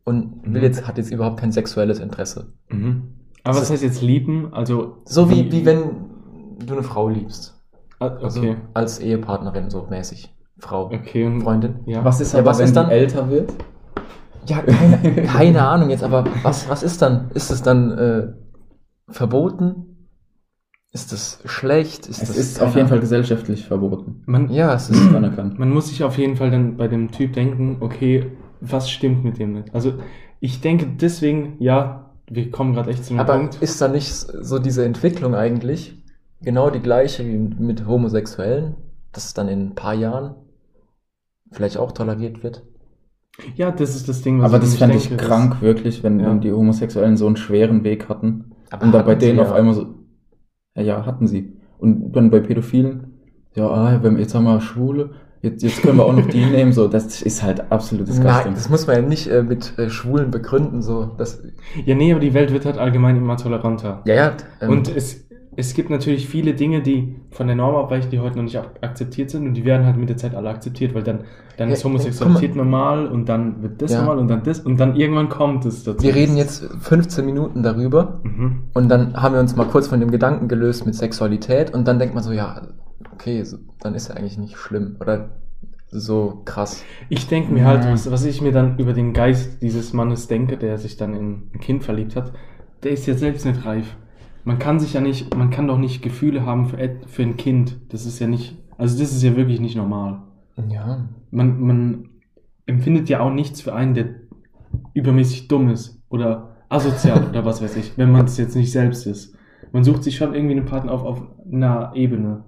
und 0.04 0.42
will 0.44 0.62
Mhm. 0.62 0.66
jetzt, 0.66 0.88
hat 0.88 0.98
jetzt 0.98 1.12
überhaupt 1.12 1.40
kein 1.40 1.52
sexuelles 1.52 2.00
Interesse. 2.00 2.54
Mhm. 2.70 3.04
Aber 3.44 3.54
Das 3.54 3.62
was 3.64 3.72
heißt 3.72 3.84
jetzt 3.84 4.02
lieben? 4.02 4.54
Also. 4.54 4.98
So 5.06 5.30
wie, 5.30 5.52
wie 5.52 5.66
wenn 5.66 6.11
du 6.66 6.74
eine 6.74 6.84
Frau 6.84 7.10
liebst. 7.10 7.58
Ah, 8.00 8.08
Also 8.22 8.40
Okay. 8.40 8.56
als 8.74 9.00
Ehepartnerin 9.00 9.70
so 9.70 9.86
mäßig. 9.90 10.34
Frau, 10.60 10.86
Okay. 10.86 11.26
und- 11.26 11.42
Freundin. 11.42 11.80
Ja. 11.86 12.04
Was 12.06 12.20
ist 12.22 12.34
Ja, 12.34 12.40
aber, 12.40 12.50
was 12.52 12.60
wenn 12.60 12.66
ist 12.66 12.76
dann- 12.76 12.90
älter 12.90 13.30
wird? 13.30 13.54
Ja, 14.46 14.60
keine, 14.62 14.98
keine 15.28 15.62
Ahnung 15.68 15.90
jetzt, 15.92 16.04
aber 16.04 16.26
was, 16.44 16.68
was 16.70 16.82
ist 16.84 17.02
dann? 17.02 17.30
Ist 17.34 17.52
es 17.52 17.62
dann 17.62 17.92
äh, 17.92 18.28
verboten? 19.10 20.08
Ist 20.94 21.12
das 21.14 21.42
schlecht? 21.46 22.08
Ist 22.08 22.22
Es 22.22 22.28
das, 22.30 22.38
ist 22.38 22.62
auf 22.62 22.76
jeden 22.76 22.88
Fall 22.90 23.00
gesellschaftlich 23.00 23.66
verboten. 23.66 24.24
Man, 24.26 24.50
Ja, 24.50 24.74
es 24.74 24.90
ist. 24.90 25.00
ist 25.00 25.16
anerkannt. 25.16 25.58
Man 25.58 25.70
muss 25.70 25.88
sich 25.88 26.04
auf 26.04 26.18
jeden 26.18 26.36
Fall 26.36 26.52
dann 26.52 26.76
bei 26.76 26.88
dem 26.90 27.12
Typ 27.12 27.34
denken, 27.34 27.78
okay, 27.80 28.32
was 28.60 28.90
stimmt 28.90 29.24
mit 29.24 29.40
dem 29.40 29.54
nicht? 29.54 29.74
Also 29.74 29.94
ich 30.42 30.60
denke 30.60 30.88
deswegen, 31.00 31.56
ja, 31.60 32.12
wir 32.30 32.52
kommen 32.52 32.74
gerade 32.74 32.90
echt 32.90 33.06
zu 33.06 33.14
einem 33.14 33.22
Aber 33.22 33.38
Punkt. 33.38 33.56
ist 33.62 33.80
da 33.82 33.88
nicht 33.88 34.12
so 34.14 34.60
diese 34.60 34.84
Entwicklung 34.84 35.34
eigentlich 35.34 36.01
genau 36.44 36.70
die 36.70 36.80
gleiche 36.80 37.26
wie 37.26 37.38
mit 37.38 37.86
Homosexuellen, 37.88 38.76
dass 39.12 39.26
es 39.26 39.34
dann 39.34 39.48
in 39.48 39.68
ein 39.68 39.76
paar 39.76 39.94
Jahren 39.94 40.36
vielleicht 41.52 41.78
auch 41.78 41.92
toleriert 41.92 42.44
wird? 42.44 42.64
Ja, 43.56 43.72
das 43.72 43.96
ist 43.96 44.08
das 44.10 44.22
Ding, 44.22 44.40
was 44.42 44.52
Aber 44.52 44.60
das 44.60 44.80
nämlich 44.80 44.80
fände 44.80 44.98
ich 44.98 45.08
denke, 45.10 45.26
krank, 45.26 45.62
wirklich, 45.62 46.04
wenn, 46.04 46.20
Ja. 46.20 46.34
die 46.36 46.52
Homosexuellen 46.52 47.18
so 47.18 47.28
einen 47.28 47.38
schweren 47.38 47.84
Weg 47.84 48.10
hatten. 48.10 48.52
Aber 48.70 48.86
und 48.86 48.92
da 48.94 49.02
bei 49.02 49.16
denen 49.16 49.38
ja. 49.40 49.44
auf 49.46 49.52
einmal 49.54 49.74
so. 49.74 49.88
Ja, 50.76 50.84
ja, 50.84 51.06
hatten 51.06 51.28
sie. 51.28 51.54
Und 51.80 52.12
dann 52.14 52.30
bei 52.30 52.40
Pädophilen, 52.40 53.14
ja, 53.56 53.68
ah, 53.68 54.00
wenn- 54.04 54.18
jetzt 54.18 54.36
haben 54.36 54.44
wir 54.46 54.62
Schwule, 54.62 55.12
jetzt, 55.42 55.64
jetzt 55.64 55.82
können 55.82 55.98
wir 55.98 56.06
auch 56.06 56.14
noch 56.14 56.28
die 56.28 56.46
nehmen, 56.46 56.72
so, 56.72 56.88
das 56.88 57.22
ist 57.22 57.42
halt 57.44 57.72
absolut 57.72 58.08
Nein, 58.08 58.16
disgusting. 58.18 58.54
das 58.54 58.70
muss 58.70 58.88
man 58.88 58.96
ja 58.98 59.02
nicht 59.02 59.28
äh, 59.28 59.44
mit 59.44 59.78
äh, 59.80 59.90
Schwulen 59.90 60.30
begründen, 60.32 60.82
so. 60.82 61.06
Das, 61.18 61.42
Das, 61.42 61.52
ja, 61.86 61.96
nee, 61.96 62.12
aber 62.12 62.20
die 62.22 62.34
Welt 62.34 62.52
wird 62.54 62.66
halt 62.66 62.78
allgemein 62.78 63.18
immer 63.18 63.38
toleranter. 63.38 64.02
ja, 64.06 64.14
ja. 64.14 64.38
ähm, 64.62 64.70
Und 64.70 64.96
es, 64.96 65.26
es 65.56 65.74
gibt 65.74 65.90
natürlich 65.90 66.28
viele 66.28 66.54
Dinge, 66.54 66.82
die 66.82 67.16
von 67.32 67.48
der 67.48 67.56
Norm 67.56 67.76
abweichen, 67.76 68.10
die 68.10 68.20
heute 68.20 68.38
noch 68.38 68.44
nicht 68.44 68.58
ak 68.58 68.72
akzeptiert 68.82 69.30
sind 69.30 69.46
und 69.48 69.54
die 69.54 69.66
werden 69.66 69.86
halt 69.86 69.98
mit 69.98 70.08
der 70.10 70.18
Zeit 70.18 70.34
alle 70.34 70.50
akzeptiert, 70.50 70.94
weil 70.94 71.04
dann, 71.04 71.26
dann 71.58 71.68
Ja, 71.70 71.74
ist 71.74 71.84
Homosexualität 71.84 72.56
normal 72.56 73.08
und 73.08 73.28
dann 73.28 73.62
wird 73.62 73.82
das 73.82 73.92
Ja. 73.92 74.00
normal 74.00 74.20
und 74.20 74.28
dann 74.30 74.44
das 74.44 74.60
und 74.62 74.78
dann 74.80 74.96
irgendwann 74.96 75.30
kommt 75.30 75.66
es 75.66 75.84
dazu. 75.84 76.02
Wir 76.04 76.16
reden 76.16 76.38
jetzt 76.38 76.64
15 76.80 77.26
Minuten 77.26 77.64
darüber 77.64 78.22
Mhm. 78.24 78.64
und 78.74 78.88
dann 78.90 79.14
haben 79.22 79.34
wir 79.36 79.42
uns 79.42 79.56
mal 79.56 79.66
kurz 79.68 79.88
von 79.88 80.00
dem 80.00 80.10
Gedanken 80.12 80.48
gelöst 80.48 80.86
mit 80.86 80.96
Sexualität 80.96 81.74
und 81.74 81.88
dann 81.88 82.00
denkt 82.00 82.16
man 82.16 82.24
so, 82.24 82.32
ja, 82.32 82.62
okay, 83.14 83.44
so, 83.44 83.58
dann 83.82 83.94
ist 83.94 84.08
ja 84.08 84.16
eigentlich 84.16 84.38
nicht 84.38 84.58
schlimm 84.58 84.96
oder 85.02 85.30
so 85.90 86.42
krass. 86.46 86.84
Ich 87.10 87.28
denke 87.28 87.52
mir 87.54 87.66
halt, 87.66 87.84
Ja. 87.84 87.92
was, 87.92 88.10
was 88.10 88.24
ich 88.24 88.42
mir 88.42 88.54
dann 88.54 88.78
über 88.78 88.94
den 88.94 89.12
Geist 89.12 89.62
dieses 89.62 89.92
Mannes 89.92 90.28
denke, 90.28 90.56
der 90.56 90.78
sich 90.78 90.96
dann 90.96 91.14
in 91.14 91.50
ein 91.54 91.60
Kind 91.60 91.84
verliebt 91.84 92.16
hat, 92.16 92.32
der 92.84 92.92
ist 92.92 93.06
ja 93.08 93.14
selbst 93.16 93.46
nicht 93.46 93.66
reif. 93.66 93.98
Man 94.44 94.60
kann 94.60 94.80
sich 94.80 94.94
ja 94.94 95.02
nicht, 95.02 95.36
man 95.36 95.50
kann 95.50 95.68
doch 95.68 95.78
nicht 95.78 96.02
Gefühle 96.02 96.46
haben 96.46 96.68
für, 96.68 96.98
für 97.08 97.24
ein 97.24 97.38
Kind. 97.38 97.80
Das 97.90 98.06
ist 98.06 98.20
ja 98.20 98.28
nicht, 98.28 98.58
also 98.78 99.00
das 99.00 99.12
ist 99.12 99.24
ja 99.24 99.36
wirklich 99.36 99.60
nicht 99.60 99.76
normal. 99.76 100.22
Ja. 100.70 101.08
Man, 101.30 101.62
man 101.62 102.10
empfindet 102.66 103.10
ja 103.10 103.20
auch 103.20 103.32
nichts 103.32 103.62
für 103.62 103.74
einen, 103.74 103.94
der 103.94 104.08
übermäßig 104.94 105.48
dumm 105.48 105.70
ist 105.70 106.02
oder 106.10 106.56
asozial 106.70 107.30
oder 107.30 107.46
was 107.46 107.62
weiß 107.62 107.76
ich, 107.78 107.98
wenn 107.98 108.12
man 108.12 108.26
es 108.26 108.38
jetzt 108.38 108.56
nicht 108.56 108.72
selbst 108.72 109.06
ist. 109.06 109.36
Man 109.72 109.84
sucht 109.84 110.04
sich 110.04 110.16
schon 110.16 110.34
irgendwie 110.34 110.56
einen 110.58 110.66
Partner 110.66 110.92
auf, 110.92 111.04
auf 111.04 111.22
einer 111.52 111.92
Ebene. 111.96 112.44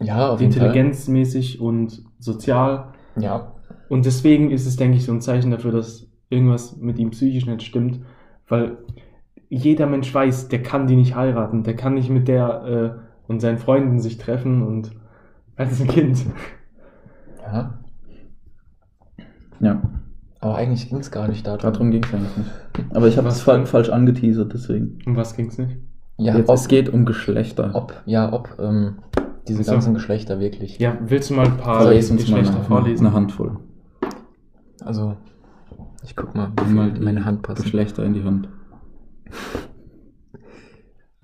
Ja, 0.00 0.30
auf 0.30 0.40
jeden 0.40 0.52
Intelligenzmäßig 0.52 1.60
und 1.60 2.04
sozial. 2.18 2.92
Fall. 3.14 3.22
Ja. 3.22 3.52
Und 3.88 4.06
deswegen 4.06 4.50
ist 4.50 4.66
es, 4.66 4.76
denke 4.76 4.96
ich, 4.96 5.04
so 5.04 5.12
ein 5.12 5.20
Zeichen 5.20 5.50
dafür, 5.50 5.70
dass 5.70 6.08
irgendwas 6.30 6.76
mit 6.76 6.98
ihm 6.98 7.10
psychisch 7.10 7.46
nicht 7.46 7.62
stimmt, 7.62 8.00
weil 8.48 8.78
jeder 9.48 9.86
Mensch 9.86 10.12
weiß, 10.12 10.48
der 10.48 10.62
kann 10.62 10.86
die 10.86 10.96
nicht 10.96 11.14
heiraten, 11.14 11.62
der 11.62 11.76
kann 11.76 11.94
nicht 11.94 12.10
mit 12.10 12.28
der 12.28 12.96
äh, 12.96 13.30
und 13.30 13.40
seinen 13.40 13.58
Freunden 13.58 14.00
sich 14.00 14.18
treffen 14.18 14.62
und 14.62 14.90
als 15.56 15.80
ein 15.80 15.88
Kind. 15.88 16.24
Ja. 17.42 17.78
Ja, 19.60 19.80
Aber 20.40 20.56
eigentlich 20.56 20.88
ging 20.88 20.98
es 20.98 21.10
gar 21.10 21.28
nicht 21.28 21.46
darum. 21.46 21.60
darum 21.60 21.90
ging 21.90 22.02
es 22.04 22.12
eigentlich 22.12 22.36
nicht. 22.36 22.50
Aber 22.94 23.06
ich 23.08 23.16
habe 23.16 23.28
es 23.28 23.40
fa 23.40 23.56
denn? 23.56 23.66
falsch 23.66 23.88
angeteasert, 23.88 24.52
deswegen. 24.52 24.98
Um 25.06 25.16
was 25.16 25.36
ging's 25.36 25.56
nicht? 25.58 25.76
Ja, 26.18 26.36
Jetzt, 26.36 26.48
ob, 26.48 26.56
es 26.56 26.68
geht 26.68 26.92
um 26.92 27.04
Geschlechter. 27.06 27.70
ob, 27.74 27.94
ja, 28.04 28.32
ob 28.32 28.56
ähm, 28.58 28.96
diese 29.48 29.60
Ach 29.60 29.64
so. 29.66 29.72
ganzen 29.72 29.94
Geschlechter 29.94 30.40
wirklich. 30.40 30.78
Ja, 30.78 30.98
willst 31.06 31.30
du 31.30 31.34
mal 31.34 31.46
ein 31.46 31.56
paar 31.56 31.86
uns 31.86 32.10
mal 32.10 32.16
Geschlechter 32.16 32.56
eine, 32.56 32.64
vorlesen? 32.64 33.06
eine 33.06 33.14
Handvoll. 33.14 33.58
Also, 34.84 35.16
ich 36.02 36.14
guck 36.16 36.34
mal, 36.34 36.52
wie 36.66 36.72
mal 36.72 36.92
meine 37.00 37.24
Hand 37.24 37.42
passt. 37.42 37.62
Geschlechter 37.62 38.04
in 38.04 38.12
die 38.14 38.24
Hand. 38.24 38.48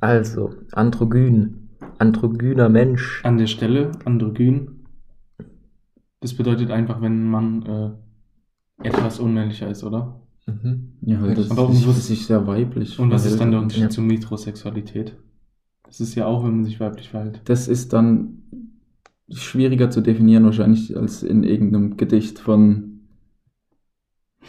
Also, 0.00 0.54
androgyn. 0.72 1.68
Androgyner 1.98 2.68
Mensch. 2.68 3.22
An 3.24 3.36
der 3.38 3.46
Stelle, 3.46 3.92
androgyn. 4.04 4.86
Das 6.20 6.34
bedeutet 6.34 6.70
einfach, 6.70 7.00
wenn 7.02 7.28
man 7.28 7.62
äh, 8.82 8.88
etwas 8.88 9.20
unmännlicher 9.20 9.68
ist, 9.70 9.84
oder? 9.84 10.20
Mhm. 10.46 10.94
Ja, 11.02 11.22
weil 11.22 11.34
das 11.34 11.50
Aber 11.50 11.66
um 11.66 11.74
sich, 11.74 11.86
sich 11.96 12.26
sehr 12.26 12.46
weiblich 12.46 12.98
Und 12.98 13.10
was 13.10 13.26
ist 13.26 13.40
dann 13.40 13.50
der. 13.50 13.60
Unterschied 13.60 13.84
Ja. 13.84 13.90
zur 13.90 14.04
Metrosexualität? 14.04 15.16
Das 15.84 16.00
ist 16.00 16.14
ja 16.14 16.26
auch, 16.26 16.44
wenn 16.44 16.56
man 16.56 16.64
sich 16.64 16.80
weiblich 16.80 17.08
verhält. 17.10 17.40
Das 17.44 17.68
ist 17.68 17.92
dann 17.92 18.42
schwieriger 19.28 19.90
zu 19.90 20.00
definieren 20.00 20.44
wahrscheinlich 20.44 20.96
als 20.96 21.22
in 21.22 21.42
irgendeinem 21.42 21.96
Gedicht 21.96 22.38
von 22.38 23.00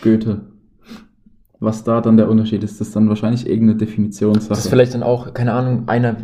Goethe. 0.02 0.51
Was 1.64 1.84
da 1.84 2.02
dann 2.02 2.18
der 2.18 2.28
Unterschied 2.28 2.64
ist, 2.64 2.82
das 2.82 2.88
ist 2.88 2.96
dann 2.96 3.08
wahrscheinlich 3.08 3.48
irgendeine 3.48 3.78
Definitionssache. 3.78 4.50
Das 4.50 4.66
ist 4.66 4.70
vielleicht 4.70 4.94
dann 4.96 5.04
auch, 5.04 5.34
keine 5.34 5.54
Ahnung, 5.54 5.88
einer 5.88 6.18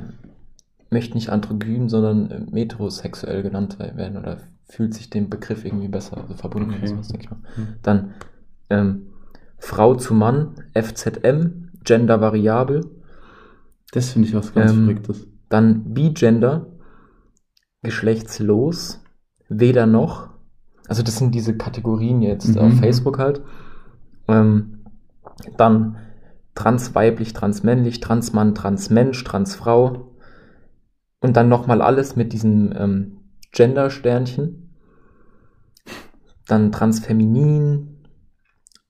möchte 0.89 1.13
nicht 1.13 1.29
androgyn, 1.29 1.89
sondern 1.89 2.32
äh, 2.32 2.39
metrosexuell 2.51 3.44
genannt 3.44 3.77
werden 3.79 4.17
oder 4.17 4.38
fühlt 4.65 4.94
sich 4.96 5.10
dem 5.12 5.29
Begriff 5.29 5.63
irgendwie 5.63 5.88
besser 5.89 6.17
also 6.17 6.34
verbunden 6.34 6.74
Okay. 6.75 6.88
sowas, 6.88 7.10
denke 7.10 7.25
ich 7.25 7.29
mal. 7.29 7.39
Hm. 7.56 7.67
Dann 7.84 8.13
ähm, 8.70 9.01
Frau 9.60 9.96
zu 9.96 10.13
Mann, 10.13 10.56
FZM, 10.74 11.70
Gender 11.84 12.20
variabel, 12.20 12.86
das 13.91 14.10
finde 14.10 14.28
ich 14.28 14.34
was 14.34 14.54
ganz 14.54 14.71
Ähm, 14.71 14.86
Verrücktes. 14.86 15.28
dann 15.50 15.93
Bigender, 15.93 16.65
geschlechtslos, 17.84 19.02
weder 19.50 19.86
noch. 19.86 20.30
Also 20.88 21.04
das 21.04 21.17
sind 21.17 21.36
diese 21.36 21.56
Kategorien 21.56 22.21
jetzt 22.21 22.56
Mhm. 22.56 22.58
auf 22.62 22.73
Facebook 22.80 23.19
halt. 23.19 23.41
Ähm, 24.28 24.76
dann 25.58 25.97
transweiblich, 26.56 27.34
transmännlich, 27.34 28.00
transmann, 28.00 28.56
transmensch, 28.56 29.23
transfrau. 29.23 30.15
Und 31.19 31.36
dann 31.38 31.50
nochmal 31.50 31.82
alles 31.82 32.15
mit 32.15 32.34
diesem 32.34 32.73
ähm, 32.78 33.17
Gender-Sternchen. 33.52 34.69
Dann 36.47 36.71
transfeminin. 36.71 38.04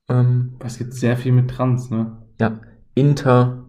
Ähm, 0.09 0.55
Es 0.63 0.77
gibt 0.77 0.93
sehr 0.93 1.17
viel 1.17 1.31
mit 1.31 1.49
Trans, 1.49 1.89
ne? 1.89 2.17
ja, 2.39 2.59
inter, 2.93 3.65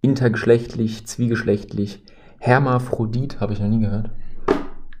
intergeschlechtlich, 0.00 1.06
zwiegeschlechtlich. 1.06 2.04
Hermaphrodit 2.40 3.40
habe 3.40 3.52
ich 3.52 3.60
noch 3.60 3.68
nie 3.68 3.80
gehört. 3.80 4.10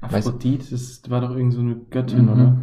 Aphrodite, 0.00 0.70
das 0.70 1.02
war 1.08 1.20
doch 1.20 1.30
irgend 1.34 1.52
so 1.54 1.60
eine 1.60 1.76
Göttin, 1.76 2.26
Mhm. 2.26 2.28
oder? 2.30 2.56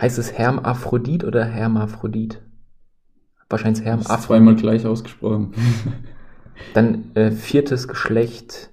Heißt 0.00 0.18
es 0.18 0.32
Hermaphrodit 0.32 1.24
oder 1.24 1.44
Hermaphrodit? 1.44 2.42
Wahrscheinlich 3.54 3.84
Das 3.84 4.10
ist 4.10 4.22
zweimal 4.22 4.56
gleich 4.56 4.84
ausgesprochen. 4.84 5.52
Dann 6.74 7.14
äh, 7.14 7.30
viertes 7.30 7.86
Geschlecht. 7.86 8.72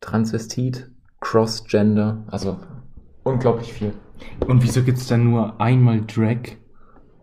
Transvestit, 0.00 0.90
Crossgender, 1.20 2.24
also 2.26 2.58
unglaublich 3.22 3.72
viel. 3.72 3.92
Und 4.44 4.64
wieso 4.64 4.82
gibt 4.82 4.98
es 4.98 5.06
dann 5.06 5.22
nur 5.30 5.60
einmal 5.60 6.00
Drag 6.00 6.56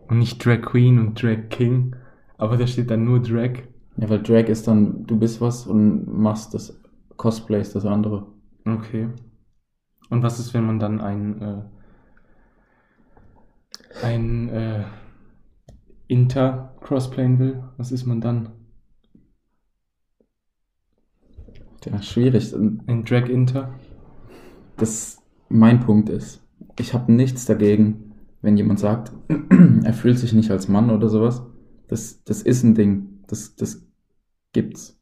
und 0.08 0.20
nicht 0.20 0.42
Drag 0.42 0.62
Queen 0.62 0.98
und 0.98 1.22
Drag 1.22 1.50
King? 1.50 1.94
Aber 2.38 2.56
da 2.56 2.66
steht 2.66 2.90
dann 2.90 3.04
nur 3.04 3.20
Drag. 3.20 3.62
ja, 3.98 4.08
weil 4.08 4.22
Drag 4.22 4.48
ist 4.48 4.66
dann, 4.68 5.04
du 5.06 5.18
bist 5.18 5.42
was 5.42 5.66
und 5.66 6.06
machst 6.06 6.54
das 6.54 6.80
Cosplay 7.18 7.60
ist 7.60 7.74
das 7.74 7.84
andere. 7.84 8.26
Okay. 8.64 9.10
Und 10.08 10.22
was 10.22 10.38
ist, 10.38 10.54
wenn 10.54 10.64
man 10.64 10.78
dann 10.78 11.02
ein, 11.02 11.42
äh, 11.42 11.62
ein 14.00 14.48
äh, 14.48 14.84
Inter-Crossplayen 16.08 17.38
will? 17.38 17.62
Was 17.76 17.92
ist 17.92 18.06
man 18.06 18.22
dann? 18.22 18.48
Ja, 21.86 22.02
schwierig. 22.02 22.52
Ein 22.54 23.04
Drag-Inter? 23.04 23.74
das 24.76 25.18
mein 25.48 25.80
Punkt 25.80 26.08
ist, 26.08 26.42
ich 26.78 26.94
habe 26.94 27.12
nichts 27.12 27.44
dagegen, 27.46 28.12
wenn 28.42 28.56
jemand 28.56 28.80
sagt, 28.80 29.12
er 29.84 29.92
fühlt 29.92 30.18
sich 30.18 30.32
nicht 30.32 30.50
als 30.50 30.68
Mann 30.68 30.90
oder 30.90 31.08
sowas. 31.08 31.42
Das, 31.88 32.22
das 32.24 32.42
ist 32.42 32.62
ein 32.62 32.74
Ding. 32.74 33.20
Das, 33.28 33.54
das 33.56 33.86
gibt's. 34.52 34.98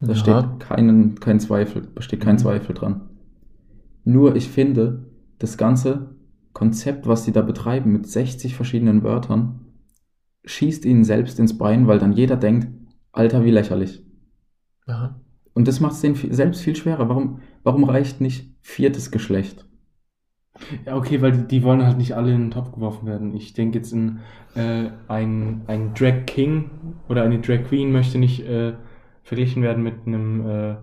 Da 0.00 0.14
Ja. 0.14 0.14
steht 0.14 0.60
keinen, 0.60 1.20
kein 1.20 1.40
Zweifel, 1.40 1.88
da 1.94 2.02
steht 2.02 2.20
kein 2.22 2.36
Mhm. 2.36 2.40
Zweifel 2.40 2.74
dran. 2.74 3.10
Nur 4.04 4.36
ich 4.36 4.48
finde, 4.48 5.06
das 5.38 5.58
ganze 5.58 6.15
Konzept, 6.56 7.06
was 7.06 7.26
sie 7.26 7.32
da 7.32 7.42
betreiben 7.42 7.92
mit 7.92 8.06
60 8.06 8.56
verschiedenen 8.56 9.02
Wörtern, 9.02 9.60
schießt 10.46 10.86
ihnen 10.86 11.04
selbst 11.04 11.38
ins 11.38 11.58
Bein, 11.58 11.86
weil 11.86 11.98
dann 11.98 12.14
jeder 12.14 12.36
denkt, 12.36 12.68
Alter, 13.12 13.44
wie 13.44 13.50
lächerlich. 13.50 14.02
Ja. 14.86 15.20
Und 15.52 15.68
das 15.68 15.80
macht 15.80 15.92
es 15.92 16.00
denen 16.00 16.14
selbst 16.14 16.62
viel 16.62 16.74
schwerer. 16.74 17.10
Warum, 17.10 17.40
warum 17.62 17.84
reicht 17.84 18.22
nicht 18.22 18.56
viertes 18.62 19.10
Geschlecht? 19.10 19.66
Ja, 20.86 20.96
okay, 20.96 21.20
weil 21.20 21.32
die, 21.32 21.46
die 21.46 21.62
wollen 21.62 21.84
halt 21.84 21.98
nicht 21.98 22.14
alle 22.14 22.32
in 22.32 22.44
den 22.44 22.50
Topf 22.52 22.72
geworfen 22.72 23.06
werden. 23.06 23.34
Ich 23.34 23.52
denke 23.52 23.76
jetzt 23.76 23.92
in 23.92 24.20
äh, 24.54 24.88
ein, 25.08 25.60
ein 25.66 25.92
Drag 25.92 26.24
King 26.24 26.70
oder 27.06 27.22
eine 27.22 27.38
Drag 27.38 27.64
Queen 27.64 27.92
möchte 27.92 28.16
nicht 28.16 28.40
äh, 28.48 28.72
verglichen 29.24 29.62
werden 29.62 29.82
mit 29.82 30.06
einem 30.06 30.48
äh, 30.48 30.76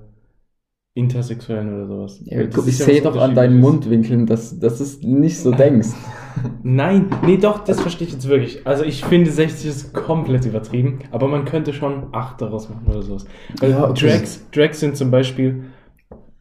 Intersexuellen 0.95 1.73
oder 1.73 1.87
sowas. 1.87 2.21
Weil 2.29 2.49
das 2.49 2.67
ich 2.67 2.77
ja 2.77 2.85
sehe 2.85 3.01
doch 3.01 3.19
an 3.19 3.33
deinen. 3.33 3.59
Mundwinkeln, 3.59 4.27
dass, 4.27 4.59
dass 4.59 4.77
du 4.77 4.83
es 4.83 5.01
nicht 5.01 5.39
so 5.39 5.51
denkst. 5.51 5.89
Nein, 6.63 7.07
nee, 7.25 7.37
doch, 7.37 7.63
das 7.63 7.81
verstehe 7.81 8.07
ich 8.07 8.13
jetzt 8.13 8.27
wirklich. 8.27 8.65
Also 8.65 8.83
ich 8.83 9.03
finde 9.03 9.31
60 9.31 9.69
ist 9.69 9.93
komplett 9.93 10.45
übertrieben, 10.45 10.99
aber 11.11 11.27
man 11.27 11.45
könnte 11.45 11.73
schon 11.73 12.07
8 12.11 12.41
daraus 12.41 12.69
machen 12.69 12.85
oder 12.87 13.01
sowas. 13.01 13.25
Weil 13.59 13.71
Ja, 13.71 13.89
okay. 13.89 14.07
Drags, 14.07 14.45
Drags 14.51 14.79
sind 14.79 14.95
zum 14.95 15.09
Beispiel, 15.09 15.65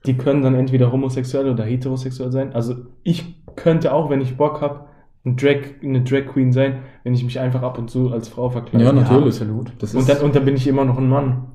die 0.04 0.14
können 0.18 0.42
dann 0.42 0.54
entweder 0.54 0.92
homosexuell 0.92 1.48
oder 1.48 1.64
heterosexuell 1.64 2.30
sein. 2.32 2.52
Also 2.52 2.76
ich 3.02 3.42
könnte 3.56 3.92
auch, 3.94 4.10
wenn 4.10 4.20
ich 4.20 4.36
Bock 4.36 4.60
habe, 4.60 4.86
ein 5.24 5.36
Drag, 5.36 5.58
eine 5.82 6.02
Drag 6.02 6.26
Queen 6.26 6.52
sein, 6.52 6.80
wenn 7.04 7.14
ich 7.14 7.24
mich 7.24 7.38
einfach 7.38 7.62
ab 7.62 7.78
und 7.78 7.90
zu 7.90 8.10
als 8.10 8.28
Frau 8.28 8.50
verkleide. 8.50 8.84
Ja, 8.84 8.92
natürlich. 8.92 9.26
absolut. 9.26 9.72
Das 9.78 9.94
Und 9.94 10.00
ist, 10.00 10.08
dann, 10.10 10.18
und 10.18 10.34
dann 10.34 10.44
bin 10.44 10.56
ich 10.56 10.66
immer 10.66 10.84
noch 10.84 10.98
ein 10.98 11.08
Mann. 11.08 11.46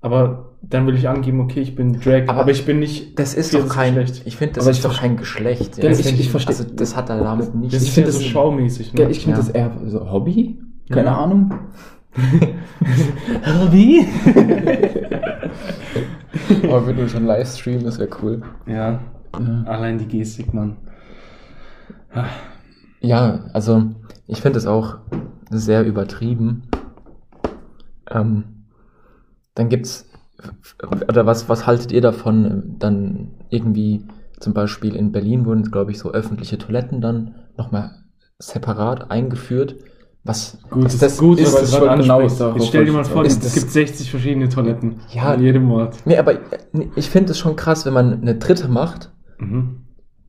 Aber 0.00 0.53
dann 0.70 0.86
will 0.86 0.94
ich 0.96 1.08
angeben, 1.08 1.40
okay, 1.40 1.60
ich 1.60 1.74
bin 1.74 2.00
Drag, 2.00 2.28
aber, 2.28 2.40
Aber 2.42 2.50
ich 2.50 2.64
bin 2.64 2.78
nicht. 2.78 3.18
Das 3.18 3.34
ist 3.34 3.54
doch 3.54 3.68
kein, 3.68 3.94
Geschlecht. 3.94 4.22
ich 4.26 4.36
finde, 4.36 4.54
das 4.54 4.64
Aber 4.64 4.70
ist 4.72 4.84
doch 4.84 5.00
kein 5.00 5.16
Geschlecht. 5.16 5.78
Ja, 5.78 5.88
Das 5.88 6.00
ich- 6.00 6.20
ich 6.20 6.30
verstehe- 6.30 6.56
Also 6.56 6.64
das 6.64 6.96
hat 6.96 7.10
er 7.10 7.22
damit 7.22 7.54
nicht. 7.54 7.74
Das 7.74 7.82
Ich 7.82 7.92
finde 7.92 8.08
ja 8.10 8.12
so 8.12 8.18
das- 8.20 8.28
schaumäßig. 8.28 8.92
Ja, 8.96 9.04
Ne? 9.06 9.10
ich 9.10 9.20
finde 9.24 9.38
Ja. 9.38 9.44
das 9.44 9.50
eher 9.54 9.70
so 9.86 10.10
Hobby. 10.10 10.60
Keine 10.90 11.06
Ja. 11.08 11.16
Ahnung. 11.18 11.52
Wie? 13.72 14.06
Aber 16.64 16.86
wenn 16.86 16.96
du 16.96 17.08
schon 17.08 17.26
live 17.26 17.48
streamen, 17.56 17.84
das 17.84 17.98
wäre 17.98 18.08
cool. 18.22 18.42
ja, 18.66 19.00
Ja. 19.38 19.62
allein 19.66 19.98
die 19.98 20.06
Gestik, 20.06 20.52
Mann. 20.54 20.76
Ja, 23.00 23.40
also 23.52 23.82
ich 24.26 24.40
finde 24.40 24.58
es 24.58 24.66
auch 24.66 24.98
sehr 25.50 25.84
übertrieben. 25.84 26.62
Ähm, 28.10 28.44
dann 29.54 29.68
gibt's 29.68 30.08
oder 31.08 31.26
was 31.26 31.48
was 31.48 31.66
haltet 31.66 31.92
ihr 31.92 32.00
davon? 32.00 32.44
äh, 32.44 32.62
Dann 32.78 33.30
irgendwie 33.50 34.04
zum 34.40 34.52
Beispiel 34.54 34.94
in 34.96 35.12
Berlin 35.12 35.46
wurden, 35.46 35.70
glaube 35.70 35.90
ich, 35.92 35.98
so 35.98 36.12
öffentliche 36.12 36.58
Toiletten 36.58 37.00
dann 37.00 37.34
nochmal 37.56 37.92
separat 38.38 39.10
eingeführt. 39.10 39.76
Was 40.26 40.58
Gut, 40.70 40.86
ist 40.86 40.94
ist 40.94 41.02
das? 41.02 41.18
gut, 41.18 41.38
ist 41.38 41.52
aber 41.52 41.60
das 41.60 41.70
schon 41.70 41.98
genau 42.00 42.14
ansprichst. 42.14 42.40
darauf 42.40 42.56
Jetzt 42.56 42.68
stell 42.68 42.84
dir 42.86 42.92
mal 42.92 43.04
vor, 43.04 43.24
es 43.24 43.36
Ist 43.36 43.54
gibt 43.54 43.70
60 43.70 44.10
verschiedene 44.10 44.48
Toiletten 44.48 45.00
Ja. 45.10 45.34
in 45.34 45.42
jedem 45.42 45.70
Ort. 45.70 45.98
Nee, 46.06 46.16
aber 46.16 46.32
äh, 46.32 46.38
ich 46.96 47.10
finde 47.10 47.32
es 47.32 47.38
schon 47.38 47.56
krass, 47.56 47.84
wenn 47.84 47.92
man 47.92 48.22
eine 48.22 48.36
dritte 48.36 48.68
macht 48.68 49.10
Mhm. 49.38 49.83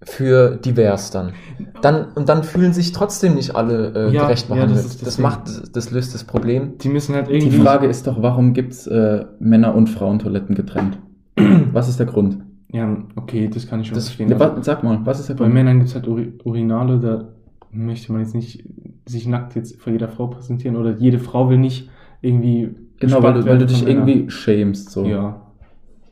Für 0.06 0.56
divers 0.58 1.12
dann. 1.12 1.34
Dann 1.82 2.06
und 2.16 2.30
dann 2.30 2.44
fühlen 2.44 2.74
sich 2.74 2.92
trotzdem 2.92 3.34
nicht 3.36 3.56
alle 3.56 3.94
äh, 4.10 4.14
Ja, 4.14 4.24
gerecht 4.24 4.48
ja, 4.50 4.56
behandelt. 4.56 4.80
das 4.80 4.86
ist 4.86 5.02
das 5.02 5.06
das 5.10 5.18
macht 5.20 5.76
das 5.76 5.92
löst 5.92 6.14
das 6.14 6.24
Problem. 6.24 6.78
Die 6.80 6.90
müssen 6.90 7.16
halt 7.16 7.28
Die 7.28 7.34
irgendwie. 7.34 7.58
Frage 7.60 7.88
ist 7.88 8.06
doch, 8.08 8.22
warum 8.22 8.54
gibt's 8.54 8.88
äh, 8.88 9.26
Männer- 9.40 9.76
und 9.76 9.88
Frauentoiletten 9.88 10.56
getrennt? 10.56 11.00
Was 11.74 11.90
ist 11.90 12.00
der 12.00 12.06
Grund? 12.06 12.38
Ja, 12.72 12.98
okay, 13.16 13.50
das 13.54 13.68
kann 13.68 13.80
ich 13.82 13.88
schon 13.88 13.96
Das- 13.96 14.06
verstehen. 14.06 14.30
Ja, 14.30 14.38
Also, 14.38 14.62
sag 14.62 14.84
mal, 14.84 15.00
was 15.06 15.20
ist 15.20 15.30
der 15.30 15.36
bei 15.36 15.46
Grund? 15.46 15.54
Männern 15.54 15.78
gibt 15.78 15.90
es 15.90 15.96
halt 15.96 16.08
Uri 16.08 16.34
Urinale, 16.44 17.00
da 17.00 17.26
möchte 17.72 18.12
man 18.12 18.22
jetzt 18.22 18.36
nicht 18.36 18.64
sich 19.06 19.28
nackt 19.28 19.56
jetzt 19.56 19.80
vor 19.82 19.92
jeder 19.94 20.08
Frau 20.10 20.28
präsentieren 20.28 20.76
oder 20.76 20.92
jede 20.98 21.20
Frau 21.20 21.50
will 21.50 21.58
nicht 21.58 21.90
irgendwie. 22.22 22.76
Genau, 23.00 23.22
weil 23.24 23.34
gespannt 23.34 23.38
du, 23.46 23.50
weil 23.50 23.58
du 23.60 23.66
dich 23.66 23.84
Männern. 23.86 24.08
irgendwie 24.08 24.30
schämst. 24.30 24.90
So. 24.92 25.06
Ja. 25.06 25.42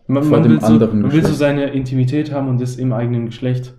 Man, 0.08 0.24
Vor 0.24 0.32
man, 0.40 0.44
dem 0.44 0.52
will 0.54 0.60
so, 0.62 0.66
anderen 0.68 1.02
man 1.02 1.12
will 1.14 1.26
so 1.26 1.34
seine 1.34 1.66
Intimität 1.72 2.32
haben 2.34 2.50
und 2.50 2.60
das 2.62 2.76
im 2.76 2.92
eigenen 2.94 3.26
Geschlecht. 3.28 3.74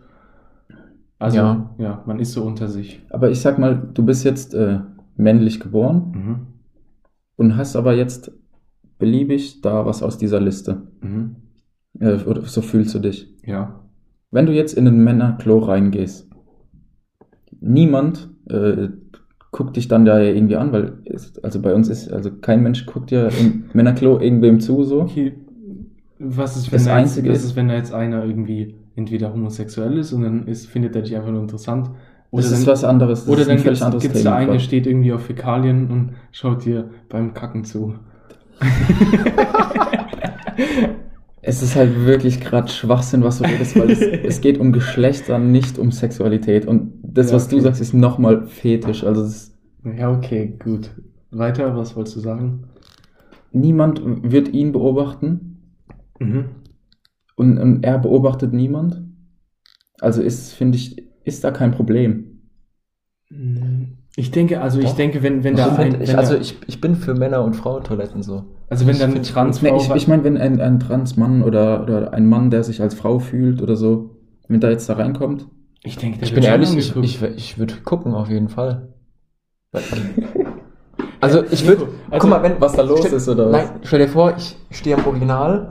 Also, 1.24 1.38
Ja. 1.38 1.70
ja, 1.78 2.02
man 2.06 2.18
ist 2.18 2.32
so 2.32 2.44
unter 2.44 2.68
sich. 2.68 3.00
Aber 3.10 3.30
ich 3.30 3.40
sag 3.40 3.58
mal, 3.58 3.74
du 3.94 4.04
bist 4.04 4.24
jetzt 4.24 4.54
äh, 4.54 4.80
männlich 5.16 5.58
geboren 5.60 6.12
Mhm. 6.14 6.36
und 7.36 7.56
hast 7.56 7.76
aber 7.76 7.94
jetzt 7.94 8.30
beliebig 8.98 9.60
da 9.62 9.86
was 9.86 10.02
aus 10.02 10.18
dieser 10.18 10.40
Liste. 10.40 10.82
Mhm. 11.00 11.36
Äh, 12.00 12.18
so 12.44 12.60
fühlst 12.62 12.94
du 12.94 12.98
dich. 12.98 13.32
Ja. 13.44 13.80
Wenn 14.30 14.46
du 14.46 14.52
jetzt 14.52 14.76
in 14.76 14.86
ein 14.86 15.02
Männerklo 15.04 15.58
reingehst, 15.60 16.28
niemand 17.60 18.30
äh, 18.50 18.88
guckt 19.50 19.76
dich 19.76 19.88
dann 19.88 20.04
da 20.04 20.20
irgendwie 20.20 20.56
an, 20.56 20.72
weil 20.72 20.98
es, 21.04 21.38
also 21.44 21.60
bei 21.62 21.72
uns 21.74 21.88
ist, 21.88 22.12
also 22.12 22.30
kein 22.32 22.62
Mensch 22.62 22.86
guckt 22.86 23.10
ja 23.12 23.28
im 23.28 23.64
Männerklo 23.72 24.18
irgendwem 24.20 24.60
zu 24.60 24.82
so. 24.84 25.02
Okay. 25.02 25.34
Was 26.18 26.56
ist, 26.56 26.72
wenn 26.72 26.78
Das 26.78 26.84
da 26.86 26.98
jetzt, 26.98 27.08
Einzige 27.16 27.30
ist- 27.32 27.44
ist, 27.44 27.56
wenn 27.56 27.68
da 27.68 27.74
jetzt 27.74 27.94
einer 27.94 28.24
irgendwie 28.24 28.76
entweder 28.96 29.32
homosexuell 29.32 29.98
ist 29.98 30.12
und 30.12 30.22
dann 30.22 30.46
ist, 30.46 30.66
findet 30.66 30.94
er 30.96 31.02
dich 31.02 31.16
einfach 31.16 31.30
nur 31.30 31.42
interessant? 31.42 31.90
Oder 32.30 32.42
Das 32.42 32.50
dann, 32.52 32.60
ist 32.60 32.66
was 32.66 32.84
anderes. 32.84 33.20
Das 33.26 33.28
oder 33.28 33.44
dann 33.44 33.56
gibt 33.62 34.14
es 34.14 34.22
da 34.24 34.34
einen, 34.36 34.52
der 34.52 34.58
steht 34.58 34.86
irgendwie 34.86 35.12
auf 35.12 35.24
Fäkalien 35.26 35.90
und 35.90 36.12
schaut 36.32 36.64
dir 36.64 36.90
beim 37.08 37.34
Kacken 37.34 37.64
zu. 37.64 37.94
Es 41.46 41.62
ist 41.62 41.76
halt 41.76 42.06
wirklich 42.06 42.40
gerade 42.40 42.68
Schwachsinn, 42.68 43.22
was 43.22 43.38
du 43.38 43.44
redest, 43.44 43.78
weil 43.78 43.90
es, 43.90 44.00
es 44.00 44.40
geht 44.40 44.58
um 44.58 44.72
Geschlechter, 44.72 45.38
nicht 45.38 45.78
um 45.78 45.90
Sexualität. 45.92 46.66
Und 46.66 46.92
das, 47.02 47.30
Ja, 47.30 47.34
was 47.36 47.48
du 47.48 47.56
okay. 47.56 47.64
sagst, 47.64 47.80
ist 47.82 47.92
nochmal 47.92 48.46
Fetisch. 48.46 49.04
Also 49.04 49.22
es 49.22 49.28
ist, 49.34 49.54
Ja, 49.84 50.10
okay, 50.10 50.56
gut. 50.62 50.90
Weiter, 51.30 51.76
was 51.76 51.96
wolltest 51.96 52.16
du 52.16 52.20
sagen? 52.20 52.64
niemand 53.52 54.00
wird 54.04 54.48
ihn 54.52 54.72
beobachten 54.72 55.58
Mhm. 56.18 56.46
Und, 57.36 57.58
und 57.58 57.84
er 57.84 57.98
beobachtet 57.98 58.52
niemand. 58.52 59.02
Also 60.00 60.22
ist, 60.22 60.52
finde 60.52 60.76
ich, 60.76 61.02
ist 61.24 61.44
da 61.44 61.50
kein 61.50 61.72
Problem. 61.72 62.42
Ich 64.16 64.30
denke, 64.30 64.60
also 64.60 64.78
ich 64.78 64.86
Doch. 64.86 64.96
denke, 64.96 65.22
wenn, 65.22 65.42
wenn 65.42 65.54
Ich 65.54 65.60
da 65.60 65.74
find, 65.74 65.94
ein, 65.96 66.02
ich, 66.02 66.08
wenn 66.10 66.16
also 66.18 66.34
da, 66.34 66.40
ich, 66.40 66.56
ich 66.66 66.80
bin 66.80 66.94
für 66.94 67.14
Männer- 67.14 67.42
und 67.42 67.54
Frauentoiletten 67.54 68.22
so. 68.22 68.44
also 68.68 68.86
wenn 68.86 68.94
ich 68.94 69.00
dann 69.00 69.10
eine 69.10 69.22
Transfrau 69.22 69.76
Nee, 69.76 69.82
ich 69.82 69.94
ich 69.94 70.08
meine, 70.08 70.24
wenn 70.24 70.36
ein, 70.36 70.60
ein 70.60 70.78
Transmann 70.78 71.42
oder, 71.42 71.82
oder 71.82 72.12
ein 72.12 72.26
Mann, 72.28 72.50
der 72.50 72.62
sich 72.62 72.80
als 72.80 72.94
Frau 72.94 73.18
fühlt 73.18 73.60
oder 73.60 73.76
so, 73.76 74.10
wenn 74.46 74.60
da 74.60 74.70
jetzt 74.70 74.88
da 74.88 74.94
reinkommt, 74.94 75.48
ich 75.82 75.96
denke, 75.96 76.18
der 76.18 76.28
Ich 76.28 76.34
bin 76.34 76.44
ehrlich, 76.44 76.76
ich, 76.76 76.96
ich, 76.96 77.22
ich 77.22 77.58
würde 77.58 77.74
gucken 77.84 78.14
auf 78.14 78.30
jeden 78.30 78.48
Fall. 78.48 78.88
Also 81.20 81.42
ich 81.50 81.66
würde, 81.66 81.88
Also, 82.10 82.28
guck 82.28 82.30
mal, 82.30 82.42
wenn 82.42 82.60
was 82.60 82.74
da 82.74 82.82
los 82.82 83.00
stell, 83.00 83.14
ist 83.14 83.28
oder 83.28 83.50
was? 83.50 83.70
Nein, 83.70 83.80
stell 83.82 83.98
dir 83.98 84.08
vor, 84.08 84.34
ich 84.36 84.56
stehe 84.70 84.96
am 84.96 85.06
Original 85.06 85.68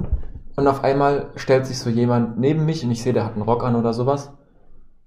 und 0.55 0.67
auf 0.67 0.83
einmal 0.83 1.27
stellt 1.35 1.65
sich 1.65 1.79
so 1.79 1.89
jemand 1.89 2.39
neben 2.39 2.65
mich 2.65 2.83
und 2.83 2.91
ich 2.91 3.01
sehe, 3.01 3.13
der 3.13 3.25
hat 3.25 3.33
einen 3.33 3.41
Rock 3.41 3.63
an 3.63 3.75
oder 3.75 3.93
sowas. 3.93 4.31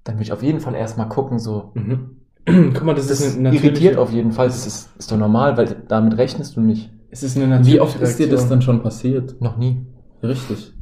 Dann 0.04 0.16
würde 0.16 0.24
ich 0.24 0.32
auf 0.32 0.42
jeden 0.42 0.60
Fall 0.60 0.74
erstmal 0.74 1.08
gucken, 1.08 1.38
so. 1.38 1.72
Mhm. 1.74 2.16
Guck 2.74 2.84
mal, 2.84 2.94
das, 2.94 3.08
Das 3.08 3.20
ist 3.20 3.38
eine 3.38 3.52
irritiert 3.54 3.96
auf 3.98 4.12
jeden 4.12 4.32
Fall. 4.32 4.46
Das 4.46 4.66
ist, 4.66 4.88
ist 4.98 5.10
doch 5.10 5.16
normal, 5.16 5.56
weil 5.56 5.82
damit 5.88 6.16
rechnest 6.18 6.56
du 6.56 6.60
nicht. 6.60 6.90
Es 7.10 7.22
ist 7.22 7.36
eine 7.36 7.46
natürliche 7.48 7.76
wie 7.76 7.80
oft 7.80 8.00
ist 8.00 8.18
dir 8.18 8.24
das 8.28 8.32
Reaktion. 8.40 8.50
dann 8.50 8.62
schon 8.62 8.82
passiert? 8.82 9.40
Noch 9.40 9.56
nie. 9.56 9.84
Richtig. 10.22 10.72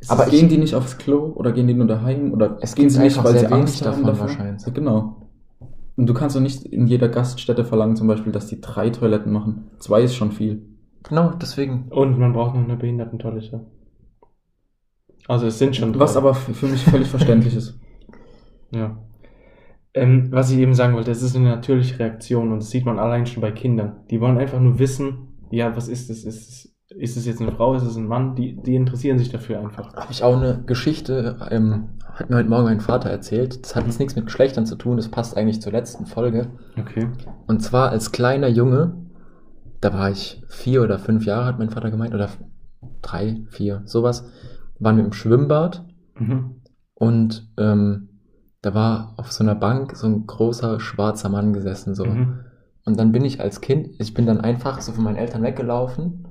Es 0.00 0.10
Aber 0.10 0.24
ist- 0.24 0.30
gehen 0.30 0.48
die 0.48 0.58
nicht 0.58 0.74
aufs 0.74 0.98
Klo 0.98 1.32
oder 1.34 1.52
gehen 1.52 1.66
die 1.66 1.74
nur 1.74 1.86
daheim 1.86 2.32
oder 2.32 2.58
Es 2.60 2.74
gehen 2.74 2.90
sie 2.90 3.00
nicht, 3.00 3.16
einfach 3.18 3.24
weil 3.30 3.38
sehr 3.38 3.48
sie 3.48 3.54
Angst 3.54 3.80
haben 3.82 3.90
davon 3.90 4.04
davor? 4.06 4.26
wahrscheinlich. 4.28 4.62
Ja, 4.66 4.72
genau. 4.72 5.28
Und 5.96 6.06
du 6.06 6.14
kannst 6.14 6.34
doch 6.36 6.40
nicht 6.40 6.64
in 6.64 6.86
jeder 6.86 7.08
Gaststätte 7.08 7.64
verlangen, 7.64 7.96
zum 7.96 8.06
Beispiel, 8.06 8.32
dass 8.32 8.46
die 8.46 8.60
drei 8.60 8.88
Toiletten 8.90 9.30
machen. 9.32 9.70
Zwei 9.78 10.02
ist 10.02 10.14
schon 10.14 10.32
viel. 10.32 10.62
Genau, 11.08 11.32
deswegen. 11.40 11.88
Und 11.90 12.18
man 12.18 12.32
braucht 12.32 12.54
noch 12.54 12.64
eine 12.64 12.76
Behindertentoilette. 12.76 13.66
Also 15.28 15.46
es 15.46 15.58
sind 15.58 15.76
schon 15.76 15.98
Was 15.98 16.12
drei. 16.12 16.20
aber 16.20 16.34
für 16.34 16.66
mich 16.66 16.82
völlig 16.84 17.08
verständlich 17.08 17.56
ist. 17.56 17.78
Ja. 18.74 18.96
Ähm, 19.92 20.28
was 20.32 20.50
ich 20.50 20.56
eben 20.56 20.72
sagen 20.72 20.94
wollte, 20.94 21.10
es 21.10 21.20
ist 21.20 21.36
eine 21.36 21.50
natürliche 21.50 21.98
Reaktion 21.98 22.52
und 22.52 22.60
das 22.60 22.70
sieht 22.70 22.86
man 22.86 22.98
allein 22.98 23.26
schon 23.26 23.42
bei 23.42 23.52
Kindern. 23.52 23.96
Die 24.10 24.18
wollen 24.18 24.38
einfach 24.38 24.58
nur 24.58 24.78
wissen, 24.78 25.28
ja, 25.50 25.76
was 25.76 25.88
ist 25.88 26.08
es? 26.08 26.24
Ist 26.24 26.48
es, 26.48 26.74
ist 26.96 27.16
es 27.18 27.26
jetzt 27.26 27.42
eine 27.42 27.52
Frau, 27.52 27.74
ist 27.74 27.82
es 27.82 27.96
ein 27.96 28.06
Mann? 28.08 28.34
Die, 28.34 28.56
die 28.56 28.74
interessieren 28.76 29.18
sich 29.18 29.28
dafür 29.28 29.60
einfach. 29.60 29.94
Habe 29.94 30.10
ich 30.10 30.24
auch 30.24 30.34
eine 30.38 30.62
Geschichte, 30.64 31.36
ähm, 31.50 31.90
hat 32.14 32.30
mir 32.30 32.36
heute 32.36 32.48
Morgen 32.48 32.64
mein 32.64 32.80
Vater 32.80 33.10
erzählt. 33.10 33.62
Das 33.62 33.76
hat 33.76 33.84
jetzt 33.84 33.98
nichts 33.98 34.16
mit 34.16 34.24
Geschlechtern 34.24 34.64
zu 34.64 34.76
tun, 34.76 34.96
das 34.96 35.10
passt 35.10 35.36
eigentlich 35.36 35.60
zur 35.60 35.72
letzten 35.72 36.06
Folge. 36.06 36.46
Okay. 36.80 37.08
Und 37.46 37.60
zwar 37.62 37.90
als 37.90 38.10
kleiner 38.10 38.48
Junge, 38.48 38.94
da 39.82 39.92
war 39.92 40.10
ich 40.10 40.42
vier 40.48 40.82
oder 40.82 40.98
fünf 40.98 41.26
Jahre, 41.26 41.44
hat 41.44 41.58
mein 41.58 41.70
Vater 41.70 41.90
gemeint, 41.90 42.14
oder 42.14 42.30
drei, 43.02 43.42
vier, 43.50 43.82
sowas, 43.84 44.24
waren 44.78 44.96
wir 44.96 45.04
im 45.04 45.12
Schwimmbad 45.12 45.84
Mhm. 46.18 46.56
und 46.94 47.50
ähm, 47.58 48.08
da 48.60 48.74
war 48.74 49.14
auf 49.16 49.32
so 49.32 49.42
einer 49.42 49.54
Bank 49.54 49.96
so 49.96 50.06
ein 50.06 50.26
großer 50.26 50.78
schwarzer 50.78 51.28
Mann 51.30 51.52
gesessen, 51.52 51.94
so. 51.94 52.04
Mhm. 52.04 52.40
Und 52.84 52.98
dann 52.98 53.12
bin 53.12 53.24
ich 53.24 53.40
als 53.40 53.60
Kind, 53.60 53.88
ich 53.98 54.14
bin 54.14 54.26
dann 54.26 54.40
einfach 54.40 54.80
so 54.80 54.92
von 54.92 55.04
meinen 55.04 55.16
Eltern 55.16 55.42
weggelaufen 55.42 56.28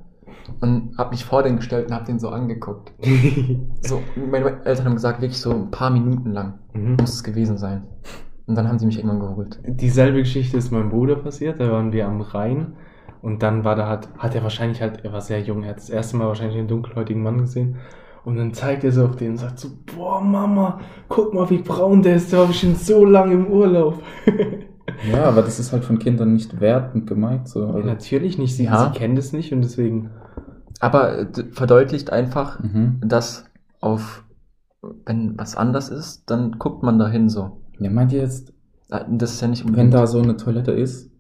und 0.62 0.98
habe 0.98 1.10
mich 1.10 1.26
vor 1.26 1.44
den 1.44 1.58
gestellt 1.58 1.88
und 1.88 1.94
habe 1.94 2.06
den 2.06 2.20
so 2.20 2.30
angeguckt. 2.30 2.94
So, 3.82 4.02
meine 4.16 4.64
Eltern 4.64 4.86
haben 4.86 4.94
gesagt, 4.94 5.22
wirklich 5.22 5.42
so 5.42 5.52
ein 5.52 5.72
paar 5.72 5.90
Minuten 5.90 6.32
lang 6.32 6.60
mhm. 6.74 6.98
muss 7.00 7.16
es 7.16 7.24
gewesen 7.24 7.58
sein. 7.58 7.84
Und 8.46 8.56
dann 8.56 8.68
haben 8.68 8.78
sie 8.80 8.86
mich 8.86 8.98
irgendwann 8.98 9.20
geholt. 9.20 9.60
Dieselbe 9.66 10.20
Geschichte 10.20 10.58
ist 10.58 10.72
meinem 10.72 10.90
Bruder 10.90 11.16
passiert. 11.16 11.60
Da 11.60 11.72
waren 11.72 11.92
wir 11.92 12.08
am 12.08 12.22
Rhein 12.22 12.76
und 13.22 13.44
dann 13.44 13.64
war 13.64 13.76
da 13.76 13.88
halt, 13.88 14.10
hat 14.18 14.36
er 14.36 14.44
wahrscheinlich 14.44 14.82
halt, 14.82 15.04
er 15.06 15.14
war 15.14 15.22
sehr 15.22 15.42
jung, 15.42 15.64
er 15.64 15.70
hat 15.72 15.78
das 15.78 15.90
erste 15.90 16.18
Mal 16.18 16.28
wahrscheinlich 16.28 16.58
einen 16.58 16.68
dunkelhäutigen 16.68 17.22
Mann 17.24 17.38
gesehen. 17.40 17.78
Und 18.24 18.36
dann 18.38 18.54
zeigt 18.54 18.84
er 18.84 18.92
so 18.92 19.06
auf 19.06 19.16
den 19.16 19.32
und 19.32 19.38
sagt 19.38 19.58
so, 19.60 19.70
boah 19.96 20.22
Mama, 20.22 20.80
guck 21.10 21.34
mal, 21.34 21.50
wie 21.50 21.58
braun 21.58 22.04
der 22.04 22.18
ist, 22.18 22.32
der 22.32 22.40
war 22.40 22.48
bestimmt 22.48 22.78
so 22.78 23.04
lange 23.06 23.34
im 23.34 23.48
Urlaub. 23.48 24.02
Ja, 25.10 25.24
aber 25.24 25.42
das 25.42 25.58
ist 25.60 25.72
halt 25.72 25.84
von 25.86 26.00
Kindern 26.00 26.34
nicht 26.34 26.60
wertend 26.60 27.08
gemeint. 27.08 27.48
So. 27.48 27.66
Ja, 27.66 27.84
natürlich 27.86 28.38
nicht, 28.38 28.56
sie, 28.56 28.66
Ja. 28.66 28.92
sie 28.92 28.98
kennen 29.00 29.16
das 29.16 29.32
nicht 29.32 29.54
und 29.54 29.62
deswegen. 29.62 30.10
Aber 30.80 31.20
äh, 31.20 31.28
verdeutlicht 31.52 32.12
einfach, 32.12 32.60
mhm. 32.60 33.00
dass 33.04 33.46
auf, 33.80 34.24
wenn 35.06 35.38
was 35.40 35.56
anders 35.56 35.90
ist, 35.90 36.30
dann 36.30 36.54
guckt 36.60 36.84
man 36.84 37.00
dahin 37.00 37.30
so. 37.30 37.62
Ja, 37.80 37.90
meint 37.90 38.12
ihr 38.12 38.22
jetzt, 38.22 38.54
Äh, 38.92 39.06
Das 39.10 39.32
ist 39.34 39.42
ja 39.42 39.48
nicht 39.48 39.64
wenn 39.64 39.70
unbedingt. 39.70 39.94
da 39.94 40.06
so 40.08 40.20
eine 40.20 40.36
Toilette 40.36 40.72
ist 40.72 41.11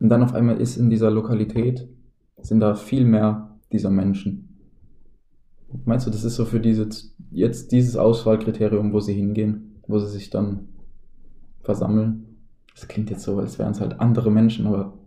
und 0.00 0.08
dann 0.08 0.22
auf 0.22 0.34
einmal 0.34 0.60
ist 0.60 0.76
in 0.76 0.90
dieser 0.90 1.10
Lokalität, 1.10 1.88
sind 2.40 2.60
da 2.60 2.74
viel 2.74 3.04
mehr 3.04 3.58
dieser 3.72 3.90
Menschen. 3.90 4.42
Meinst 5.84 6.06
du, 6.06 6.10
das 6.10 6.24
ist 6.24 6.36
so 6.36 6.44
für 6.44 6.60
diese, 6.60 6.88
jetzt 7.30 7.72
dieses 7.72 7.96
Auswahlkriterium, 7.96 8.92
wo 8.92 9.00
sie 9.00 9.14
hingehen, 9.14 9.80
wo 9.86 9.98
sie 9.98 10.08
sich 10.08 10.30
dann 10.30 10.68
versammeln? 11.62 12.22
Das 12.74 12.88
klingt 12.88 13.10
jetzt 13.10 13.22
so, 13.24 13.38
als 13.38 13.58
wären 13.58 13.72
es 13.72 13.80
halt 13.80 14.00
andere 14.00 14.30
Menschen, 14.30 14.66
aber 14.66 14.98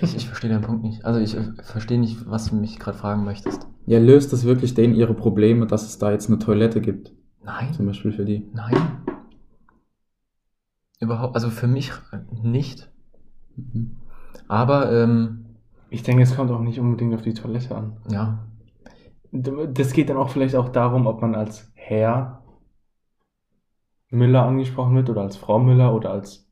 Ich, 0.00 0.16
ich 0.16 0.26
verstehe 0.26 0.50
deinen 0.50 0.62
Punkt 0.62 0.82
nicht. 0.82 1.04
Also 1.04 1.20
ich 1.20 1.36
verstehe 1.62 1.98
nicht, 2.00 2.28
was 2.28 2.46
du 2.46 2.56
mich 2.56 2.78
gerade 2.78 2.96
fragen 2.98 3.24
möchtest. 3.24 3.66
ja, 3.86 3.98
löst 3.98 4.32
das 4.32 4.44
wirklich 4.44 4.74
denen 4.74 4.94
ihre 4.94 5.14
Probleme, 5.14 5.66
dass 5.66 5.86
es 5.86 5.98
da 5.98 6.10
jetzt 6.10 6.28
eine 6.28 6.38
Toilette 6.38 6.80
gibt? 6.80 7.12
Nein. 7.44 7.72
Zum 7.74 7.86
Beispiel 7.86 8.12
für 8.12 8.24
die. 8.24 8.48
Nein. 8.52 8.74
Überhaupt, 10.98 11.34
also 11.34 11.50
für 11.50 11.66
mich 11.66 11.92
nicht. 12.42 12.90
Mhm. 13.56 13.96
Aber 14.48 14.92
ähm, 14.92 15.46
Ich 15.90 16.02
denke, 16.02 16.22
es 16.22 16.34
kommt 16.36 16.50
auch 16.50 16.60
nicht 16.60 16.80
unbedingt 16.80 17.14
auf 17.14 17.22
die 17.22 17.34
Toilette 17.34 17.74
an. 17.76 17.96
Ja. 18.10 18.38
Das 19.32 19.92
geht 19.92 20.10
dann 20.10 20.16
auch 20.16 20.30
vielleicht 20.30 20.56
auch 20.56 20.68
darum, 20.70 21.06
ob 21.06 21.22
man 21.22 21.34
als 21.34 21.70
Herr 21.74 22.42
Müller 24.10 24.44
angesprochen 24.44 24.94
wird 24.96 25.08
oder 25.08 25.22
als 25.22 25.36
Frau 25.36 25.58
Müller 25.58 25.94
oder 25.94 26.10
als 26.10 26.46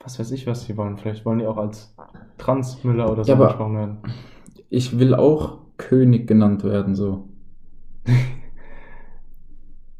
was 0.00 0.18
weiß 0.18 0.30
ich, 0.30 0.46
was 0.46 0.64
sie 0.64 0.76
wollen. 0.76 0.96
Vielleicht 0.96 1.24
wollen 1.24 1.40
die 1.40 1.46
auch 1.46 1.56
als 1.56 1.94
Trans 2.38 2.82
Müller 2.84 3.10
oder 3.10 3.24
so 3.24 3.32
Ja, 3.32 3.38
angesprochen 3.38 3.76
werden. 3.76 3.98
Ich 4.70 4.98
will 4.98 5.14
auch 5.14 5.58
König 5.76 6.26
genannt 6.26 6.64
werden, 6.64 6.94
so. 6.94 7.28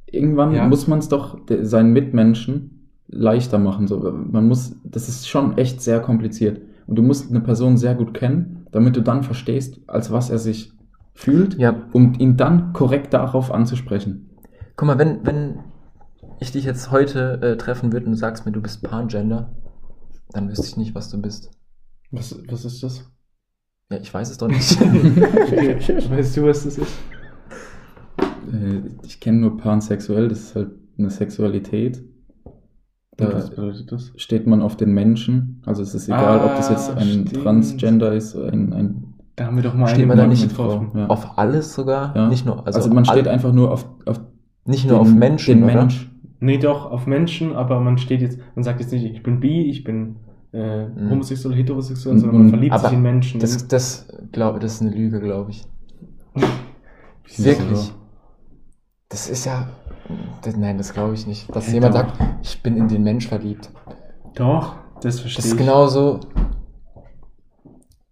Irgendwann 0.06 0.54
Ja. 0.54 0.66
muss 0.66 0.86
man 0.86 1.00
es 1.00 1.08
doch 1.08 1.38
seinen 1.62 1.92
Mitmenschen 1.92 2.77
leichter 3.08 3.58
machen. 3.58 3.86
So. 3.88 3.98
Man 4.12 4.46
muss, 4.48 4.76
das 4.84 5.08
ist 5.08 5.28
schon 5.28 5.56
echt 5.58 5.80
sehr 5.82 6.00
kompliziert. 6.00 6.60
Und 6.86 6.96
du 6.96 7.02
musst 7.02 7.30
eine 7.30 7.40
Person 7.40 7.76
sehr 7.76 7.94
gut 7.94 8.14
kennen, 8.14 8.66
damit 8.72 8.96
du 8.96 9.02
dann 9.02 9.22
verstehst, 9.22 9.80
als 9.86 10.10
was 10.12 10.30
er 10.30 10.38
sich 10.38 10.72
fühlt, 11.14 11.58
Ja. 11.58 11.74
um 11.92 12.14
ihn 12.18 12.36
dann 12.36 12.72
korrekt 12.72 13.12
darauf 13.12 13.52
anzusprechen. 13.52 14.30
Guck 14.76 14.86
mal, 14.86 14.98
wenn, 14.98 15.26
wenn 15.26 15.58
ich 16.40 16.52
dich 16.52 16.64
jetzt 16.64 16.90
heute 16.90 17.40
äh, 17.42 17.56
treffen 17.56 17.92
würde 17.92 18.06
und 18.06 18.12
du 18.12 18.18
sagst 18.18 18.46
mir, 18.46 18.52
du 18.52 18.60
bist 18.62 18.82
Pangender, 18.82 19.52
dann 20.30 20.48
wüsste 20.48 20.66
ich 20.66 20.76
nicht, 20.76 20.94
was 20.94 21.08
du 21.10 21.20
bist. 21.20 21.50
Was, 22.10 22.38
was 22.48 22.64
ist 22.64 22.82
das? 22.82 23.10
Ja, 23.90 23.98
ich 23.98 24.12
weiß 24.12 24.30
es 24.30 24.38
doch 24.38 24.48
nicht. 24.48 24.80
weißt 26.10 26.36
du, 26.36 26.42
was 26.44 26.64
das 26.64 26.78
ist? 26.78 26.92
Äh, 28.52 28.82
Ich 29.04 29.20
kenne 29.20 29.38
nur 29.38 29.56
pansexuell, 29.56 30.28
das 30.28 30.40
ist 30.40 30.54
halt 30.56 30.70
eine 30.98 31.10
Sexualität. 31.10 32.02
Da 33.18 33.32
was 33.34 33.50
bedeutet 33.50 33.90
das? 33.92 34.12
steht 34.16 34.46
man 34.46 34.62
auf 34.62 34.76
den 34.76 34.92
Menschen. 34.92 35.60
Also 35.66 35.82
es 35.82 35.94
ist 35.94 36.06
egal, 36.08 36.38
ob 36.40 36.56
das 36.56 36.70
jetzt 36.70 36.90
Ah, 36.90 36.94
ein 36.98 37.08
stimmt. 37.26 37.34
Transgender 37.42 38.12
ist, 38.14 38.34
ein, 38.36 38.72
ein 38.72 39.14
Da 39.36 39.46
haben 39.46 39.56
wir 39.56 39.62
doch 39.64 39.74
mal 39.74 39.88
Steht 39.88 40.06
man 40.06 40.16
da 40.16 40.26
nicht 40.26 40.48
getroffen. 40.48 40.90
Ja. 40.96 41.06
auf 41.08 41.36
alles 41.38 41.74
sogar? 41.74 42.14
Ja. 42.16 42.28
Nicht 42.28 42.46
nur, 42.46 42.64
Also, 42.66 42.78
also, 42.78 42.90
man 42.94 43.04
steht 43.04 43.26
einfach 43.28 43.52
nur 43.52 43.72
auf, 43.72 43.86
auf 44.06 44.20
nicht 44.64 44.86
nur 44.88 44.98
den, 44.98 45.00
auf 45.00 45.12
Menschen, 45.14 45.58
den 45.60 45.64
oder? 45.64 45.74
Mensch. 45.74 46.10
Nee, 46.40 46.58
doch, 46.58 46.90
auf 46.92 47.06
Menschen, 47.06 47.54
aber 47.56 47.80
man 47.80 47.98
steht 47.98 48.20
jetzt, 48.20 48.38
man 48.54 48.62
sagt 48.62 48.78
jetzt 48.80 48.92
nicht, 48.92 49.04
ich 49.04 49.22
bin 49.24 49.40
bi, 49.40 49.68
ich 49.68 49.82
bin 49.82 50.16
äh, 50.52 50.86
Mhm. 50.86 51.10
homosexuell, 51.10 51.54
heterosexuell, 51.56 52.16
sondern 52.18 52.36
man 52.36 52.44
und- 52.46 52.50
verliebt 52.50 52.72
aber 52.72 52.84
sich 52.88 52.92
in 52.96 53.02
Menschen. 53.02 53.40
Das, 53.40 53.66
das 53.68 54.08
glaube 54.32 54.60
das 54.60 54.74
ist 54.74 54.82
eine 54.82 54.92
Lüge, 54.94 55.20
glaube 55.20 55.50
ich. 55.50 55.64
Wirklich. 57.36 57.92
Das 59.08 59.28
ist 59.28 59.44
ja. 59.44 59.68
Das, 60.42 60.56
nein, 60.56 60.78
das 60.78 60.92
glaube 60.92 61.14
ich 61.14 61.26
nicht. 61.26 61.54
Dass 61.54 61.68
Hä, 61.68 61.74
jemand 61.74 61.94
doch. 61.94 62.00
sagt, 62.00 62.18
ich 62.42 62.62
bin 62.62 62.76
in 62.76 62.88
den 62.88 63.02
Mensch 63.02 63.28
verliebt. 63.28 63.70
Doch, 64.34 64.76
das 65.02 65.20
verstehe 65.20 65.36
Das 65.38 65.46
ist 65.46 65.52
ich. 65.52 65.58
genauso, 65.58 66.20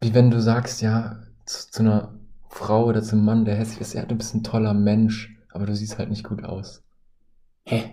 wie 0.01 0.15
wenn 0.15 0.31
du 0.31 0.41
sagst, 0.41 0.83
ja, 0.83 1.17
zu, 1.45 1.71
zu 1.71 1.83
einer 1.83 2.15
Frau 2.49 2.87
oder 2.87 3.03
zum 3.03 3.25
Mann, 3.25 3.45
der 3.45 3.57
hässlich 3.57 3.81
ist, 3.81 3.95
ja, 3.95 4.05
du 4.05 4.15
bist 4.15 4.35
ein 4.35 4.43
toller 4.43 4.75
Mensch, 4.75 5.37
aber 5.53 5.67
du 5.67 5.75
siehst 5.75 5.99
halt 5.99 6.11
nicht 6.11 6.25
gut 6.25 6.45
aus. 6.45 6.83
Hä? 7.65 7.85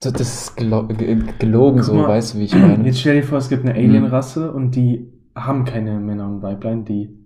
Das 0.00 0.20
ist 0.20 0.56
gelo 0.56 0.86
ge 0.88 1.14
gelogen, 1.38 1.76
Guck 1.78 1.84
so, 1.84 1.94
mal, 1.94 2.08
weißt 2.08 2.34
du, 2.34 2.38
wie 2.38 2.44
ich 2.44 2.54
meine? 2.56 2.84
Jetzt 2.84 3.00
stell 3.00 3.20
dir 3.20 3.26
vor, 3.26 3.38
es 3.38 3.48
gibt 3.48 3.64
eine 3.64 3.74
Alien-Rasse 3.74 4.52
und 4.52 4.72
die 4.74 5.12
haben 5.34 5.64
keine 5.64 6.00
Männer 6.00 6.26
und 6.26 6.42
Weiblein, 6.42 6.84
die 6.84 7.21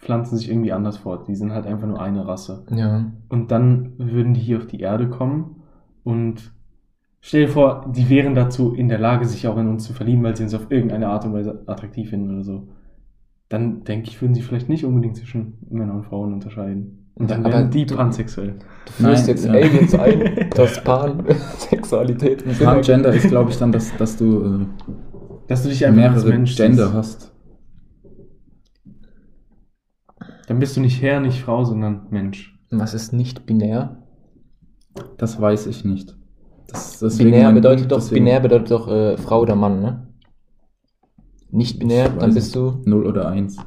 pflanzen 0.00 0.36
sich 0.36 0.48
irgendwie 0.50 0.72
anders 0.72 0.96
fort. 0.96 1.28
Die 1.28 1.34
sind 1.34 1.52
halt 1.52 1.66
einfach 1.66 1.86
nur 1.86 2.00
eine 2.00 2.26
Rasse. 2.26 2.64
Ja. 2.74 3.04
Und 3.28 3.50
dann 3.50 3.92
würden 3.98 4.34
die 4.34 4.40
hier 4.40 4.58
auf 4.58 4.66
die 4.66 4.80
Erde 4.80 5.08
kommen 5.08 5.56
und 6.04 6.52
stell 7.20 7.42
dir 7.46 7.52
vor, 7.52 7.90
die 7.94 8.08
wären 8.08 8.34
dazu 8.34 8.72
in 8.72 8.88
der 8.88 8.98
Lage, 8.98 9.26
sich 9.26 9.46
auch 9.46 9.58
in 9.58 9.68
uns 9.68 9.84
zu 9.84 9.92
verlieben, 9.92 10.22
weil 10.22 10.36
sie 10.36 10.42
uns 10.44 10.54
auf 10.54 10.70
irgendeine 10.70 11.08
Art 11.08 11.24
und 11.26 11.34
Weise 11.34 11.62
attraktiv 11.66 12.10
finden 12.10 12.30
oder 12.34 12.42
so. 12.44 12.68
Dann 13.50 13.84
denke 13.84 14.08
ich, 14.08 14.20
würden 14.22 14.34
sie 14.34 14.42
vielleicht 14.42 14.68
nicht 14.68 14.84
unbedingt 14.84 15.16
zwischen 15.16 15.58
Männern 15.68 15.96
und 15.96 16.04
Frauen 16.04 16.32
unterscheiden. 16.32 16.96
Und 17.16 17.30
dann 17.30 17.44
Aber 17.44 17.52
wären 17.54 17.70
die 17.70 17.84
du- 17.84 17.96
pansexuell. 17.96 18.54
Du 18.86 18.92
führst 18.92 19.26
Nein, 19.26 19.28
jetzt 19.28 19.44
ja. 19.44 19.52
Aliens 19.52 19.94
ein, 19.96 20.48
dass 20.56 20.82
Pansexualität 20.84 22.44
Transgender 22.58 23.12
ist, 23.12 23.28
glaube 23.28 23.50
ich, 23.50 23.58
dann, 23.58 23.72
dass, 23.72 23.94
dass 23.96 24.16
du 24.16 24.66
Dass 25.48 25.62
du 25.64 25.68
dich 25.68 25.82
äh, 25.82 25.86
einfach 25.86 26.02
als 26.14 26.24
mehrere 26.24 26.30
Mensch 26.38 26.56
Gender 26.56 26.84
siehst. 26.86 26.94
hast. 26.94 27.32
Dann 30.50 30.58
bist 30.58 30.76
du 30.76 30.80
nicht 30.80 31.00
Herr, 31.00 31.20
nicht 31.20 31.42
Frau, 31.42 31.62
sondern 31.62 32.08
Mensch. 32.10 32.58
Was 32.72 32.92
ist 32.92 33.12
nicht 33.12 33.46
binär? 33.46 34.02
Das 35.16 35.40
weiß 35.40 35.68
ich 35.68 35.84
nicht. 35.84 36.16
Das, 36.66 36.98
Binär 37.18 37.52
bedeutet 37.52 37.82
Punkt, 37.82 37.92
doch, 37.92 37.98
deswegen 37.98 38.24
binär 38.24 38.40
bedeutet 38.40 38.72
doch 38.72 38.88
äh, 38.88 39.16
Frau 39.16 39.42
oder 39.42 39.54
Mann, 39.54 39.80
ne? 39.80 40.12
Nicht 41.52 41.78
binär, 41.78 42.08
dann 42.08 42.34
bist 42.34 42.56
du. 42.56 42.82
0 42.84 43.06
oder 43.06 43.28
1. 43.28 43.58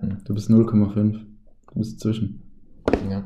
Hm. 0.00 0.24
Du 0.24 0.34
bist 0.34 0.50
0,5. 0.50 1.12
Du 1.12 1.74
bist 1.76 2.00
zwischen. 2.00 2.42
Ja. 3.08 3.22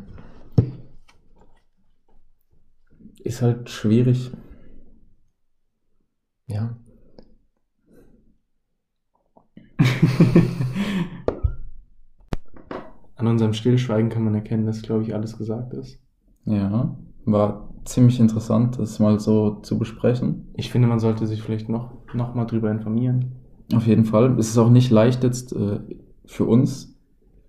Ist 3.24 3.40
halt 3.40 3.70
schwierig. 3.70 4.32
Ja. 6.46 6.76
An 13.26 13.32
unserem 13.32 13.54
Stillschweigen 13.54 14.08
kann 14.08 14.22
man 14.24 14.36
erkennen, 14.36 14.66
dass, 14.66 14.82
glaube 14.82 15.02
ich, 15.02 15.12
alles 15.12 15.36
gesagt 15.36 15.74
ist. 15.74 15.98
Ja, 16.44 16.96
war 17.24 17.68
ziemlich 17.84 18.20
interessant, 18.20 18.78
das 18.78 19.00
mal 19.00 19.18
so 19.18 19.56
zu 19.62 19.78
besprechen. 19.80 20.46
Ich 20.54 20.70
finde, 20.70 20.86
man 20.86 21.00
sollte 21.00 21.26
sich 21.26 21.42
vielleicht 21.42 21.68
noch, 21.68 21.90
noch 22.14 22.36
mal 22.36 22.44
drüber 22.44 22.70
informieren. 22.70 23.32
Auf 23.74 23.88
jeden 23.88 24.04
Fall. 24.04 24.38
Es 24.38 24.48
ist 24.48 24.58
auch 24.58 24.70
nicht 24.70 24.92
leicht 24.92 25.24
jetzt 25.24 25.52
äh, 25.52 25.80
für 26.24 26.44
uns, 26.44 26.96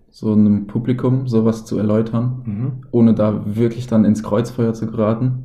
so 0.09 0.33
einem 0.33 0.65
Publikum 0.65 1.27
sowas 1.27 1.63
zu 1.65 1.77
erläutern, 1.77 2.41
Mhm. 2.45 2.71
ohne 2.89 3.13
da 3.13 3.43
wirklich 3.55 3.85
dann 3.85 4.03
ins 4.03 4.23
Kreuzfeuer 4.23 4.73
zu 4.73 4.87
geraten. 4.87 5.43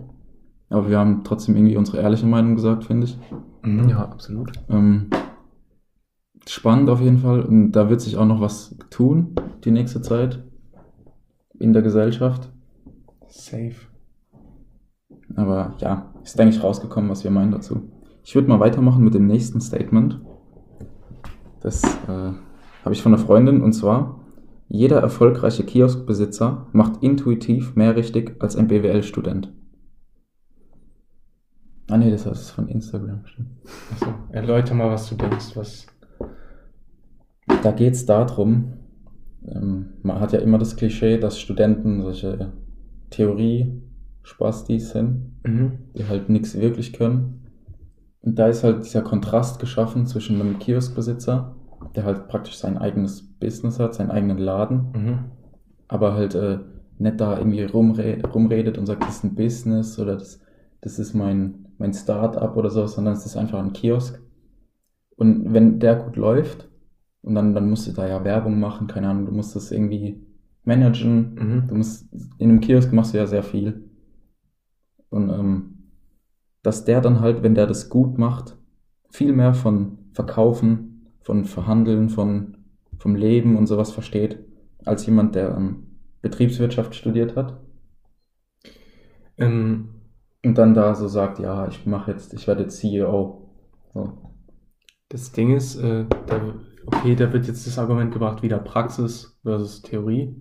Aber 0.71 0.89
wir 0.89 0.99
haben 0.99 1.25
trotzdem 1.25 1.57
irgendwie 1.57 1.77
unsere 1.77 1.99
ehrliche 1.99 2.25
Meinung 2.27 2.55
gesagt, 2.55 2.85
finde 2.85 3.05
ich. 3.05 3.19
Mhm. 3.63 3.87
Ja, 3.91 3.99
absolut. 3.99 4.51
Ähm, 4.71 5.11
spannend 6.47 6.91
auf 6.91 7.01
jeden 7.01 7.19
Fall. 7.19 7.43
Und 7.43 7.73
da 7.73 7.91
wird 7.91 8.01
sich 8.01 8.17
auch 8.17 8.27
noch 8.27 8.41
was 8.41 8.77
tun, 8.91 9.35
die 9.65 9.71
nächste 9.71 10.03
Zeit 10.03 10.43
in 11.59 11.73
der 11.73 11.83
Gesellschaft. 11.83 12.51
Safe. 13.29 13.75
Aber 15.37 15.75
ja, 15.79 16.13
ist 16.23 16.39
denke 16.39 16.55
ich 16.55 16.63
rausgekommen, 16.63 17.11
was 17.11 17.25
wir 17.25 17.31
meinen 17.31 17.53
dazu. 17.53 17.91
Ich 18.25 18.35
würde 18.35 18.49
mal 18.49 18.61
weitermachen 18.61 19.03
mit 19.03 19.15
dem 19.15 19.27
nächsten 19.27 19.61
Statement. 19.61 20.21
Das 21.61 21.83
äh, 21.85 22.33
habe 22.85 22.93
ich 22.93 23.03
von 23.03 23.15
einer 23.15 23.23
Freundin 23.23 23.63
und 23.63 23.73
zwar: 23.73 24.21
Jeder 24.69 25.01
erfolgreiche 25.01 25.65
Kioskbesitzer 25.65 26.67
macht 26.73 27.03
intuitiv 27.03 27.75
mehr 27.77 27.97
richtig 27.97 28.37
als 28.41 28.57
ein 28.57 28.69
BWL-Student. 28.69 29.53
Ah 31.91 31.99
nee, 31.99 32.11
das 32.11 32.27
ist 32.27 32.51
von 32.51 32.69
Instagram. 32.69 33.27
stimmt. 33.27 33.51
Achso, 33.93 34.15
erläuter 34.31 34.75
mal, 34.75 34.91
was 34.91 35.09
du 35.09 35.15
denkst, 35.15 35.57
was. 35.57 35.87
Da 37.63 37.73
geht 37.73 37.95
es 37.95 38.07
darum, 38.07 38.75
ähm, 39.47 39.87
man 40.03 40.21
hat 40.21 40.33
ja 40.33 40.39
immer 40.41 40.59
das 40.59 40.77
Klischee, 40.77 41.19
dass 41.19 41.39
Studenten 41.41 42.03
solche 42.03 42.53
Theorie-Spastis 43.11 44.91
sind. 44.91 45.29
Mhm. 45.45 45.73
die 45.99 46.07
halt 46.07 46.29
nichts 46.29 46.57
wirklich 46.57 46.93
können. 46.93 47.41
Und 48.21 48.39
da 48.39 48.47
ist 48.47 48.63
halt 48.63 48.85
dieser 48.85 49.03
Kontrast 49.03 49.59
geschaffen 49.59 50.07
zwischen 50.07 50.41
einem 50.41 50.61
Kioskbesitzer, 50.61 51.57
der 51.97 52.05
halt 52.05 52.29
praktisch 52.29 52.55
sein 52.59 52.79
eigenes 52.79 53.23
Business 53.41 53.81
hat, 53.81 53.93
seinen 53.95 54.13
eigenen 54.13 54.39
Laden, 54.39 54.93
Mhm. 54.95 55.19
aber 55.89 56.15
halt 56.15 56.37
äh, 56.37 56.61
nicht 56.99 57.21
da 57.21 57.37
irgendwie 57.39 57.65
rumre 57.65 58.23
rumredet 58.33 58.79
und 58.79 58.87
sagt, 58.87 59.03
das 59.03 59.17
ist 59.17 59.25
ein 59.25 59.35
Business 59.35 59.99
oder 59.99 60.15
das, 60.15 60.39
das 60.81 61.01
ist 61.01 61.13
mein, 61.13 61.67
mein 61.79 61.93
Start-up 61.93 62.57
oder 62.57 62.71
so, 62.71 62.87
sondern 62.87 63.15
es 63.15 63.27
ist 63.27 63.37
einfach 63.37 63.59
ein 63.59 63.73
Kiosk. 63.73 64.23
Und 65.17 65.53
wenn 65.53 65.81
der 65.81 65.97
gut 65.97 66.15
läuft, 66.15 66.69
und 67.23 67.35
dann, 67.35 67.55
dann 67.55 67.69
musst 67.71 67.87
du 67.87 67.93
da 67.93 68.07
ja 68.09 68.25
Werbung 68.25 68.59
machen, 68.61 68.87
keine 68.87 69.09
Ahnung, 69.09 69.27
du 69.27 69.33
musst 69.33 69.57
das 69.57 69.71
irgendwie 69.73 70.23
managen, 70.65 71.35
Mhm. 71.35 71.69
Du 71.69 71.75
musst, 71.75 72.13
in 72.39 72.51
einem 72.51 72.61
Kiosk 72.61 72.93
machst 72.93 73.15
du 73.15 73.19
ja 73.19 73.27
sehr 73.27 73.43
viel. 73.43 73.89
Und 75.11 75.31
ähm, 75.31 75.75
dass 76.63 76.85
der 76.85 77.01
dann 77.01 77.21
halt, 77.21 77.43
wenn 77.43 77.55
der 77.55 77.67
das 77.67 77.89
gut 77.89 78.19
macht, 78.19 78.57
viel 79.11 79.33
mehr 79.33 79.55
von 79.55 79.99
Verkaufen, 80.13 81.09
von 81.23 81.45
Verhandeln, 81.45 82.09
von, 82.09 82.59
vom 82.99 83.15
Leben 83.17 83.57
und 83.57 83.67
sowas 83.67 83.93
versteht, 83.93 84.39
als 84.85 85.07
jemand, 85.07 85.35
der 85.35 85.57
ähm, 85.57 85.87
Betriebswirtschaft 86.23 86.95
studiert 86.95 87.37
hat. 87.37 87.61
Ähm, 89.39 89.89
Und 90.45 90.59
dann 90.59 90.75
da 90.75 90.95
so 90.95 91.09
sagt, 91.09 91.39
ja, 91.39 91.69
ich 91.69 91.87
mache 91.87 92.11
jetzt, 92.13 92.35
ich 92.35 92.47
werde 92.47 92.63
jetzt 92.63 92.79
CEO. 92.79 93.51
So. 93.95 94.13
das 95.09 95.33
Ding 95.33 95.55
ist, 95.55 95.77
äh, 95.77 96.07
da, 96.27 96.55
okay, 96.87 97.15
da 97.15 97.33
wird 97.33 97.47
jetzt 97.47 97.67
das 97.67 97.79
Argument 97.79 98.13
gebracht, 98.13 98.43
wieder 98.43 98.59
Praxis 98.59 99.39
versus 99.43 99.83
Theorie. 99.83 100.41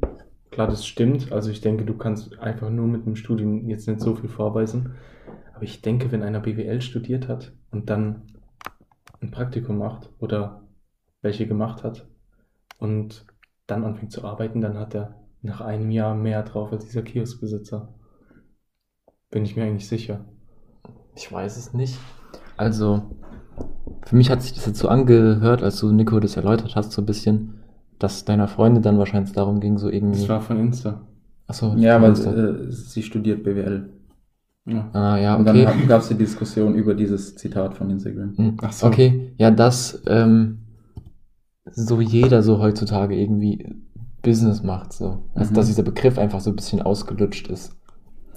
Klar, 0.51 0.67
das 0.67 0.85
stimmt. 0.85 1.31
Also 1.31 1.49
ich 1.49 1.61
denke, 1.61 1.85
du 1.85 1.95
kannst 1.95 2.37
einfach 2.39 2.69
nur 2.69 2.87
mit 2.87 3.05
einem 3.05 3.15
Studium 3.15 3.69
jetzt 3.69 3.87
nicht 3.87 4.01
so 4.01 4.15
viel 4.15 4.29
vorweisen. 4.29 4.95
Aber 5.53 5.63
ich 5.63 5.81
denke, 5.81 6.11
wenn 6.11 6.23
einer 6.23 6.39
BWL 6.39 6.81
studiert 6.81 7.27
hat 7.27 7.53
und 7.71 7.89
dann 7.89 8.23
ein 9.21 9.31
Praktikum 9.31 9.77
macht 9.77 10.09
oder 10.19 10.67
welche 11.21 11.47
gemacht 11.47 11.83
hat 11.83 12.07
und 12.79 13.25
dann 13.67 13.83
anfängt 13.83 14.11
zu 14.11 14.25
arbeiten, 14.25 14.59
dann 14.59 14.77
hat 14.77 14.95
er 14.95 15.21
nach 15.41 15.61
einem 15.61 15.91
Jahr 15.91 16.15
mehr 16.15 16.43
drauf 16.43 16.71
als 16.71 16.85
dieser 16.85 17.03
Kioskbesitzer. 17.03 17.93
Bin 19.29 19.45
ich 19.45 19.55
mir 19.55 19.63
eigentlich 19.63 19.87
sicher. 19.87 20.25
Ich 21.15 21.31
weiß 21.31 21.57
es 21.57 21.73
nicht. 21.73 21.97
Also, 22.57 23.15
für 24.05 24.15
mich 24.15 24.29
hat 24.29 24.41
sich 24.41 24.53
das 24.53 24.65
jetzt 24.65 24.79
so 24.79 24.87
angehört, 24.87 25.63
als 25.63 25.79
du 25.79 25.91
Nico 25.91 26.19
das 26.19 26.35
erläutert 26.37 26.75
hast, 26.75 26.91
so 26.91 27.01
ein 27.01 27.05
bisschen, 27.05 27.55
dass 27.99 28.25
deiner 28.25 28.47
Freundin 28.47 28.81
dann 28.83 28.97
wahrscheinlich 28.97 29.31
darum 29.33 29.59
ging, 29.59 29.77
so 29.77 29.89
irgendwie. 29.89 30.19
Das 30.19 30.29
war 30.29 30.41
von 30.41 30.59
Insta. 30.59 31.01
Achso, 31.47 31.75
Ja, 31.75 32.01
weil 32.01 32.11
äh, 32.13 32.71
sie 32.71 33.03
studiert 33.03 33.43
BWL. 33.43 33.89
Ja. 34.65 34.89
Ah, 34.93 35.17
ja, 35.17 35.35
Und 35.35 35.49
okay. 35.49 35.65
dann 35.65 35.87
gab 35.87 36.01
es 36.01 36.07
die 36.09 36.15
Diskussion 36.15 36.75
über 36.75 36.93
dieses 36.93 37.35
Zitat 37.35 37.75
von 37.75 37.89
Instagram. 37.89 38.37
Hm, 38.37 38.57
Ach 38.61 38.71
so. 38.71 38.87
Okay, 38.87 39.33
ja, 39.37 39.49
das, 39.51 40.01
ähm, 40.07 40.59
so 41.71 41.99
jeder 42.01 42.43
so 42.43 42.59
heutzutage 42.59 43.15
irgendwie 43.15 43.75
Business 44.21 44.61
macht, 44.63 44.93
so. 44.93 45.23
Also, 45.33 45.51
Mhm. 45.51 45.55
dass 45.55 45.67
dieser 45.67 45.83
Begriff 45.83 46.17
einfach 46.17 46.39
so 46.41 46.51
ein 46.51 46.55
bisschen 46.55 46.81
ausgelutscht 46.81 47.47
ist. 47.47 47.75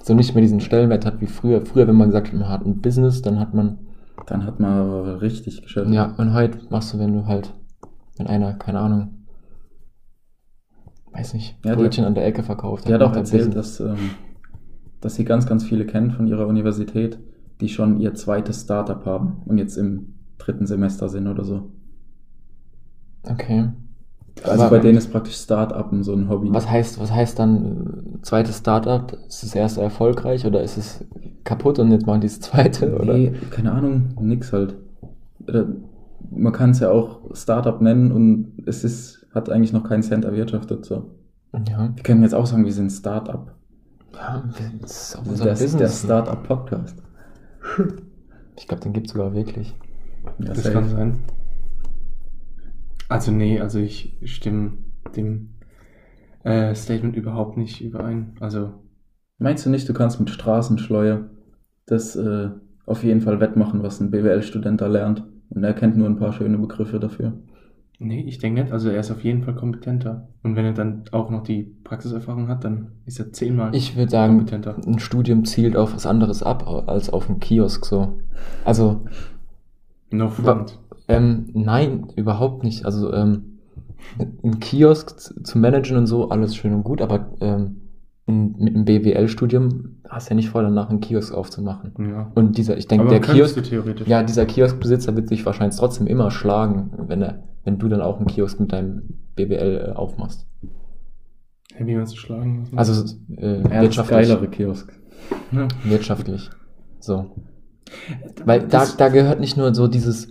So 0.01 0.13
nicht 0.13 0.33
mehr 0.35 0.41
diesen 0.41 0.61
Stellenwert 0.61 1.05
hat 1.05 1.21
wie 1.21 1.27
früher. 1.27 1.65
Früher, 1.65 1.87
wenn 1.87 1.95
man 1.95 2.09
gesagt 2.09 2.27
hat, 2.27 2.33
man 2.33 2.49
hat 2.49 2.65
ein 2.65 2.81
Business, 2.81 3.21
dann 3.21 3.39
hat 3.39 3.53
man, 3.53 3.77
Dann 4.27 4.45
hat 4.45 4.59
man 4.59 4.71
aber 4.73 5.21
richtig 5.21 5.61
Geschäft. 5.61 5.89
ja, 5.91 6.15
und 6.17 6.33
heute 6.33 6.59
machst 6.69 6.93
du, 6.93 6.99
wenn 6.99 7.13
du 7.13 7.27
halt, 7.27 7.53
wenn 8.17 8.27
einer, 8.27 8.53
keine 8.53 8.79
Ahnung, 8.79 9.25
weiß 11.11 11.33
nicht, 11.33 11.57
Ja, 11.63 11.75
die- 11.75 11.81
Brötchen 11.83 12.05
an 12.05 12.15
der 12.15 12.25
Ecke 12.25 12.43
verkauft. 12.43 12.87
Die 12.87 12.93
hat 12.93 13.01
auch 13.01 13.11
er 13.11 13.17
erzählt, 13.19 13.55
dass, 13.55 13.79
ähm, 13.79 14.11
dass 15.01 15.15
sie 15.15 15.25
ganz, 15.25 15.45
ganz 15.45 15.63
viele 15.63 15.85
kennt 15.85 16.13
von 16.13 16.27
ihrer 16.27 16.47
Universität, 16.47 17.19
die 17.61 17.69
schon 17.69 17.99
ihr 17.99 18.13
zweites 18.15 18.61
Startup 18.61 19.05
haben 19.05 19.41
und 19.45 19.57
jetzt 19.57 19.77
im 19.77 20.15
dritten 20.37 20.65
Semester 20.65 21.07
sind 21.07 21.27
oder 21.27 21.43
so. 21.43 21.71
Okay. 23.23 23.69
Also 24.43 24.63
Aber- 24.63 24.77
bei 24.77 24.79
denen 24.79 24.97
ist 24.97 25.11
praktisch 25.11 25.35
Startup 25.37 25.87
so 26.01 26.13
ein 26.13 26.29
Hobby. 26.29 26.49
Was 26.51 26.69
heißt, 26.69 26.99
was 26.99 27.11
heißt 27.11 27.39
dann 27.39 28.15
äh, 28.17 28.21
zweites 28.21 28.57
Startup? 28.57 29.11
Ist 29.27 29.43
das 29.43 29.55
erste 29.55 29.81
erfolgreich 29.81 30.45
oder 30.45 30.61
ist 30.61 30.77
es 30.77 31.05
kaputt 31.43 31.79
und 31.79 31.91
jetzt 31.91 32.05
machen 32.05 32.21
die 32.21 32.27
das 32.27 32.39
zweite? 32.41 32.95
Oder? 32.99 33.13
Nee, 33.13 33.33
keine 33.51 33.71
Ahnung, 33.71 34.09
nix 34.19 34.51
halt. 34.53 34.75
Oder 35.47 35.67
man 36.31 36.51
kann 36.53 36.71
es 36.71 36.79
ja 36.79 36.91
auch 36.91 37.21
Startup 37.33 37.79
nennen 37.81 38.11
und 38.11 38.53
es 38.65 38.83
ist, 38.83 39.25
hat 39.33 39.49
eigentlich 39.49 39.71
noch 39.73 39.83
keinen 39.87 40.03
Cent 40.03 40.25
erwirtschaftet. 40.25 40.83
So. 40.85 41.11
Ja. 41.69 41.89
Wir 41.95 42.03
können 42.03 42.21
jetzt 42.23 42.35
auch 42.35 42.45
sagen, 42.45 42.65
wir 42.65 42.73
sind 42.73 42.89
Startup. 42.91 43.53
ja, 44.13 44.43
das 44.81 44.91
ist 45.09 45.15
auch 45.17 45.23
Das 45.23 45.29
unser 45.31 45.51
ist 45.51 45.59
der, 45.61 45.65
Business. 45.67 46.03
Startup-Podcast. 46.03 46.95
Ich 48.57 48.67
glaube, 48.67 48.83
den 48.83 48.93
gibt 48.93 49.07
es 49.07 49.13
sogar 49.13 49.33
wirklich. 49.33 49.75
Ja, 50.39 50.47
Das 50.47 50.63
safe. 50.63 50.71
kann 50.71 50.89
sein. 50.89 51.17
Also 53.09 53.31
nee, 53.31 53.59
also 53.59 53.79
ich 53.79 54.17
stimme 54.25 54.73
dem 55.15 55.49
äh, 56.43 56.73
Statement 56.75 57.15
überhaupt 57.15 57.57
nicht 57.57 57.81
überein. 57.81 58.33
Also 58.39 58.71
Meinst 59.37 59.65
du 59.65 59.69
nicht, 59.69 59.87
du 59.89 59.93
kannst 59.93 60.19
mit 60.19 60.29
Straßenschleue 60.29 61.29
das 61.87 62.15
äh, 62.15 62.49
auf 62.85 63.03
jeden 63.03 63.21
Fall 63.21 63.39
wettmachen, 63.41 63.83
was 63.83 63.99
ein 63.99 64.09
BWL-Student 64.09 64.79
da 64.79 64.87
lernt? 64.87 65.23
Und 65.49 65.63
er 65.63 65.73
kennt 65.73 65.97
nur 65.97 66.07
ein 66.07 66.17
paar 66.17 66.31
schöne 66.33 66.57
Begriffe 66.57 66.99
dafür. 66.99 67.33
nee, 67.99 68.23
ich 68.25 68.37
denke 68.39 68.61
nicht. 68.61 68.71
Also 68.71 68.89
er 68.89 68.99
ist 69.01 69.11
auf 69.11 69.23
jeden 69.23 69.43
Fall 69.43 69.55
kompetenter. 69.55 70.29
Und 70.41 70.55
wenn 70.55 70.65
er 70.65 70.73
dann 70.73 71.03
auch 71.11 71.29
noch 71.29 71.43
die 71.43 71.63
Praxiserfahrung 71.83 72.47
hat, 72.47 72.63
dann 72.63 72.93
ist 73.05 73.19
er 73.19 73.33
zehnmal 73.33 73.75
Ich 73.75 73.97
würde 73.97 74.09
sagen, 74.09 74.37
kompetenter. 74.37 74.77
ein 74.87 74.99
Studium 74.99 75.43
zielt 75.43 75.75
auf 75.75 75.93
was 75.93 76.05
anderes 76.05 76.41
ab 76.41 76.65
als 76.87 77.09
auf 77.09 77.29
einen 77.29 77.39
Kiosk 77.39 77.85
so. 77.85 78.19
Also, 78.63 79.01
No 80.11 80.29
front. 80.29 80.79
Ähm, 81.07 81.49
nein, 81.53 82.07
überhaupt 82.15 82.63
nicht. 82.63 82.85
Also, 82.85 83.13
ähm, 83.13 83.59
ein 84.43 84.59
Kiosk 84.59 85.19
zu 85.19 85.41
zu 85.43 85.57
managen 85.57 85.97
und 85.97 86.05
so, 86.07 86.29
alles 86.29 86.55
schön 86.55 86.73
und 86.73 86.83
gut, 86.83 87.01
aber 87.01 87.31
ähm, 87.41 87.81
mit 88.27 88.75
einem 88.75 88.85
BWL-Studium 88.85 89.97
hast 90.09 90.27
du 90.27 90.31
ja 90.31 90.35
nicht 90.35 90.49
vor, 90.49 90.63
danach 90.63 90.89
einen 90.89 90.99
Kiosk 90.99 91.33
aufzumachen. 91.33 91.93
Ja. 91.99 92.31
Und 92.33 92.57
dieser, 92.57 92.75
ich 92.77 92.87
denke, 92.87 93.07
der 93.07 93.21
Kiosk, 93.21 93.59
ja, 94.07 94.23
dieser 94.23 94.45
Kioskbesitzer 94.47 95.15
wird 95.15 95.27
sich 95.29 95.45
wahrscheinlich 95.45 95.77
trotzdem 95.77 96.07
immer 96.07 96.31
schlagen, 96.31 96.91
wenn 97.07 97.21
er, 97.21 97.43
wenn 97.63 97.77
du 97.77 97.87
dann 97.87 98.01
auch 98.01 98.17
einen 98.17 98.25
Kiosk 98.27 98.59
mit 98.59 98.71
deinem 98.71 99.03
BWL 99.35 99.89
äh, 99.89 99.95
aufmachst. 99.95 100.47
Hey, 101.75 101.85
wie 101.87 101.95
man 101.95 102.07
zu 102.07 102.17
schlagen. 102.17 102.67
man- 102.71 102.79
Also 102.79 103.15
äh, 103.37 103.63
wirtschaftlich. 103.81 104.27
geilere 104.27 104.47
Kiosk. 104.47 104.91
ja. 105.51 105.67
Wirtschaftlich. 105.83 106.49
So. 106.99 107.25
Weil 108.45 108.67
da, 108.67 108.85
da 108.97 109.09
gehört 109.09 109.39
nicht 109.39 109.57
nur 109.57 109.73
so 109.75 109.87
dieses 109.87 110.29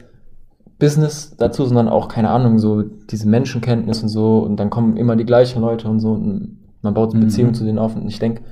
Business 0.85 1.35
dazu, 1.39 1.65
sondern 1.65 1.89
auch, 1.89 2.09
keine 2.09 2.29
Ahnung, 2.29 2.59
so 2.59 2.83
diese 2.83 3.27
Menschenkenntnis 3.27 4.03
und 4.03 4.11
so. 4.11 4.41
Und 4.41 4.57
dann 4.59 4.69
kommen 4.69 4.97
immer 4.99 5.17
die 5.17 5.25
gleichen 5.25 5.63
Leute 5.63 5.89
und 5.89 6.01
so. 6.01 6.13
Und 6.13 6.59
man 6.83 6.93
baut 6.93 7.15
Mhm. 7.15 7.21
Beziehungen 7.21 7.55
zu 7.55 7.65
denen 7.65 7.79
auf. 7.79 7.97
Und 7.97 8.07
ich 8.07 8.19
denke, 8.19 8.43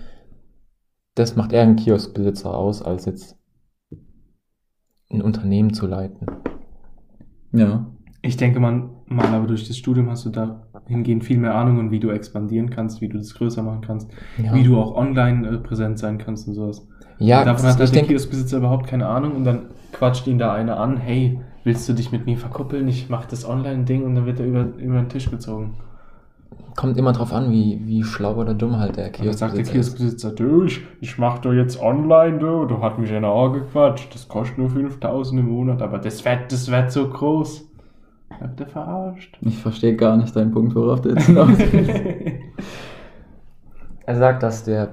das 1.14 1.37
macht 1.37 1.53
eher 1.53 1.62
einen 1.62 1.77
Kioskbesitzer 1.77 2.57
aus, 2.57 2.81
als 2.83 3.05
jetzt 3.05 3.37
ein 5.11 5.21
Unternehmen 5.21 5.75
zu 5.75 5.87
leiten. 5.87 6.27
Ja. 7.53 7.87
Ich 8.23 8.37
denke 8.38 8.61
man, 8.61 8.90
mal, 9.09 9.27
aber 9.27 9.47
durch 9.47 9.66
das 9.68 9.77
Studium 9.77 10.09
hast 10.09 10.25
du 10.25 10.31
dahingehend 10.31 11.25
viel 11.25 11.38
mehr 11.38 11.55
Ahnung 11.55 11.79
und 11.79 11.90
wie 11.90 12.01
du 12.01 12.09
expandieren 12.11 12.71
kannst, 12.71 13.01
wie 13.03 13.09
du 13.09 13.18
das 13.18 13.35
größer 13.35 13.62
machen 13.62 13.83
kannst, 13.83 14.11
Ja, 14.42 14.55
wie 14.55 14.62
du 14.62 14.79
auch 14.79 14.95
online 14.95 15.47
äh, 15.49 15.59
präsent 15.59 15.99
sein 15.99 16.16
kannst 16.18 16.49
und 16.49 16.55
sowas. 16.55 16.87
ja 17.18 17.45
Davon 17.45 17.66
hat 17.66 17.75
ich 17.75 17.81
halt 17.81 17.95
der 17.95 18.05
Kioskbesitzer 18.05 18.59
überhaupt 18.59 18.87
keine 18.87 19.07
Ahnung 19.09 19.33
und 19.37 19.45
dann 19.45 19.66
quatscht 19.92 20.27
ihn 20.29 20.38
da 20.38 20.55
einer 20.55 20.79
an, 20.79 20.97
hey, 20.97 21.40
willst 21.64 21.88
du 21.88 21.92
dich 21.92 22.12
mit 22.12 22.27
mir 22.27 22.37
verkuppeln? 22.37 22.88
Ich 22.88 23.09
mach 23.09 23.27
das 23.27 23.48
Online-Ding 23.48 24.05
und 24.05 24.14
dann 24.14 24.27
wird 24.27 24.40
er 24.40 24.46
über, 24.46 24.66
über 24.77 24.96
den 24.96 25.09
Tisch 25.09 25.31
gezogen. 25.31 25.75
kommt 26.77 26.96
immer 26.96 27.12
drauf 27.12 27.33
an, 27.33 27.51
wie, 27.51 27.81
wie 27.85 28.03
schlau 28.03 28.35
oder 28.35 28.55
dumm 28.55 28.79
halt 28.79 28.96
der 28.96 29.07
Und 29.07 29.27
dann 29.27 29.33
sagt 29.33 29.57
der 29.57 29.64
Kioskbesitzer 29.64 30.31
ist. 30.31 30.37
Kioskbesitzer, 30.37 30.59
du, 30.59 30.64
ich, 30.64 30.81
ich 31.01 31.18
mach 31.18 31.38
doch 31.38 31.53
jetzt 31.53 31.81
online, 31.81 32.38
du, 32.38 32.64
du 32.66 32.81
hat 32.81 32.98
mich 32.98 33.12
einer 33.12 33.33
angequatscht, 33.33 34.14
das 34.14 34.29
kostet 34.29 34.59
nur 34.59 34.70
5000 34.70 35.40
im 35.40 35.48
Monat, 35.48 35.83
aber 35.83 35.98
das 35.98 36.25
wird, 36.25 36.51
das 36.51 36.70
wird 36.70 36.90
so 36.90 37.09
groß. 37.09 37.68
Habt 38.40 38.61
ihr 38.61 38.66
verarscht? 38.66 39.38
Ich 39.42 39.59
verstehe 39.59 39.94
gar 39.94 40.16
nicht 40.16 40.35
deinen 40.35 40.53
Punkt, 40.53 40.75
worauf 40.75 41.01
du 41.03 41.11
jetzt 41.11 41.27
hinaus 41.27 41.59
willst. 41.72 42.01
Er 44.05 44.16
sagt, 44.16 44.42
dass 44.42 44.64
der 44.64 44.87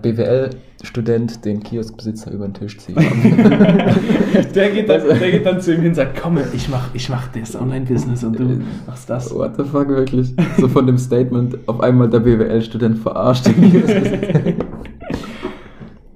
BWL-Student 0.80 1.44
den 1.46 1.62
Kioskbesitzer 1.62 2.32
über 2.32 2.48
den 2.48 2.54
Tisch 2.54 2.78
zieht. 2.78 2.96
der, 4.56 4.72
geht 4.72 4.90
dann, 4.90 5.20
der 5.20 5.32
geht 5.32 5.46
dann 5.46 5.60
zu 5.60 5.74
ihm 5.74 5.82
hin 5.82 5.90
und 5.90 5.96
sagt, 5.96 6.20
komm, 6.22 6.40
ich 6.54 6.70
mach, 6.70 6.94
ich 6.94 7.10
mach 7.10 7.28
das 7.30 7.56
Online-Business 7.56 8.24
und 8.24 8.40
du 8.40 8.62
machst 8.88 9.10
das. 9.10 9.34
What 9.34 9.58
the 9.58 9.64
fuck, 9.64 9.90
wirklich? 9.90 10.34
So 10.58 10.68
von 10.68 10.88
dem 10.88 10.98
Statement, 10.98 11.58
auf 11.68 11.82
einmal 11.82 12.10
der 12.10 12.20
BWL-Student 12.20 12.98
verarscht 12.98 13.48
den 13.48 13.72
Kioskbesitzer. 13.72 14.54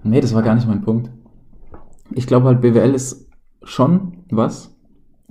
nee, 0.04 0.22
das 0.22 0.34
war 0.34 0.42
gar 0.42 0.56
nicht 0.56 0.68
mein 0.68 0.82
Punkt. 0.82 1.12
Ich 2.12 2.28
glaube 2.28 2.48
halt, 2.48 2.62
BWL 2.62 2.94
ist 2.94 3.30
schon 3.64 4.24
was, 4.30 4.76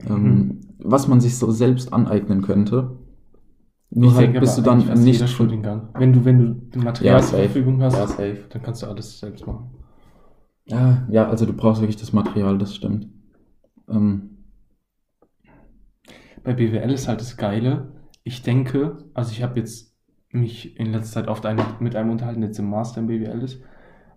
ähm, 0.09 0.61
was 0.79 1.09
man 1.09 1.21
sich 1.21 1.39
so 1.39 1.51
selbst 1.51 1.93
aneignen 1.93 2.43
könnte. 2.43 2.99
Nur 3.95 4.11
Ich 4.11 4.15
halt 4.17 4.27
denke 4.27 4.41
bist 4.41 4.57
du 4.59 4.63
dann 4.63 4.79
nicht 5.05 5.29
Studiengang. 5.29 5.89
Wenn 5.95 6.13
du, 6.13 6.25
wenn 6.25 6.71
du 6.71 6.79
Material 6.79 7.21
Ja, 7.21 7.23
zur. 7.23 7.39
Verfügung 7.39 7.83
hast, 7.83 7.95
Ja, 7.95 8.07
safe. 8.07 8.45
dann 8.49 8.63
kannst 8.63 8.83
du 8.83 8.87
alles 8.87 9.19
selbst 9.19 9.47
machen. 9.47 9.71
Ja, 10.67 11.07
ja, 11.11 11.29
also 11.29 11.47
du 11.47 11.53
brauchst 11.53 11.81
wirklich 11.81 11.97
das 11.97 12.13
Material, 12.13 12.59
das 12.59 12.75
stimmt. 12.75 13.09
Ähm, 13.89 14.31
Bei 16.45 16.53
BWL 16.55 16.91
ist 16.93 17.09
halt 17.09 17.21
das 17.21 17.37
Geile. 17.37 17.93
Ich 18.25 18.43
denke, 18.43 18.99
also 19.15 19.33
ich 19.33 19.43
habe 19.43 19.59
jetzt 19.61 19.95
mich 20.31 20.79
in 20.79 20.93
letzter 20.93 21.21
Zeit 21.21 21.29
oft 21.29 21.45
eine, 21.47 21.63
mit 21.81 21.95
einem 21.95 22.11
unterhalten, 22.11 22.41
der 22.41 22.49
jetzt 22.51 22.59
im 22.59 22.71
Master 22.71 23.01
im 23.01 23.07
BWL 23.07 23.43
ist. 23.43 23.61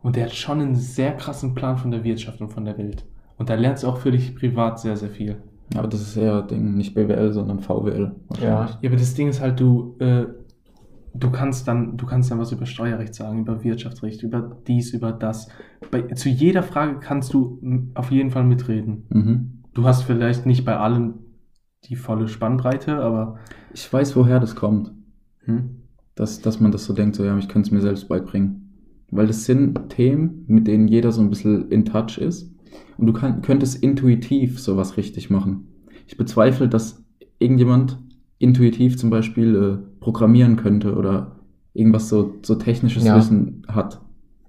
Und 0.01 0.15
der 0.15 0.25
hat 0.25 0.33
schon 0.35 0.61
einen 0.61 0.75
sehr 0.75 1.15
krassen 1.17 1.55
Plan 1.55 1.77
von 1.77 1.91
der 1.91 2.03
Wirtschaft 2.03 2.41
und 2.41 2.49
von 2.53 2.65
der 2.65 2.77
Welt. 2.77 3.05
Und 3.37 3.49
da 3.49 3.55
lernst 3.55 3.83
du 3.83 3.87
auch 3.87 3.97
für 3.97 4.11
dich 4.11 4.35
privat 4.35 4.79
sehr, 4.79 4.95
sehr 4.97 5.09
viel. 5.09 5.41
Aber 5.73 5.87
das 5.87 6.01
ist 6.01 6.15
eher 6.17 6.41
Ding, 6.43 6.75
nicht 6.75 6.93
BWL, 6.93 7.33
sondern 7.33 7.59
VWL. 7.59 8.11
wahrscheinlich. 8.27 8.77
Ja, 8.81 8.89
aber 8.89 8.95
das 8.97 9.13
Ding 9.15 9.27
ist 9.29 9.41
halt, 9.41 9.59
du, 9.59 9.95
äh, 9.99 10.25
du 11.13 11.31
kannst 11.31 11.67
dann, 11.67 11.97
du 11.97 12.05
kannst 12.05 12.29
dann 12.29 12.39
was 12.39 12.51
über 12.51 12.65
Steuerrecht 12.65 13.15
sagen, 13.15 13.39
über 13.39 13.63
Wirtschaftsrecht, 13.63 14.21
über 14.23 14.57
dies, 14.67 14.93
über 14.93 15.11
das. 15.11 15.47
Bei, 15.91 16.01
zu 16.03 16.29
jeder 16.29 16.63
Frage 16.63 16.99
kannst 16.99 17.33
du 17.33 17.59
auf 17.95 18.11
jeden 18.11 18.29
Fall 18.31 18.43
mitreden. 18.43 19.05
Mhm. 19.09 19.63
Du 19.73 19.85
hast 19.85 20.03
vielleicht 20.03 20.45
nicht 20.45 20.63
bei 20.65 20.77
allem 20.77 21.15
die 21.85 21.95
volle 21.95 22.27
Spannbreite, 22.27 22.97
aber 22.97 23.37
Ich 23.73 23.91
weiß, 23.91 24.15
woher 24.15 24.39
das 24.39 24.55
kommt. 24.55 24.91
hm? 25.39 25.81
dass, 26.15 26.41
dass 26.41 26.61
man 26.61 26.71
das 26.71 26.85
so 26.85 26.93
denkt, 26.93 27.15
so 27.17 27.25
ja, 27.25 27.37
ich 27.37 27.49
könnte 27.49 27.67
es 27.67 27.71
mir 27.71 27.81
selbst 27.81 28.07
beibringen. 28.07 28.61
Weil 29.11 29.27
das 29.27 29.45
sind 29.45 29.77
Themen, 29.89 30.45
mit 30.47 30.65
denen 30.65 30.87
jeder 30.87 31.11
so 31.11 31.21
ein 31.21 31.29
bisschen 31.29 31.69
in 31.69 31.83
touch 31.85 32.17
ist. 32.17 32.54
Und 32.97 33.07
du 33.07 33.13
kann, 33.13 33.41
könntest 33.41 33.81
intuitiv 33.83 34.59
sowas 34.59 34.97
richtig 34.97 35.29
machen. 35.29 35.67
Ich 36.07 36.17
bezweifle, 36.17 36.67
dass 36.69 37.03
irgendjemand 37.39 37.97
intuitiv 38.37 38.97
zum 38.97 39.09
Beispiel 39.09 39.55
äh, 39.81 39.99
programmieren 39.99 40.55
könnte 40.55 40.95
oder 40.95 41.35
irgendwas 41.73 42.09
so, 42.09 42.35
so 42.43 42.55
technisches 42.55 43.03
Ja. 43.03 43.17
Wissen 43.17 43.63
hat. 43.67 44.01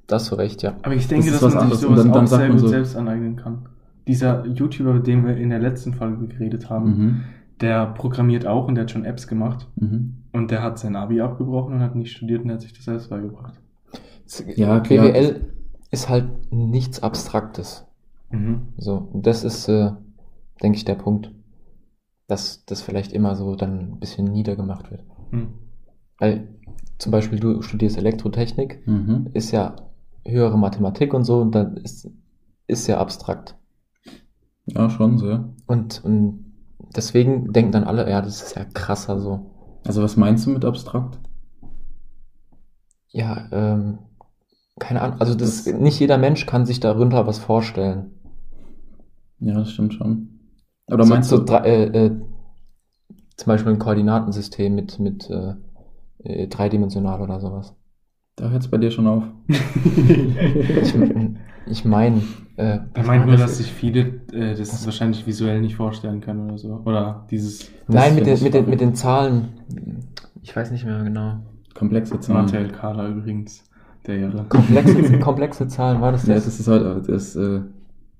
Das 0.06 0.28
du 0.28 0.36
recht, 0.36 0.62
ja. 0.62 0.76
Aber 0.82 0.94
ich 0.94 1.08
denke, 1.08 1.30
Das 1.30 1.40
dass 1.40 1.42
man 1.42 1.50
sich 1.52 1.60
anderes. 1.62 1.80
Sowas 1.80 1.98
dann- 2.04 2.12
dann 2.12 2.24
auch 2.24 2.26
sagt 2.28 2.40
sehr 2.40 2.48
man 2.48 2.56
gut 2.58 2.66
so- 2.66 2.68
selbst 2.68 2.96
aneignen 2.96 3.36
kann. 3.36 3.68
Dieser 4.06 4.46
YouTuber, 4.46 4.94
mit 4.94 5.06
dem 5.08 5.26
wir 5.26 5.36
in 5.36 5.50
der 5.50 5.58
letzten 5.58 5.92
Folge 5.94 6.28
geredet 6.28 6.70
haben, 6.70 6.86
Mhm. 6.98 7.20
der 7.60 7.86
programmiert 7.86 8.46
auch 8.46 8.68
und 8.68 8.76
der 8.76 8.82
hat 8.82 8.90
schon 8.92 9.04
Apps 9.04 9.26
gemacht. 9.26 9.66
Mhm. 9.74 10.14
Und 10.32 10.50
der 10.52 10.62
hat 10.62 10.78
sein 10.78 10.94
Abi 10.94 11.20
abgebrochen 11.20 11.74
und 11.74 11.80
hat 11.80 11.96
nicht 11.96 12.12
studiert 12.12 12.44
und 12.44 12.52
hat 12.52 12.60
sich 12.60 12.72
das 12.72 12.84
selbst 12.84 13.10
beigebracht. 13.10 13.54
Ja, 14.56 14.80
klar. 14.80 15.08
BWL 15.08 15.40
ist 15.90 16.08
halt 16.08 16.26
nichts 16.52 17.02
Abstraktes. 17.02 17.85
Mhm. 18.30 18.68
So, 18.76 19.08
und 19.12 19.26
das 19.26 19.44
ist, 19.44 19.68
äh, 19.68 19.92
denke 20.62 20.76
ich, 20.76 20.84
der 20.84 20.94
Punkt, 20.94 21.32
dass 22.26 22.64
das 22.66 22.82
vielleicht 22.82 23.12
immer 23.12 23.36
so 23.36 23.54
dann 23.54 23.92
ein 23.92 24.00
bisschen 24.00 24.24
niedergemacht 24.26 24.90
wird. 24.90 25.04
Mhm. 25.30 25.54
Weil 26.18 26.48
zum 26.98 27.12
Beispiel 27.12 27.38
du 27.38 27.62
studierst 27.62 27.98
Elektrotechnik, 27.98 28.86
Mhm. 28.86 29.30
ist 29.34 29.50
ja 29.52 29.76
höhere 30.24 30.58
Mathematik 30.58 31.14
und 31.14 31.24
so, 31.24 31.40
und 31.40 31.54
dann 31.54 31.76
ist, 31.76 32.10
ist 32.66 32.86
ja 32.86 32.98
abstrakt. 32.98 33.56
Ja, 34.66 34.90
schon 34.90 35.18
sehr. 35.18 35.54
Und, 35.66 36.04
und 36.04 36.52
deswegen 36.96 37.52
denken 37.52 37.70
dann 37.72 37.84
alle, 37.84 38.10
ja, 38.10 38.20
das 38.22 38.42
ist 38.42 38.56
ja 38.56 38.64
krasser 38.64 39.20
so. 39.20 39.50
Also 39.86 40.02
was 40.02 40.16
meinst 40.16 40.46
du 40.46 40.50
mit 40.50 40.64
abstrakt? 40.64 41.20
Ja, 43.08 43.46
ähm, 43.52 43.98
keine 44.80 45.00
Ahnung, 45.00 45.20
also 45.20 45.34
das, 45.34 45.66
nicht 45.66 46.00
jeder 46.00 46.18
Mensch 46.18 46.44
kann 46.46 46.66
sich 46.66 46.80
darunter 46.80 47.26
was 47.26 47.38
vorstellen. 47.38 48.15
Ja, 49.40 49.54
das 49.54 49.72
stimmt 49.72 49.94
schon. 49.94 50.28
Oder 50.88 51.04
so, 51.04 51.14
meinst 51.14 51.30
so 51.30 51.38
du, 51.38 51.44
drei, 51.44 51.58
äh, 51.66 52.06
äh, 52.06 52.10
zum 53.36 53.46
Beispiel 53.50 53.72
ein 53.72 53.78
Koordinatensystem 53.78 54.74
mit, 54.74 54.98
mit 54.98 55.28
äh, 55.30 55.54
äh, 56.24 56.48
dreidimensional 56.48 57.20
oder 57.20 57.40
sowas. 57.40 57.74
da 58.36 58.50
hört 58.50 58.62
es 58.62 58.68
bei 58.68 58.78
dir 58.78 58.90
schon 58.90 59.06
auf. 59.06 59.24
Ich, 60.82 60.94
ich 61.66 61.84
meine, 61.84 62.22
äh, 62.56 62.78
Er 62.94 63.04
meint 63.04 63.26
nur, 63.26 63.36
dass 63.36 63.58
sich 63.58 63.70
viele 63.72 64.00
äh, 64.32 64.54
das 64.54 64.84
wahrscheinlich 64.84 65.26
visuell 65.26 65.60
nicht 65.60 65.76
vorstellen 65.76 66.20
können 66.20 66.48
oder 66.48 66.58
so. 66.58 66.82
Oder 66.84 67.26
dieses 67.30 67.70
Nein, 67.88 68.14
mit 68.14 68.26
den, 68.26 68.42
mit, 68.42 68.54
den, 68.54 68.70
mit 68.70 68.80
den 68.80 68.94
Zahlen. 68.94 69.48
Ich 70.42 70.54
weiß 70.54 70.70
nicht 70.70 70.84
mehr 70.84 71.02
genau. 71.02 71.40
Komplexe 71.74 72.20
Zahlen. 72.20 72.44
Martel 72.44 72.68
Kala 72.70 73.08
übrigens, 73.08 73.64
der 74.06 74.16
Irre. 74.18 74.46
Komplexe, 74.48 75.18
komplexe 75.20 75.68
Zahlen, 75.68 76.00
war 76.00 76.12
das 76.12 76.26
Ja, 76.26 76.34
das? 76.34 76.44
das 76.44 76.60
ist 76.60 76.68
halt 76.68 77.08
das 77.08 77.36
äh, 77.36 77.60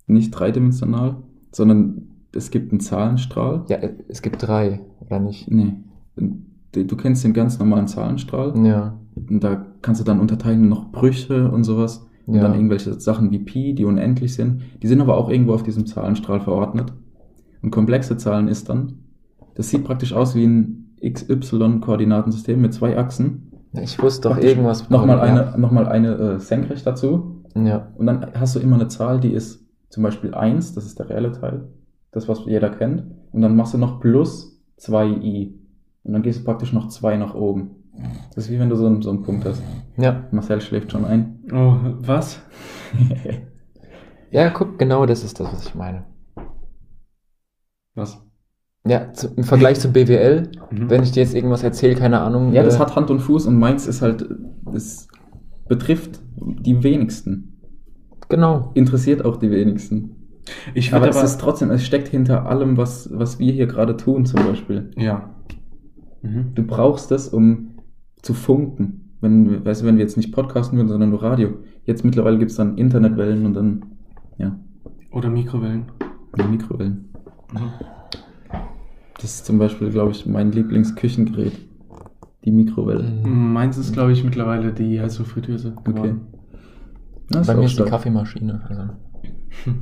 nicht 0.06 0.30
dreidimensional, 0.30 1.16
sondern 1.52 2.08
es 2.34 2.50
gibt 2.50 2.72
einen 2.72 2.80
Zahlenstrahl. 2.80 3.64
Ja, 3.68 3.76
äh, 3.76 3.94
es 4.08 4.22
gibt 4.22 4.46
drei, 4.46 4.80
oder 5.00 5.20
nicht? 5.20 5.50
Nee. 5.50 5.74
Du 6.72 6.96
kennst 6.96 7.24
den 7.24 7.32
ganz 7.32 7.58
normalen 7.58 7.88
Zahlenstrahl. 7.88 8.52
Ja. 8.66 8.98
Und 9.14 9.42
da 9.42 9.64
kannst 9.82 10.00
du 10.00 10.04
dann 10.04 10.20
unterteilen 10.20 10.68
noch 10.68 10.92
Brüche 10.92 11.50
und 11.50 11.64
sowas. 11.64 12.06
Und 12.26 12.34
Ja. 12.34 12.42
dann 12.42 12.54
irgendwelche 12.54 13.00
Sachen 13.00 13.30
wie 13.30 13.38
Pi, 13.38 13.74
die 13.74 13.84
unendlich 13.84 14.34
sind. 14.34 14.62
Die 14.82 14.86
sind 14.88 15.00
aber 15.00 15.16
auch 15.16 15.30
irgendwo 15.30 15.54
auf 15.54 15.62
diesem 15.62 15.86
Zahlenstrahl 15.86 16.40
verordnet. 16.40 16.92
Und 17.62 17.70
komplexe 17.70 18.16
Zahlen 18.16 18.48
ist 18.48 18.68
dann, 18.68 18.98
das 19.54 19.70
sieht 19.70 19.84
praktisch 19.84 20.12
aus 20.12 20.34
wie 20.34 20.44
ein 20.46 20.94
XY-Koordinatensystem 21.02 22.60
mit 22.60 22.74
zwei 22.74 22.98
Achsen. 22.98 23.52
Ich 23.80 24.00
wusste 24.02 24.22
doch 24.28 24.32
Praktisch 24.32 24.50
irgendwas. 24.50 24.90
Nochmal 24.90 25.18
ja. 25.18 25.22
eine, 25.22 25.58
noch 25.58 25.70
mal 25.70 25.86
eine 25.86 26.14
äh, 26.14 26.38
senkrecht 26.38 26.86
dazu. 26.86 27.42
Ja. 27.54 27.88
Und 27.96 28.06
dann 28.06 28.26
hast 28.34 28.56
du 28.56 28.60
immer 28.60 28.76
eine 28.76 28.88
Zahl, 28.88 29.20
die 29.20 29.32
ist 29.32 29.65
zum 29.88 30.02
Beispiel 30.02 30.34
1, 30.34 30.74
das 30.74 30.84
ist 30.86 30.98
der 30.98 31.08
reelle 31.10 31.32
Teil. 31.32 31.68
Das, 32.12 32.28
was 32.28 32.44
jeder 32.46 32.70
kennt. 32.70 33.04
Und 33.32 33.42
dann 33.42 33.56
machst 33.56 33.74
du 33.74 33.78
noch 33.78 34.00
plus 34.00 34.60
2i. 34.80 35.52
Und 36.04 36.12
dann 36.12 36.22
gehst 36.22 36.40
du 36.40 36.44
praktisch 36.44 36.72
noch 36.72 36.88
2 36.88 37.16
nach 37.16 37.34
oben. 37.34 37.70
Das 38.34 38.44
ist 38.44 38.50
wie 38.50 38.58
wenn 38.58 38.68
du 38.68 38.76
so 38.76 38.86
einen, 38.86 39.02
so 39.02 39.10
einen 39.10 39.22
Punkt 39.22 39.44
hast. 39.46 39.62
Ja. 39.96 40.24
Marcel 40.30 40.60
schläft 40.60 40.92
schon 40.92 41.04
ein. 41.04 41.40
Oh, 41.52 41.76
was? 42.00 42.40
Ja, 44.32 44.50
guck, 44.50 44.76
genau 44.78 45.06
das 45.06 45.22
ist 45.22 45.38
das, 45.38 45.50
was 45.52 45.68
ich 45.68 45.74
meine. 45.76 46.04
Was? 47.94 48.20
Ja, 48.86 49.12
zu, 49.12 49.28
im 49.36 49.44
Vergleich 49.44 49.80
zu 49.80 49.92
BWL, 49.92 50.50
Mhm. 50.70 50.90
wenn 50.90 51.02
ich 51.04 51.12
dir 51.12 51.22
jetzt 51.22 51.34
irgendwas 51.34 51.62
erzähle, 51.62 51.94
keine 51.94 52.20
Ahnung. 52.20 52.52
Ja, 52.52 52.62
das 52.64 52.76
äh, 52.76 52.78
hat 52.80 52.96
Hand 52.96 53.10
und 53.10 53.20
Fuß 53.20 53.46
und 53.46 53.56
meins 53.58 53.86
ist 53.86 54.02
halt, 54.02 54.28
das 54.64 55.08
betrifft 55.68 56.20
die 56.36 56.82
wenigsten. 56.82 57.55
Genau. 58.28 58.70
Interessiert 58.74 59.24
auch 59.24 59.36
die 59.36 59.50
wenigsten. 59.50 60.16
Ich 60.74 60.92
Aber 60.92 61.06
würde 61.06 61.18
es 61.18 61.22
ist 61.24 61.40
trotzdem, 61.40 61.70
es 61.70 61.84
steckt 61.84 62.08
hinter 62.08 62.46
allem, 62.46 62.76
was, 62.76 63.10
was 63.12 63.38
wir 63.38 63.52
hier 63.52 63.66
gerade 63.66 63.96
tun, 63.96 64.26
zum 64.26 64.44
Beispiel. 64.44 64.90
ja. 64.96 65.30
Mhm. 66.22 66.54
Du 66.54 66.62
brauchst 66.64 67.10
das, 67.10 67.28
um 67.28 67.76
zu 68.22 68.34
funken. 68.34 69.14
Wenn, 69.20 69.64
weißt 69.64 69.82
du, 69.82 69.86
wenn 69.86 69.96
wir 69.96 70.02
jetzt 70.02 70.16
nicht 70.16 70.32
podcasten 70.32 70.76
würden, 70.76 70.88
sondern 70.88 71.10
nur 71.10 71.22
Radio. 71.22 71.58
Jetzt 71.84 72.04
mittlerweile 72.04 72.38
gibt 72.38 72.50
es 72.50 72.56
dann 72.56 72.76
Internetwellen 72.76 73.46
und 73.46 73.54
dann, 73.54 73.84
ja, 74.38 74.58
Oder 75.12 75.30
Mikrowellen. 75.30 75.84
Mikrowellen. 76.50 77.10
Mhm. 77.52 77.70
Das 79.14 79.24
ist 79.36 79.46
zum 79.46 79.58
Beispiel, 79.58 79.90
glaube 79.90 80.10
ich, 80.10 80.26
mein 80.26 80.52
Lieblingsküchengerät. 80.52 81.52
Die 82.44 82.50
Mikrowelle. 82.52 83.04
Mhm. 83.24 83.52
Meins 83.52 83.78
ist, 83.78 83.92
glaube 83.92 84.12
ich, 84.12 84.22
mittlerweile 84.22 84.72
die 84.72 85.00
heiße 85.00 85.24
Fritteuse 85.24 85.74
geworden. 85.84 86.20
Ja, 87.32 87.42
Bei 87.42 87.54
mir 87.54 87.64
ist 87.64 87.70
die 87.72 87.74
stark. 87.76 87.88
Kaffeemaschine. 87.90 88.64
Also. 88.68 89.72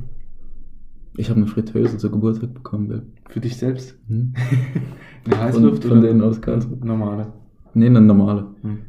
Ich 1.17 1.29
habe 1.29 1.37
eine 1.39 1.47
Fritteuse 1.47 1.97
zur 1.97 2.11
Geburtstag 2.11 2.53
bekommen, 2.53 2.89
Bill. 2.89 3.03
Für 3.29 3.39
dich 3.39 3.55
selbst? 3.55 3.97
Hm? 4.09 4.33
Eine 5.25 5.39
Heißluft 5.39 5.83
Von- 5.83 5.91
von 5.91 6.01
denen 6.01 6.21
aus 6.21 6.41
ganz- 6.41 6.67
normale? 6.83 7.31
Nee, 7.73 7.85
eine 7.85 8.01
normale. 8.01 8.47
Hm. 8.63 8.79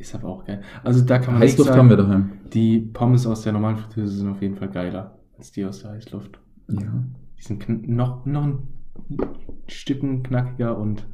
Ist 0.00 0.12
aber 0.16 0.28
auch 0.30 0.44
geil. 0.44 0.62
Also 0.82 1.04
da 1.04 1.20
kann 1.20 1.34
man 1.34 1.42
Heißluft 1.44 1.68
sagen, 1.68 1.78
haben 1.82 1.88
wir 1.90 1.96
daheim. 1.96 2.32
die 2.52 2.80
Pommes 2.80 3.24
aus 3.24 3.42
der 3.42 3.52
normalen 3.52 3.76
Fritteuse 3.76 4.16
sind 4.16 4.28
auf 4.30 4.42
jeden 4.42 4.56
Fall 4.56 4.68
geiler 4.68 5.16
als 5.38 5.52
die 5.52 5.64
aus 5.64 5.82
der 5.82 5.92
Heißluft. 5.92 6.40
Ja. 6.68 7.04
Die 7.38 7.42
sind 7.42 7.60
kn 7.60 7.82
noch, 7.94 8.26
noch 8.26 8.42
ein 8.46 8.58
Stücken 9.68 10.24
knackiger 10.24 10.76
und 10.76 11.06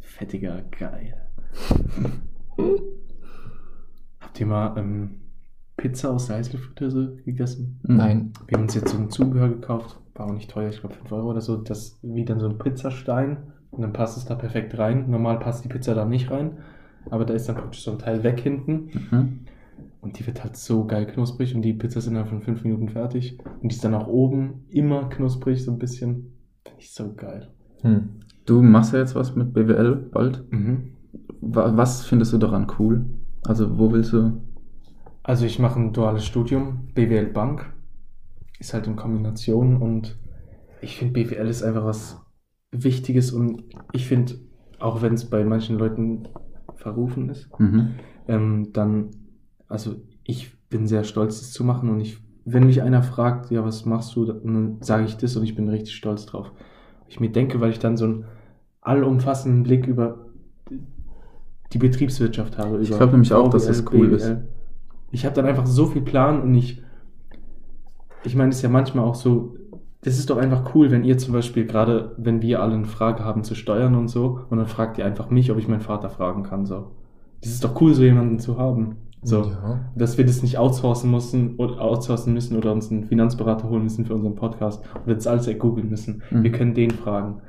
fettiger. 0.00 0.62
Geil. 0.70 1.16
Habt 4.20 4.40
ihr 4.40 4.46
mal 4.46 4.74
ähm, 4.78 5.10
Pizza 5.78 6.10
aus 6.12 6.26
der 6.26 6.36
Heißluftfritteuse 6.36 7.16
gegessen? 7.24 7.80
Nein. 7.84 8.32
Wir 8.46 8.56
haben 8.58 8.64
uns 8.64 8.74
jetzt 8.74 8.90
so 8.90 8.98
ein 8.98 9.08
Zubehör 9.10 9.48
gekauft. 9.48 9.98
War 10.14 10.26
auch 10.26 10.34
nicht 10.34 10.50
teuer, 10.50 10.68
ich 10.68 10.80
glaube 10.80 10.94
5 10.96 11.10
Euro 11.12 11.30
oder 11.30 11.40
so. 11.40 11.56
Das 11.56 11.98
wie 12.02 12.24
dann 12.26 12.38
so 12.40 12.48
ein 12.48 12.58
Pizzastein. 12.58 13.38
Und 13.70 13.82
dann 13.82 13.92
passt 13.92 14.18
es 14.18 14.24
da 14.26 14.34
perfekt 14.34 14.76
rein. 14.78 15.08
Normal 15.10 15.38
passt 15.38 15.64
die 15.64 15.68
Pizza 15.68 15.94
da 15.94 16.04
nicht 16.04 16.30
rein. 16.30 16.58
Aber 17.10 17.24
da 17.24 17.32
ist 17.32 17.48
dann 17.48 17.56
praktisch 17.56 17.82
so 17.82 17.92
ein 17.92 17.98
Teil 17.98 18.22
weg 18.24 18.40
hinten. 18.40 18.90
Mhm. 19.10 19.38
Und 20.00 20.18
die 20.18 20.26
wird 20.26 20.42
halt 20.42 20.56
so 20.56 20.84
geil 20.84 21.06
knusprig. 21.06 21.54
Und 21.54 21.62
die 21.62 21.72
Pizza 21.72 22.00
sind 22.00 22.14
dann 22.14 22.26
von 22.26 22.42
5 22.42 22.64
Minuten 22.64 22.88
fertig. 22.88 23.38
Und 23.62 23.70
die 23.70 23.74
ist 23.76 23.84
dann 23.84 23.94
auch 23.94 24.06
oben 24.08 24.64
immer 24.70 25.08
knusprig, 25.08 25.64
so 25.64 25.70
ein 25.70 25.78
bisschen. 25.78 26.32
Finde 26.64 26.78
ich 26.80 26.92
so 26.92 27.14
geil. 27.14 27.48
Hm. 27.82 28.08
Du 28.46 28.62
machst 28.62 28.92
ja 28.92 28.98
jetzt 28.98 29.14
was 29.14 29.36
mit 29.36 29.52
BWL 29.52 29.94
bald. 30.10 30.44
Mhm. 30.50 30.92
Wa- 31.40 31.76
Was 31.76 32.04
findest 32.04 32.32
du 32.32 32.38
daran 32.38 32.66
cool? 32.78 33.04
Also, 33.46 33.78
wo 33.78 33.92
willst 33.92 34.12
du? 34.12 34.40
Also 35.28 35.44
ich 35.44 35.58
mache 35.58 35.78
ein 35.78 35.92
duales 35.92 36.24
Studium, 36.24 36.88
BWL 36.94 37.26
Bank. 37.26 37.70
Ist 38.58 38.72
halt 38.72 38.86
in 38.86 38.96
Kombination 38.96 39.76
und 39.76 40.16
ich 40.80 40.96
finde 40.96 41.12
BWL 41.12 41.46
ist 41.48 41.62
einfach 41.62 41.84
was 41.84 42.18
Wichtiges 42.70 43.30
und 43.32 43.62
ich 43.92 44.06
finde, 44.06 44.36
auch 44.78 45.02
wenn 45.02 45.12
es 45.12 45.28
bei 45.28 45.44
manchen 45.44 45.76
Leuten 45.76 46.28
verrufen 46.76 47.28
ist, 47.28 47.50
Mhm. 47.60 47.90
ähm, 48.26 48.72
dann, 48.72 49.10
also 49.68 49.96
ich 50.24 50.56
bin 50.70 50.86
sehr 50.86 51.04
stolz, 51.04 51.40
das 51.40 51.52
zu 51.52 51.62
machen 51.62 51.90
und 51.90 52.00
ich, 52.00 52.16
wenn 52.46 52.64
mich 52.64 52.80
einer 52.80 53.02
fragt, 53.02 53.50
ja, 53.50 53.62
was 53.62 53.84
machst 53.84 54.16
du, 54.16 54.24
dann 54.24 54.78
sage 54.80 55.04
ich 55.04 55.18
das 55.18 55.36
und 55.36 55.44
ich 55.44 55.54
bin 55.54 55.68
richtig 55.68 55.94
stolz 55.94 56.24
drauf. 56.24 56.50
Ich 57.06 57.20
mir 57.20 57.30
denke, 57.30 57.60
weil 57.60 57.70
ich 57.70 57.78
dann 57.78 57.98
so 57.98 58.06
einen 58.06 58.24
allumfassenden 58.80 59.62
Blick 59.62 59.86
über 59.86 60.26
die 61.74 61.78
Betriebswirtschaft 61.78 62.56
habe. 62.56 62.80
Ich 62.80 62.88
über 62.88 62.96
glaub 62.96 63.12
nämlich 63.12 63.34
auch, 63.34 63.50
dass 63.50 63.66
das 63.66 63.84
cool 63.92 64.08
BWL. 64.08 64.12
ist. 64.14 64.36
Ich 65.10 65.24
habe 65.24 65.34
dann 65.34 65.46
einfach 65.46 65.66
so 65.66 65.86
viel 65.86 66.02
Plan 66.02 66.42
und 66.42 66.54
ich, 66.54 66.82
ich 68.24 68.36
meine, 68.36 68.50
es 68.50 68.56
ist 68.56 68.62
ja 68.62 68.68
manchmal 68.68 69.04
auch 69.04 69.14
so, 69.14 69.56
das 70.02 70.18
ist 70.18 70.30
doch 70.30 70.36
einfach 70.36 70.74
cool, 70.74 70.90
wenn 70.90 71.04
ihr 71.04 71.18
zum 71.18 71.32
Beispiel 71.32 71.66
gerade, 71.66 72.14
wenn 72.18 72.42
wir 72.42 72.62
alle 72.62 72.74
eine 72.74 72.86
Frage 72.86 73.24
haben 73.24 73.42
zu 73.42 73.54
Steuern 73.54 73.94
und 73.94 74.08
so, 74.08 74.40
und 74.48 74.58
dann 74.58 74.66
fragt 74.66 74.98
ihr 74.98 75.04
einfach 75.04 75.30
mich, 75.30 75.50
ob 75.50 75.58
ich 75.58 75.68
meinen 75.68 75.80
Vater 75.80 76.10
fragen 76.10 76.42
kann, 76.42 76.66
so. 76.66 76.92
Das 77.40 77.50
ist 77.50 77.64
doch 77.64 77.80
cool, 77.80 77.94
so 77.94 78.02
jemanden 78.02 78.38
zu 78.38 78.58
haben. 78.58 78.96
So. 79.22 79.42
Ja. 79.44 79.80
Dass 79.96 80.16
wir 80.16 80.24
das 80.24 80.42
nicht 80.42 80.58
outsourcen 80.58 81.10
müssen 81.10 81.56
oder 81.56 81.80
outsourcen 81.80 82.32
müssen 82.32 82.56
oder 82.56 82.72
uns 82.72 82.90
einen 82.90 83.04
Finanzberater 83.04 83.68
holen 83.68 83.82
müssen 83.82 84.06
für 84.06 84.14
unseren 84.14 84.36
Podcast 84.36 84.84
oder 85.04 85.14
das 85.14 85.26
alles 85.26 85.48
googeln 85.58 85.88
müssen. 85.88 86.22
Mhm. 86.30 86.42
Wir 86.44 86.52
können 86.52 86.74
den 86.74 86.90
fragen. 86.90 87.40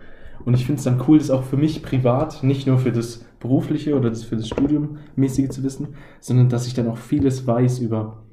Und 0.45 0.53
ich 0.53 0.65
finde 0.65 0.79
es 0.79 0.83
dann 0.85 1.01
cool, 1.07 1.17
das 1.17 1.31
auch 1.31 1.43
für 1.43 1.57
mich 1.57 1.83
privat, 1.83 2.43
nicht 2.43 2.65
nur 2.67 2.77
für 2.77 2.91
das 2.91 3.25
berufliche 3.39 3.95
oder 3.97 4.09
das 4.09 4.23
für 4.23 4.35
das 4.35 4.47
Studium 4.47 4.97
mäßige 5.15 5.49
zu 5.49 5.63
wissen, 5.63 5.89
sondern 6.19 6.49
dass 6.49 6.67
ich 6.67 6.73
dann 6.73 6.87
auch 6.87 6.97
vieles 6.97 7.45
weiß 7.45 7.79
über 7.79 8.23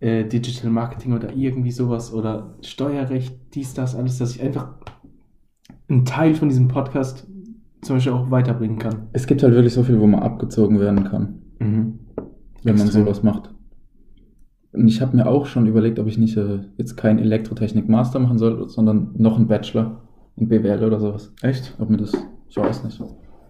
äh, 0.00 0.24
Digital 0.24 0.70
Marketing 0.70 1.12
oder 1.12 1.34
irgendwie 1.34 1.70
sowas 1.70 2.12
oder 2.12 2.54
Steuerrecht, 2.62 3.36
dies, 3.54 3.74
das, 3.74 3.94
alles, 3.94 4.18
dass 4.18 4.34
ich 4.34 4.42
einfach 4.42 4.74
einen 5.88 6.04
Teil 6.04 6.34
von 6.34 6.48
diesem 6.48 6.68
Podcast 6.68 7.26
zum 7.82 7.96
Beispiel 7.96 8.12
auch 8.12 8.30
weiterbringen 8.30 8.78
kann. 8.78 9.08
Es 9.12 9.26
gibt 9.26 9.42
halt 9.42 9.54
wirklich 9.54 9.72
so 9.72 9.82
viel, 9.82 10.00
wo 10.00 10.06
man 10.06 10.20
abgezogen 10.20 10.80
werden 10.80 11.04
kann, 11.04 11.40
Mhm. 11.60 11.98
wenn 12.64 12.76
man 12.76 12.86
Extrem. 12.86 13.04
sowas 13.04 13.22
macht. 13.22 13.54
Und 14.72 14.86
ich 14.88 15.00
habe 15.00 15.16
mir 15.16 15.26
auch 15.26 15.46
schon 15.46 15.66
überlegt, 15.66 15.98
ob 15.98 16.06
ich 16.06 16.18
nicht 16.18 16.36
äh, 16.36 16.60
jetzt 16.76 16.96
kein 16.96 17.18
Elektrotechnik-Master 17.18 18.18
machen 18.18 18.38
soll, 18.38 18.68
sondern 18.68 19.10
noch 19.16 19.36
einen 19.36 19.48
Bachelor. 19.48 20.02
In 20.38 20.48
BWL 20.48 20.84
oder 20.84 21.00
sowas. 21.00 21.32
Echt? 21.42 21.74
Ob 21.78 21.90
mir 21.90 21.96
das, 21.98 22.12
ich 22.48 22.56
weiß 22.56 22.84
nicht. 22.84 23.02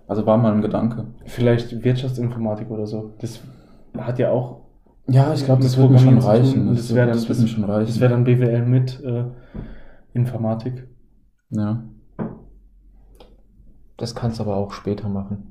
Also 0.06 0.24
war 0.26 0.38
mal 0.38 0.52
ein 0.54 0.62
Gedanke. 0.62 1.06
Vielleicht 1.26 1.84
Wirtschaftsinformatik 1.84 2.70
oder 2.70 2.86
so. 2.86 3.12
Das 3.20 3.40
hat 3.98 4.18
ja 4.18 4.30
auch. 4.30 4.62
Ja, 5.06 5.32
ich 5.32 5.44
glaube, 5.44 5.62
das 5.62 5.76
wird 5.76 5.90
mir 5.90 5.98
schon 5.98 6.18
reichen. 6.18 6.68
Das 6.74 6.94
wäre 6.94 7.06
dann, 7.06 7.16
das 7.16 7.28
wird 7.28 7.38
mir 7.40 7.46
schon 7.48 7.64
reichen. 7.64 7.86
Das 7.86 8.00
wäre 8.00 8.10
dann 8.12 8.24
BWL 8.24 8.64
mit 8.66 9.02
äh, 9.02 9.24
Informatik. 10.14 10.88
ja. 11.50 11.82
Das 13.96 14.14
kannst 14.14 14.38
du 14.38 14.44
aber 14.44 14.56
auch 14.56 14.70
später 14.72 15.08
machen. 15.08 15.42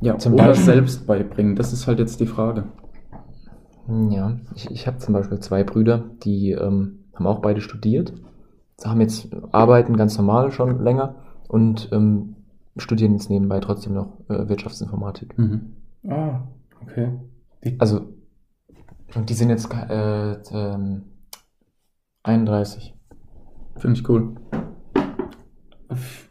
Ja, 0.00 0.18
Zum 0.18 0.34
oder 0.34 0.46
Beispiel- 0.48 0.64
selbst 0.64 1.06
beibringen. 1.06 1.54
Das 1.54 1.72
ist 1.72 1.86
halt 1.86 2.00
jetzt 2.00 2.18
die 2.18 2.26
Frage. 2.26 2.64
Ja, 4.10 4.36
ich, 4.56 4.68
ich 4.70 4.86
habe 4.86 4.98
zum 4.98 5.14
Beispiel 5.14 5.38
zwei 5.38 5.62
Brüder, 5.62 6.04
die 6.24 6.50
ähm, 6.52 7.04
haben 7.14 7.26
auch 7.28 7.40
beide 7.40 7.60
studiert, 7.60 8.12
haben 8.86 9.00
jetzt 9.00 9.28
arbeiten 9.52 9.96
ganz 9.96 10.16
normal 10.16 10.52
schon 10.52 10.82
länger 10.82 11.16
und 11.48 11.88
ähm, 11.92 12.36
studieren 12.76 13.12
jetzt 13.12 13.30
nebenbei 13.30 13.60
trotzdem 13.60 13.94
noch 13.94 14.18
äh, 14.28 14.48
Wirtschaftsinformatik. 14.48 15.36
Mhm. 15.38 15.76
Ah, 16.08 16.40
okay. 16.82 17.12
Die, 17.64 17.78
Also 17.80 18.00
und 19.14 19.28
die 19.28 19.34
sind 19.34 19.50
jetzt 19.50 19.68
äh, 19.72 20.32
ähm, 20.52 21.02
31. 22.22 22.94
Finde 23.76 23.98
ich 23.98 24.08
cool. 24.08 24.34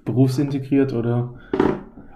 berufsintegriert 0.06 0.93
oder. 0.93 1.34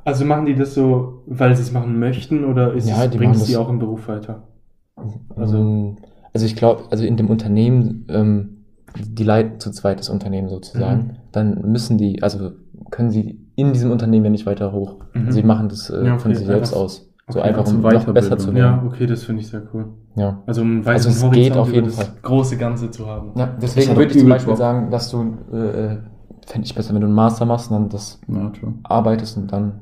Also 0.05 0.25
machen 0.25 0.45
die 0.45 0.55
das 0.55 0.73
so, 0.73 1.23
weil 1.27 1.55
sie 1.55 1.61
es 1.61 1.71
machen 1.71 1.97
möchten 1.99 2.43
oder 2.43 2.73
ist 2.73 2.88
Ja, 2.89 3.05
es, 3.05 3.09
die 3.11 3.17
bringt 3.17 3.36
es 3.36 3.45
die 3.45 3.55
auch 3.57 3.69
im 3.69 3.79
Beruf 3.79 4.07
weiter? 4.07 4.47
Also, 4.95 5.19
Also- 5.36 5.95
also 6.34 6.45
ich 6.45 6.55
glaube, 6.55 6.84
also 6.89 7.05
in 7.05 7.15
dem 7.15 7.29
Unternehmen, 7.29 8.05
ähm, 8.09 8.53
die 8.97 9.23
leiten 9.23 9.59
zu 9.59 9.71
zweit 9.71 9.99
das 9.99 10.09
Unternehmen 10.09 10.49
sozusagen, 10.49 10.99
Mhm. 10.99 11.11
dann 11.31 11.61
müssen 11.71 11.97
die, 11.97 12.21
also 12.23 12.51
können 12.91 13.09
sie 13.11 13.39
in 13.55 13.73
diesem 13.73 13.91
Unternehmen 13.91 14.25
ja 14.25 14.31
nicht 14.31 14.45
weiter 14.45 14.71
hoch. 14.71 14.97
Mhm. 15.13 15.31
Sie 15.31 15.43
machen 15.43 15.69
das 15.69 15.89
äh, 15.89 16.05
Ja, 16.05 16.17
von 16.17 16.31
okay, 16.31 16.38
sich 16.39 16.47
selbst 16.47 16.73
aus. 16.73 17.09
So 17.29 17.39
okay, 17.39 17.49
einfach, 17.49 17.65
also 17.65 17.75
um 17.77 17.81
noch 17.81 18.05
besser 18.13 18.38
zu 18.38 18.51
Ja, 18.51 18.55
werden. 18.75 18.88
okay, 18.88 19.07
das 19.07 19.23
finde 19.23 19.41
ich 19.41 19.47
sehr 19.47 19.63
cool. 19.73 19.86
Ja. 20.15 20.43
Also 20.45 20.61
um 20.61 20.67
einen 20.77 20.88
Also 20.88 21.09
es 21.09 21.15
geht 21.21 21.23
Horizont 21.31 21.57
auf 21.57 21.67
über 21.69 21.75
jeden 21.75 21.88
das 21.88 21.95
Fall. 21.95 22.07
große 22.21 22.57
Ganze 22.57 22.91
zu 22.91 23.07
haben. 23.07 23.31
Ja, 23.36 23.55
deswegen 23.61 23.95
würde 23.95 24.11
ich 24.11 24.19
zum 24.19 24.29
Beispiel 24.29 24.51
Bock. 24.51 24.57
sagen, 24.57 24.91
dass 24.91 25.09
du, 25.09 25.21
äh, 25.51 25.97
fände 26.45 26.65
ich 26.65 26.75
besser, 26.75 26.93
wenn 26.93 27.01
du 27.01 27.07
einen 27.07 27.15
Master 27.15 27.45
machst 27.45 27.71
und 27.71 27.77
dann 27.77 27.89
das 27.89 28.19
Ja, 28.27 28.51
arbeitest 28.84 29.38
und 29.38 29.51
dann, 29.51 29.79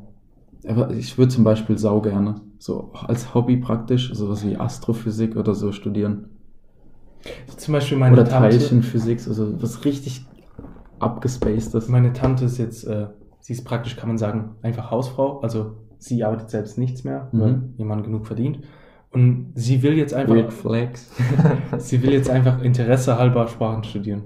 Aber 0.67 0.91
ich 0.91 1.17
würde 1.17 1.29
zum 1.31 1.43
Beispiel 1.43 1.77
sau 1.79 2.01
gerne 2.01 2.35
so 2.59 2.91
als 3.07 3.33
Hobby 3.33 3.57
praktisch 3.57 4.13
sowas 4.13 4.45
wie 4.45 4.57
Astrophysik 4.57 5.35
oder 5.35 5.55
so 5.55 5.71
studieren. 5.71 6.25
Zum 7.57 7.73
Beispiel 7.73 7.97
meine 7.97 8.13
oder 8.13 8.25
Tante. 8.25 8.49
Teilchenphysik, 8.49 9.19
also 9.27 9.61
was 9.61 9.85
richtig 9.85 10.25
abgespacedes. 10.99 11.87
Meine 11.89 12.13
Tante 12.13 12.45
ist 12.45 12.57
jetzt, 12.57 12.85
äh, 12.85 13.07
sie 13.39 13.53
ist 13.53 13.63
praktisch, 13.63 13.95
kann 13.95 14.07
man 14.09 14.17
sagen, 14.17 14.51
einfach 14.61 14.91
Hausfrau. 14.91 15.39
Also 15.41 15.77
sie 15.97 16.23
arbeitet 16.23 16.49
selbst 16.49 16.77
nichts 16.77 17.03
mehr, 17.03 17.29
Mhm. 17.31 17.39
weil 17.39 17.61
ihr 17.77 17.85
Mann 17.85 18.03
genug 18.03 18.25
verdient. 18.27 18.59
Und 19.11 19.51
sie 19.55 19.83
will 19.83 19.93
jetzt 19.97 20.13
einfach, 20.13 20.35
Weird 20.35 20.53
Flex. 20.53 21.11
sie 21.77 22.01
will 22.01 22.11
jetzt 22.13 22.29
einfach 22.29 22.61
Interesse 22.61 23.17
halber 23.17 23.47
Sprachen 23.47 23.83
studieren. 23.83 24.21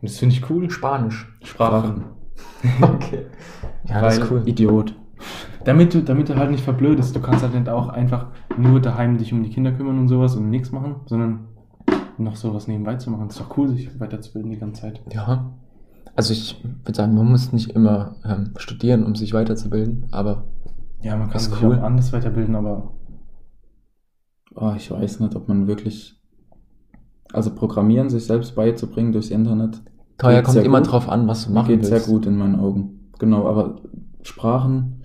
Und 0.00 0.08
das 0.10 0.18
finde 0.18 0.34
ich 0.34 0.48
cool. 0.50 0.70
Spanisch. 0.70 1.30
Sprachen. 1.42 2.04
Okay. 2.80 3.26
Ja, 3.88 4.00
das 4.00 4.16
Weil- 4.18 4.24
ist 4.24 4.30
cool. 4.30 4.42
Idiot. 4.46 4.94
Damit 5.64 5.94
du, 5.94 6.02
damit 6.02 6.28
du 6.28 6.36
halt 6.36 6.50
nicht 6.50 6.64
verblödest. 6.64 7.14
Du 7.14 7.20
kannst 7.20 7.42
halt 7.44 7.54
nicht 7.54 7.68
auch 7.68 7.88
einfach 7.88 8.28
nur 8.56 8.80
daheim 8.80 9.18
dich 9.18 9.32
um 9.32 9.42
die 9.44 9.50
Kinder 9.50 9.70
kümmern 9.72 9.98
und 9.98 10.08
sowas 10.08 10.34
und 10.34 10.48
nichts 10.50 10.72
machen, 10.72 10.96
sondern 11.06 11.40
noch 12.18 12.36
sowas 12.36 12.68
nebenbei 12.68 12.96
zu 12.96 13.10
machen. 13.10 13.28
Ist 13.28 13.40
doch 13.40 13.56
cool, 13.56 13.68
sich 13.70 13.98
weiterzubilden 14.00 14.50
die 14.50 14.58
ganze 14.58 14.82
Zeit. 14.82 15.00
Ja. 15.12 15.52
Also 16.14 16.32
ich 16.34 16.62
würde 16.84 16.94
sagen, 16.96 17.14
man 17.14 17.26
muss 17.30 17.52
nicht 17.52 17.70
immer 17.70 18.16
ähm, 18.24 18.52
studieren, 18.56 19.04
um 19.04 19.14
sich 19.14 19.32
weiterzubilden, 19.32 20.06
aber 20.10 20.44
Ja, 21.00 21.16
man 21.16 21.30
kann 21.30 21.40
sich 21.40 21.62
cool. 21.62 21.78
auch 21.78 21.82
anders 21.82 22.12
weiterbilden, 22.12 22.54
aber 22.54 22.92
Oh, 24.54 24.74
ich 24.76 24.90
weiß 24.90 25.20
nicht, 25.20 25.34
ob 25.34 25.48
man 25.48 25.66
wirklich. 25.66 26.18
Also 27.32 27.54
Programmieren 27.54 28.10
sich 28.10 28.26
selbst 28.26 28.54
beizubringen 28.54 29.12
durchs 29.12 29.30
Internet. 29.30 29.80
teuer 30.18 30.36
Geht 30.42 30.44
kommt 30.44 30.58
immer 30.58 30.80
gut. 30.82 30.92
drauf 30.92 31.08
an, 31.08 31.26
was 31.26 31.46
du 31.46 31.52
machen 31.52 31.68
geht 31.68 31.78
willst. 31.78 31.88
sehr 31.90 32.00
gut 32.14 32.26
in 32.26 32.36
meinen 32.36 32.56
Augen. 32.60 33.10
Genau, 33.18 33.48
aber 33.48 33.80
Sprachen. 34.20 35.00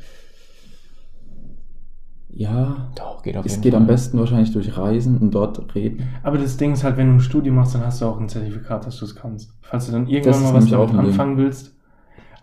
Ja, 2.39 2.91
Doch, 2.95 3.23
geht 3.23 3.35
auf 3.35 3.45
es 3.45 3.53
jeden 3.53 3.63
geht 3.63 3.71
Fall. 3.73 3.81
am 3.81 3.87
besten 3.87 4.19
wahrscheinlich 4.19 4.51
durch 4.53 4.77
Reisen 4.77 5.17
und 5.17 5.31
dort 5.33 5.73
reden. 5.73 6.03
Aber 6.21 6.37
das 6.37 6.55
Ding 6.57 6.73
ist 6.73 6.83
halt, 6.83 6.95
wenn 6.97 7.07
du 7.07 7.13
ein 7.13 7.19
Studium 7.19 7.55
machst, 7.55 7.73
dann 7.73 7.83
hast 7.83 7.99
du 8.01 8.05
auch 8.05 8.19
ein 8.19 8.29
Zertifikat, 8.29 8.85
dass 8.85 8.97
du 8.99 9.05
es 9.05 9.15
kannst. 9.15 9.53
Falls 9.61 9.87
du 9.87 9.91
dann 9.93 10.05
Das 10.05 10.13
irgendwann 10.13 10.33
ist 10.33 10.41
mal 10.43 10.53
was 10.53 10.63
nämlich 10.65 10.75
auch 10.75 10.85
damit 10.85 10.99
ein 10.99 11.01
Ding. 11.05 11.11
anfangen 11.13 11.37
willst. 11.37 11.75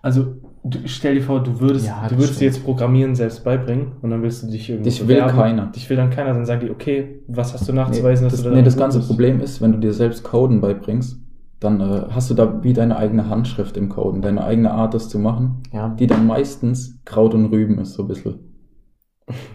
Also, 0.02 0.34
du, 0.64 0.78
stell 0.86 1.14
dir 1.14 1.22
vor, 1.22 1.42
du 1.44 1.60
würdest, 1.60 1.86
Ja, 1.86 2.02
du 2.02 2.08
das 2.08 2.12
würdest 2.18 2.32
dir 2.32 2.34
stimmt. 2.50 2.54
jetzt 2.56 2.64
Programmieren 2.64 3.14
selbst 3.14 3.44
beibringen 3.44 3.92
und 4.02 4.10
dann 4.10 4.20
willst 4.22 4.42
du 4.42 4.48
dich 4.48 4.68
irgendwie. 4.68 4.90
Dich 4.90 5.06
will 5.06 5.18
keiner. 5.28 5.66
Dich 5.66 5.88
will 5.88 5.96
dann 5.96 6.10
keiner, 6.10 6.34
dann 6.34 6.44
sagen 6.44 6.60
die, 6.66 6.70
okay, 6.70 7.20
was 7.28 7.54
hast 7.54 7.68
du 7.68 7.72
Nee, 7.72 7.78
nachzuweisen, 7.78 8.24
das, 8.26 8.34
dass 8.34 8.42
du 8.42 8.50
nee, 8.50 8.56
da 8.56 8.62
das 8.62 8.74
gut 8.74 8.80
ganze 8.82 8.98
bist? 8.98 9.08
Problem 9.08 9.40
ist, 9.40 9.60
wenn 9.62 9.72
du 9.72 9.78
dir 9.78 9.92
selbst 9.94 10.24
Coden 10.24 10.60
beibringst, 10.60 11.20
dann 11.60 11.80
äh, 11.80 12.02
hast 12.10 12.30
du 12.30 12.34
da 12.34 12.62
wie 12.64 12.72
deine 12.72 12.96
eigene 12.96 13.28
Handschrift 13.28 13.76
im 13.76 13.88
Coden, 13.88 14.20
deine 14.22 14.42
eigene 14.44 14.72
Art, 14.72 14.92
das 14.92 15.08
zu 15.08 15.18
machen, 15.20 15.62
Ja. 15.72 15.88
die 15.90 16.06
dann 16.08 16.26
meistens 16.26 16.98
Kraut 17.04 17.32
und 17.32 17.46
Rüben 17.46 17.78
ist, 17.78 17.94
so 17.94 18.02
ein 18.02 18.08
bisschen. 18.08 18.34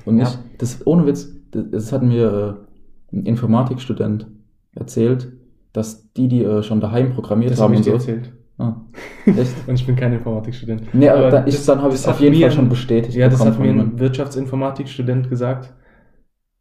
Und 0.05 0.17
Ja. 0.17 0.25
nicht, 0.25 0.39
das 0.57 0.85
ohne 0.85 1.05
Witz, 1.05 1.29
das, 1.51 1.63
das 1.71 1.91
hat 1.91 2.03
mir 2.03 2.65
äh, 3.13 3.15
ein 3.17 3.25
Informatikstudent 3.25 4.27
erzählt, 4.75 5.31
dass 5.73 6.11
die, 6.13 6.27
die 6.27 6.43
äh, 6.43 6.63
schon 6.63 6.81
daheim 6.81 7.11
programmiert 7.11 7.51
Das 7.51 7.59
habe 7.59 7.73
haben 7.75 7.81
ich 7.81 7.87
und 7.87 7.93
dir 7.93 7.99
so. 7.99 8.11
erzählt. 8.11 8.33
Ah, 8.57 8.75
echt? 9.25 9.67
Und 9.67 9.75
ich 9.75 9.85
bin 9.85 9.95
kein 9.95 10.13
Informatikstudent. 10.13 10.93
Nee, 10.93 11.09
aber, 11.09 11.29
dann, 11.29 11.47
ich, 11.47 11.55
das- 11.55 11.65
dann 11.65 11.81
habe 11.81 11.93
ich 11.93 12.01
es 12.01 12.07
auf 12.07 12.19
jeden 12.19 12.39
Fall 12.39 12.51
schon 12.51 12.69
bestätigt. 12.69 13.15
Ja, 13.15 13.29
das 13.29 13.43
hat 13.45 13.59
mir 13.59 13.71
ein 13.71 13.99
Wirtschaftsinformatikstudent 13.99 15.29
gesagt. 15.29 15.73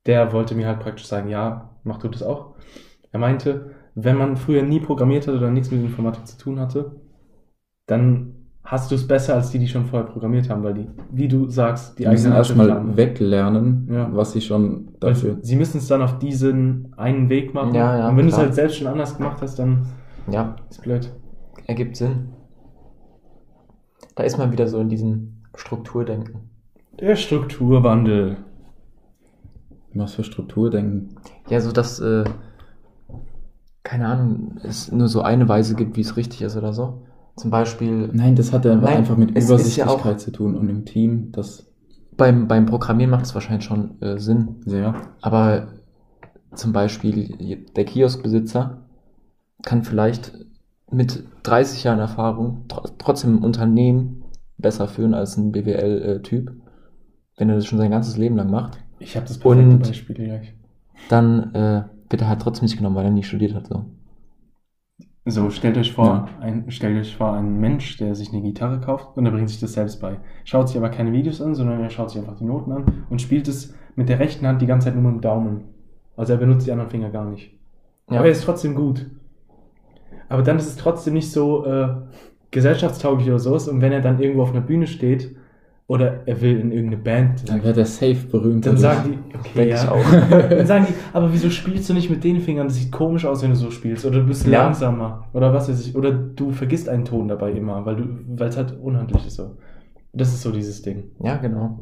Der 0.06 0.32
wollte 0.32 0.54
mir 0.54 0.66
halt 0.68 0.80
praktisch 0.80 1.06
sagen, 1.06 1.28
ja, 1.28 1.70
mach 1.84 1.98
du 1.98 2.08
das 2.08 2.22
auch. 2.22 2.54
Er 3.12 3.18
meinte, 3.18 3.72
wenn 3.94 4.16
man 4.16 4.36
früher 4.36 4.62
nie 4.62 4.80
programmiert 4.80 5.26
hat 5.26 5.34
oder 5.34 5.50
nichts 5.50 5.70
mit 5.70 5.82
Informatik 5.82 6.26
zu 6.26 6.38
tun 6.38 6.60
hatte, 6.60 6.92
dann 7.86 8.37
hast 8.70 8.90
du 8.90 8.96
es 8.96 9.06
besser 9.06 9.34
als 9.34 9.50
die, 9.50 9.58
die 9.58 9.66
schon 9.66 9.86
vorher 9.86 10.06
programmiert 10.06 10.50
haben, 10.50 10.62
weil 10.62 10.74
die, 10.74 10.86
wie 11.10 11.26
du 11.26 11.48
sagst, 11.48 11.98
die 11.98 12.02
Die 12.04 12.10
müssen 12.10 12.32
erstmal 12.32 12.96
weglernen, 12.98 13.88
Ja. 13.90 14.10
was 14.14 14.32
sie 14.32 14.42
schon 14.42 14.88
Weil 15.00 15.14
dafür. 15.14 15.38
Sie 15.40 15.56
müssen 15.56 15.78
es 15.78 15.88
dann 15.88 16.02
auf 16.02 16.18
diesen 16.18 16.92
einen 16.98 17.30
Weg 17.30 17.54
machen. 17.54 17.74
Ja, 17.74 17.96
ja, 17.98 18.08
Und 18.10 18.18
wenn 18.18 18.26
du 18.26 18.32
es 18.32 18.36
halt 18.36 18.54
selbst 18.54 18.76
schon 18.76 18.86
anders 18.86 19.16
gemacht 19.16 19.38
hast, 19.40 19.58
dann 19.58 19.86
ja, 20.30 20.56
ist 20.68 20.82
blöd. 20.82 21.10
ergibt 21.66 21.96
Sinn. 21.96 22.28
Da 24.14 24.24
ist 24.24 24.36
man 24.36 24.52
wieder 24.52 24.66
so 24.68 24.78
in 24.80 24.90
diesem 24.90 25.38
Strukturdenken. 25.54 26.50
Der 27.00 27.16
Strukturwandel. 27.16 28.36
Was 29.94 30.12
für 30.14 30.24
Strukturdenken. 30.24 31.16
Ja, 31.48 31.60
so 31.62 31.72
dass, 31.72 32.00
äh, 32.00 32.24
keine 33.82 34.08
Ahnung, 34.08 34.58
es 34.62 34.92
nur 34.92 35.08
so 35.08 35.22
eine 35.22 35.48
Weise 35.48 35.74
gibt, 35.74 35.96
wie 35.96 36.02
es 36.02 36.16
richtig 36.18 36.42
ist 36.42 36.56
oder 36.56 36.74
so. 36.74 37.02
Zum 37.38 37.50
Beispiel 37.50 38.10
Nein, 38.12 38.34
das 38.36 38.52
hat 38.52 38.64
ja 38.64 38.74
Nein, 38.74 38.98
einfach 38.98 39.16
mit 39.16 39.30
ja 39.36 39.42
Übersichtlichkeit 39.44 40.14
auch- 40.14 40.18
zu 40.18 40.30
tun 40.32 40.54
und 40.56 40.68
im 40.68 40.84
Team, 40.84 41.30
das 41.32 41.66
beim, 42.16 42.48
beim 42.48 42.66
Programmieren 42.66 43.10
macht 43.10 43.24
es 43.26 43.34
wahrscheinlich 43.34 43.64
schon 43.64 44.00
äh, 44.02 44.18
Sinn. 44.18 44.56
sehr. 44.66 44.94
Aber 45.22 45.68
zum 46.54 46.72
Beispiel 46.72 47.66
der 47.76 47.84
Kioskbesitzer 47.84 48.82
kann 49.62 49.84
vielleicht 49.84 50.32
mit 50.90 51.22
30 51.44 51.84
Jahren 51.84 51.98
Erfahrung 52.00 52.64
tr 52.68 52.82
trotzdem 52.98 53.36
ein 53.36 53.44
Unternehmen 53.44 54.24
besser 54.56 54.88
führen 54.88 55.14
als 55.14 55.36
ein 55.36 55.52
BWL-Typ. 55.52 56.52
Wenn 57.36 57.50
er 57.50 57.54
das 57.56 57.66
schon 57.66 57.78
sein 57.78 57.90
ganzes 57.92 58.16
Leben 58.16 58.36
lang 58.36 58.50
macht, 58.50 58.78
Ich 58.98 59.14
habe 59.16 59.26
das 59.26 59.38
perfekte 59.38 59.70
Und- 59.74 59.82
Beispiel 59.86 60.16
gleich. 60.16 60.54
dann 61.08 61.54
äh, 61.54 61.84
wird 62.10 62.22
er 62.22 62.28
halt 62.28 62.40
trotzdem 62.42 62.64
nicht 62.64 62.76
genommen, 62.78 62.96
weil 62.96 63.04
er 63.04 63.10
nie 63.12 63.22
studiert 63.22 63.54
hat. 63.54 63.68
So. 63.68 63.84
So, 65.30 65.50
stellt 65.50 65.76
euch 65.76 65.92
vor, 65.92 66.06
Ja. 66.06 66.28
ein, 66.40 66.70
stellt 66.70 66.98
euch 66.98 67.14
vor, 67.16 67.34
einen 67.34 67.60
Mensch, 67.60 67.98
der 67.98 68.14
sich 68.14 68.32
eine 68.32 68.40
Gitarre 68.40 68.80
kauft 68.80 69.16
und 69.16 69.26
er 69.26 69.32
bringt 69.32 69.50
sich 69.50 69.60
das 69.60 69.74
selbst 69.74 70.00
bei. 70.00 70.16
Schaut 70.44 70.68
sich 70.68 70.76
aber 70.78 70.88
keine 70.88 71.12
Videos 71.12 71.42
an, 71.42 71.54
sondern 71.54 71.80
er 71.80 71.90
schaut 71.90 72.10
sich 72.10 72.20
einfach 72.20 72.36
die 72.36 72.44
Noten 72.44 72.72
an 72.72 72.84
und 73.10 73.20
spielt 73.20 73.46
es 73.46 73.74
mit 73.94 74.08
der 74.08 74.18
rechten 74.20 74.46
Hand 74.46 74.62
die 74.62 74.66
ganze 74.66 74.86
Zeit 74.86 74.94
nur 74.94 75.04
mit 75.04 75.20
dem 75.20 75.20
Daumen. 75.20 75.64
Also 76.16 76.32
er 76.32 76.38
benutzt 76.38 76.66
die 76.66 76.72
anderen 76.72 76.90
Finger 76.90 77.10
gar 77.10 77.26
nicht. 77.26 77.52
Ja. 78.10 78.18
Aber 78.18 78.26
er 78.26 78.32
ist 78.32 78.44
trotzdem 78.44 78.74
gut. 78.74 79.06
Aber 80.30 80.42
dann 80.42 80.56
ist 80.56 80.66
es 80.66 80.76
trotzdem 80.76 81.14
nicht 81.14 81.30
so 81.30 81.66
äh, 81.66 81.88
gesellschaftstauglich 82.50 83.28
oder 83.28 83.38
sowas. 83.38 83.68
Und 83.68 83.80
wenn 83.82 83.92
er 83.92 84.00
dann 84.00 84.20
irgendwo 84.20 84.42
auf 84.42 84.52
einer 84.52 84.62
Bühne 84.62 84.86
steht 84.86 85.36
oder 85.88 86.26
er 86.26 86.40
will 86.42 86.60
in 86.60 86.70
irgendeine 86.70 87.02
Band, 87.02 87.48
Dann 87.48 87.62
wird 87.64 87.76
er 87.78 87.86
safe 87.86 88.26
berühmt. 88.30 88.64
dann 88.66 88.76
dadurch. 88.76 88.98
sagen 88.98 89.18
die, 89.32 89.36
okay, 89.38 89.68
ja. 89.70 89.74
ich 89.82 89.88
auch. 89.88 90.28
Dann 90.50 90.66
sagen 90.66 90.86
die, 90.88 90.94
aber 91.14 91.32
wieso 91.32 91.48
spielst 91.48 91.88
du 91.88 91.94
nicht 91.94 92.10
mit 92.10 92.22
den 92.22 92.40
Fingern? 92.40 92.68
Das 92.68 92.76
sieht 92.76 92.92
komisch 92.92 93.24
aus, 93.24 93.42
wenn 93.42 93.50
du 93.50 93.56
so 93.56 93.70
spielst. 93.70 94.04
Oder 94.04 94.20
du 94.20 94.26
bist 94.26 94.46
Ja. 94.46 94.64
langsamer. 94.64 95.24
Oder 95.32 95.52
was 95.54 95.68
weiß 95.70 95.80
ich. 95.86 95.96
Oder 95.96 96.12
du 96.12 96.52
vergisst 96.52 96.90
einen 96.90 97.06
Ton 97.06 97.26
dabei 97.28 97.52
immer, 97.52 97.84
weil 97.86 97.96
du, 97.96 98.04
weil 98.38 98.48
es 98.50 98.56
halt 98.58 98.78
unhandlich 98.78 99.26
ist 99.26 99.36
so. 99.36 99.56
Das 100.12 100.28
ist 100.28 100.42
so 100.42 100.52
dieses 100.52 100.82
Ding. 100.82 101.04
Ja, 101.22 101.36
genau. 101.38 101.80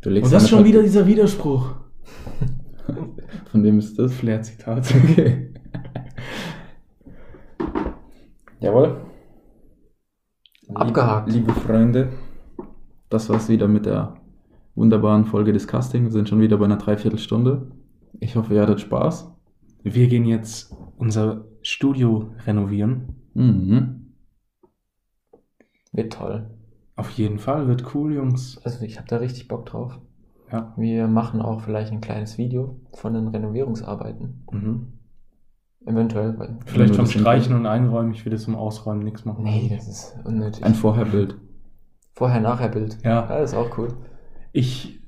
Du 0.00 0.08
legst 0.10 0.26
Und 0.28 0.34
das 0.34 0.44
ist 0.44 0.48
schon 0.48 0.64
wieder 0.64 0.78
Ver- 0.80 0.84
dieser 0.86 1.06
Widerspruch. 1.06 1.74
Von 3.52 3.62
wem 3.62 3.78
ist 3.78 3.98
das? 3.98 4.12
Flair-Zitat. 4.14 4.86
Okay. 5.10 5.48
Jawohl. 8.60 8.96
Abgehakt. 10.74 11.28
Liebe, 11.30 11.48
liebe 11.48 11.60
Freunde, 11.60 12.08
das 13.12 13.28
war's 13.28 13.48
wieder 13.48 13.68
mit 13.68 13.86
der 13.86 14.14
wunderbaren 14.74 15.24
Folge 15.26 15.52
des 15.52 15.66
Casting. 15.66 16.04
Wir 16.04 16.10
sind 16.12 16.28
schon 16.28 16.40
wieder 16.40 16.56
bei 16.56 16.64
einer 16.64 16.78
Dreiviertelstunde. 16.78 17.70
Ich 18.20 18.36
hoffe, 18.36 18.54
ihr 18.54 18.62
hattet 18.62 18.80
Spaß. 18.80 19.30
Wir 19.82 20.08
gehen 20.08 20.24
jetzt 20.24 20.74
unser 20.96 21.44
Studio 21.62 22.30
renovieren. 22.46 23.16
Mhm. 23.34 24.14
Wird 25.92 26.12
toll. 26.12 26.50
Auf 26.96 27.10
jeden 27.10 27.38
Fall, 27.38 27.68
wird 27.68 27.94
cool, 27.94 28.14
Jungs. 28.14 28.58
Also 28.64 28.84
ich 28.84 28.98
habe 28.98 29.08
da 29.08 29.16
richtig 29.16 29.48
Bock 29.48 29.66
drauf. 29.66 29.98
Ja. 30.50 30.72
Wir 30.76 31.08
machen 31.08 31.40
auch 31.40 31.62
vielleicht 31.62 31.92
ein 31.92 32.00
kleines 32.00 32.38
Video 32.38 32.80
von 32.92 33.14
den 33.14 33.28
Renovierungsarbeiten. 33.28 34.44
Mhm. 34.50 34.92
Eventuell. 35.84 36.38
Weil 36.38 36.58
Vielleicht 36.66 36.92
wir 36.92 36.98
vom 36.98 37.06
Streichen 37.06 37.56
und 37.56 37.66
Einräumen. 37.66 38.12
Ich 38.12 38.24
will 38.24 38.32
das 38.32 38.42
zum 38.42 38.54
Ausräumen 38.54 39.02
nichts 39.02 39.24
machen. 39.24 39.44
nee, 39.44 39.70
das 39.74 39.88
ist 39.88 40.16
unnötig. 40.24 40.64
Ein 40.64 40.74
Vorherbild. 40.74 41.36
Vorher-Nachher-Bild. 42.14 42.98
Ja. 43.04 43.28
ja, 43.28 43.38
das 43.40 43.52
ist 43.52 43.56
auch 43.58 43.76
cool. 43.78 43.88
Ich, 44.52 45.00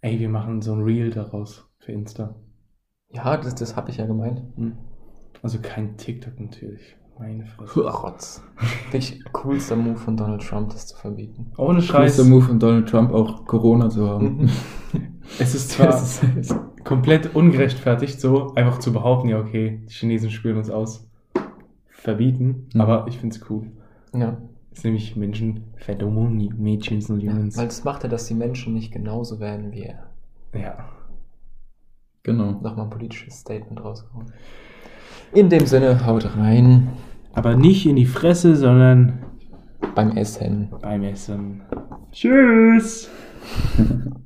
ey, 0.00 0.18
wir 0.20 0.28
machen 0.28 0.62
so 0.62 0.72
ein 0.72 0.82
Reel 0.82 1.10
daraus 1.10 1.68
für 1.78 1.92
Insta. 1.92 2.34
Ja, 3.10 3.36
das, 3.36 3.54
das 3.54 3.76
habe 3.76 3.90
ich 3.90 3.96
ja 3.98 4.06
gemeint. 4.06 4.42
Hm. 4.56 4.76
Also 5.42 5.58
kein 5.60 5.96
TikTok 5.96 6.38
natürlich. 6.40 6.96
Meine 7.18 7.46
Fresse. 7.46 7.80
Rotz. 7.88 8.42
Wirklich 8.90 9.24
coolster 9.32 9.74
Move 9.76 9.96
von 9.96 10.16
Donald 10.18 10.42
Trump, 10.42 10.70
das 10.70 10.86
zu 10.88 10.96
verbieten. 10.96 11.50
Ohne 11.56 11.80
Scheiß. 11.80 12.16
Größter 12.16 12.24
Move 12.30 12.42
von 12.44 12.58
Donald 12.58 12.88
Trump, 12.88 13.10
auch 13.12 13.44
Corona 13.46 13.88
zu 13.88 14.08
haben. 14.08 14.42
Mhm. 14.42 14.50
Es 15.40 15.56
ist 15.56 15.70
zwar 15.72 15.88
ist- 16.38 16.54
komplett 16.84 17.34
ungerechtfertigt, 17.34 18.20
so 18.20 18.54
einfach 18.54 18.78
zu 18.78 18.92
behaupten, 18.92 19.28
ja, 19.28 19.40
okay, 19.40 19.82
die 19.88 19.92
Chinesen 19.92 20.30
spielen 20.30 20.56
uns 20.56 20.70
aus. 20.70 21.10
Verbieten, 21.88 22.68
Mhm. 22.74 22.80
aber 22.80 23.06
ich 23.08 23.18
find's 23.18 23.40
cool. 23.50 23.72
Ja. 24.14 24.36
Es 24.76 24.80
ist 24.80 24.84
nämlich 24.84 25.16
Menschen, 25.16 25.64
Verdummung, 25.78 26.36
Mädchen 26.36 27.02
und 27.08 27.22
ja. 27.22 27.32
Jungs. 27.32 27.56
Weil 27.56 27.64
das 27.64 27.82
macht 27.84 28.02
ja, 28.02 28.10
dass 28.10 28.26
die 28.26 28.34
Menschen 28.34 28.74
nicht 28.74 28.92
genauso 28.92 29.40
werden 29.40 29.72
wie 29.72 29.84
er. 29.84 30.10
Ja. 30.52 30.90
Genau. 32.22 32.60
Nochmal 32.60 32.84
ein 32.84 32.90
politisches 32.90 33.40
Statement 33.40 33.82
rausgehauen. 33.82 34.26
In 35.32 35.48
dem 35.48 35.64
Sinne, 35.64 36.04
haut 36.04 36.36
rein 36.36 36.88
Aber 37.32 37.56
nicht 37.56 37.86
in 37.86 37.96
die 37.96 38.04
Fresse, 38.04 38.54
sondern 38.54 39.24
beim 39.94 40.14
Essen. 40.14 40.68
beim 40.82 41.04
Essen. 41.04 41.62
Tschüss! 42.12 43.08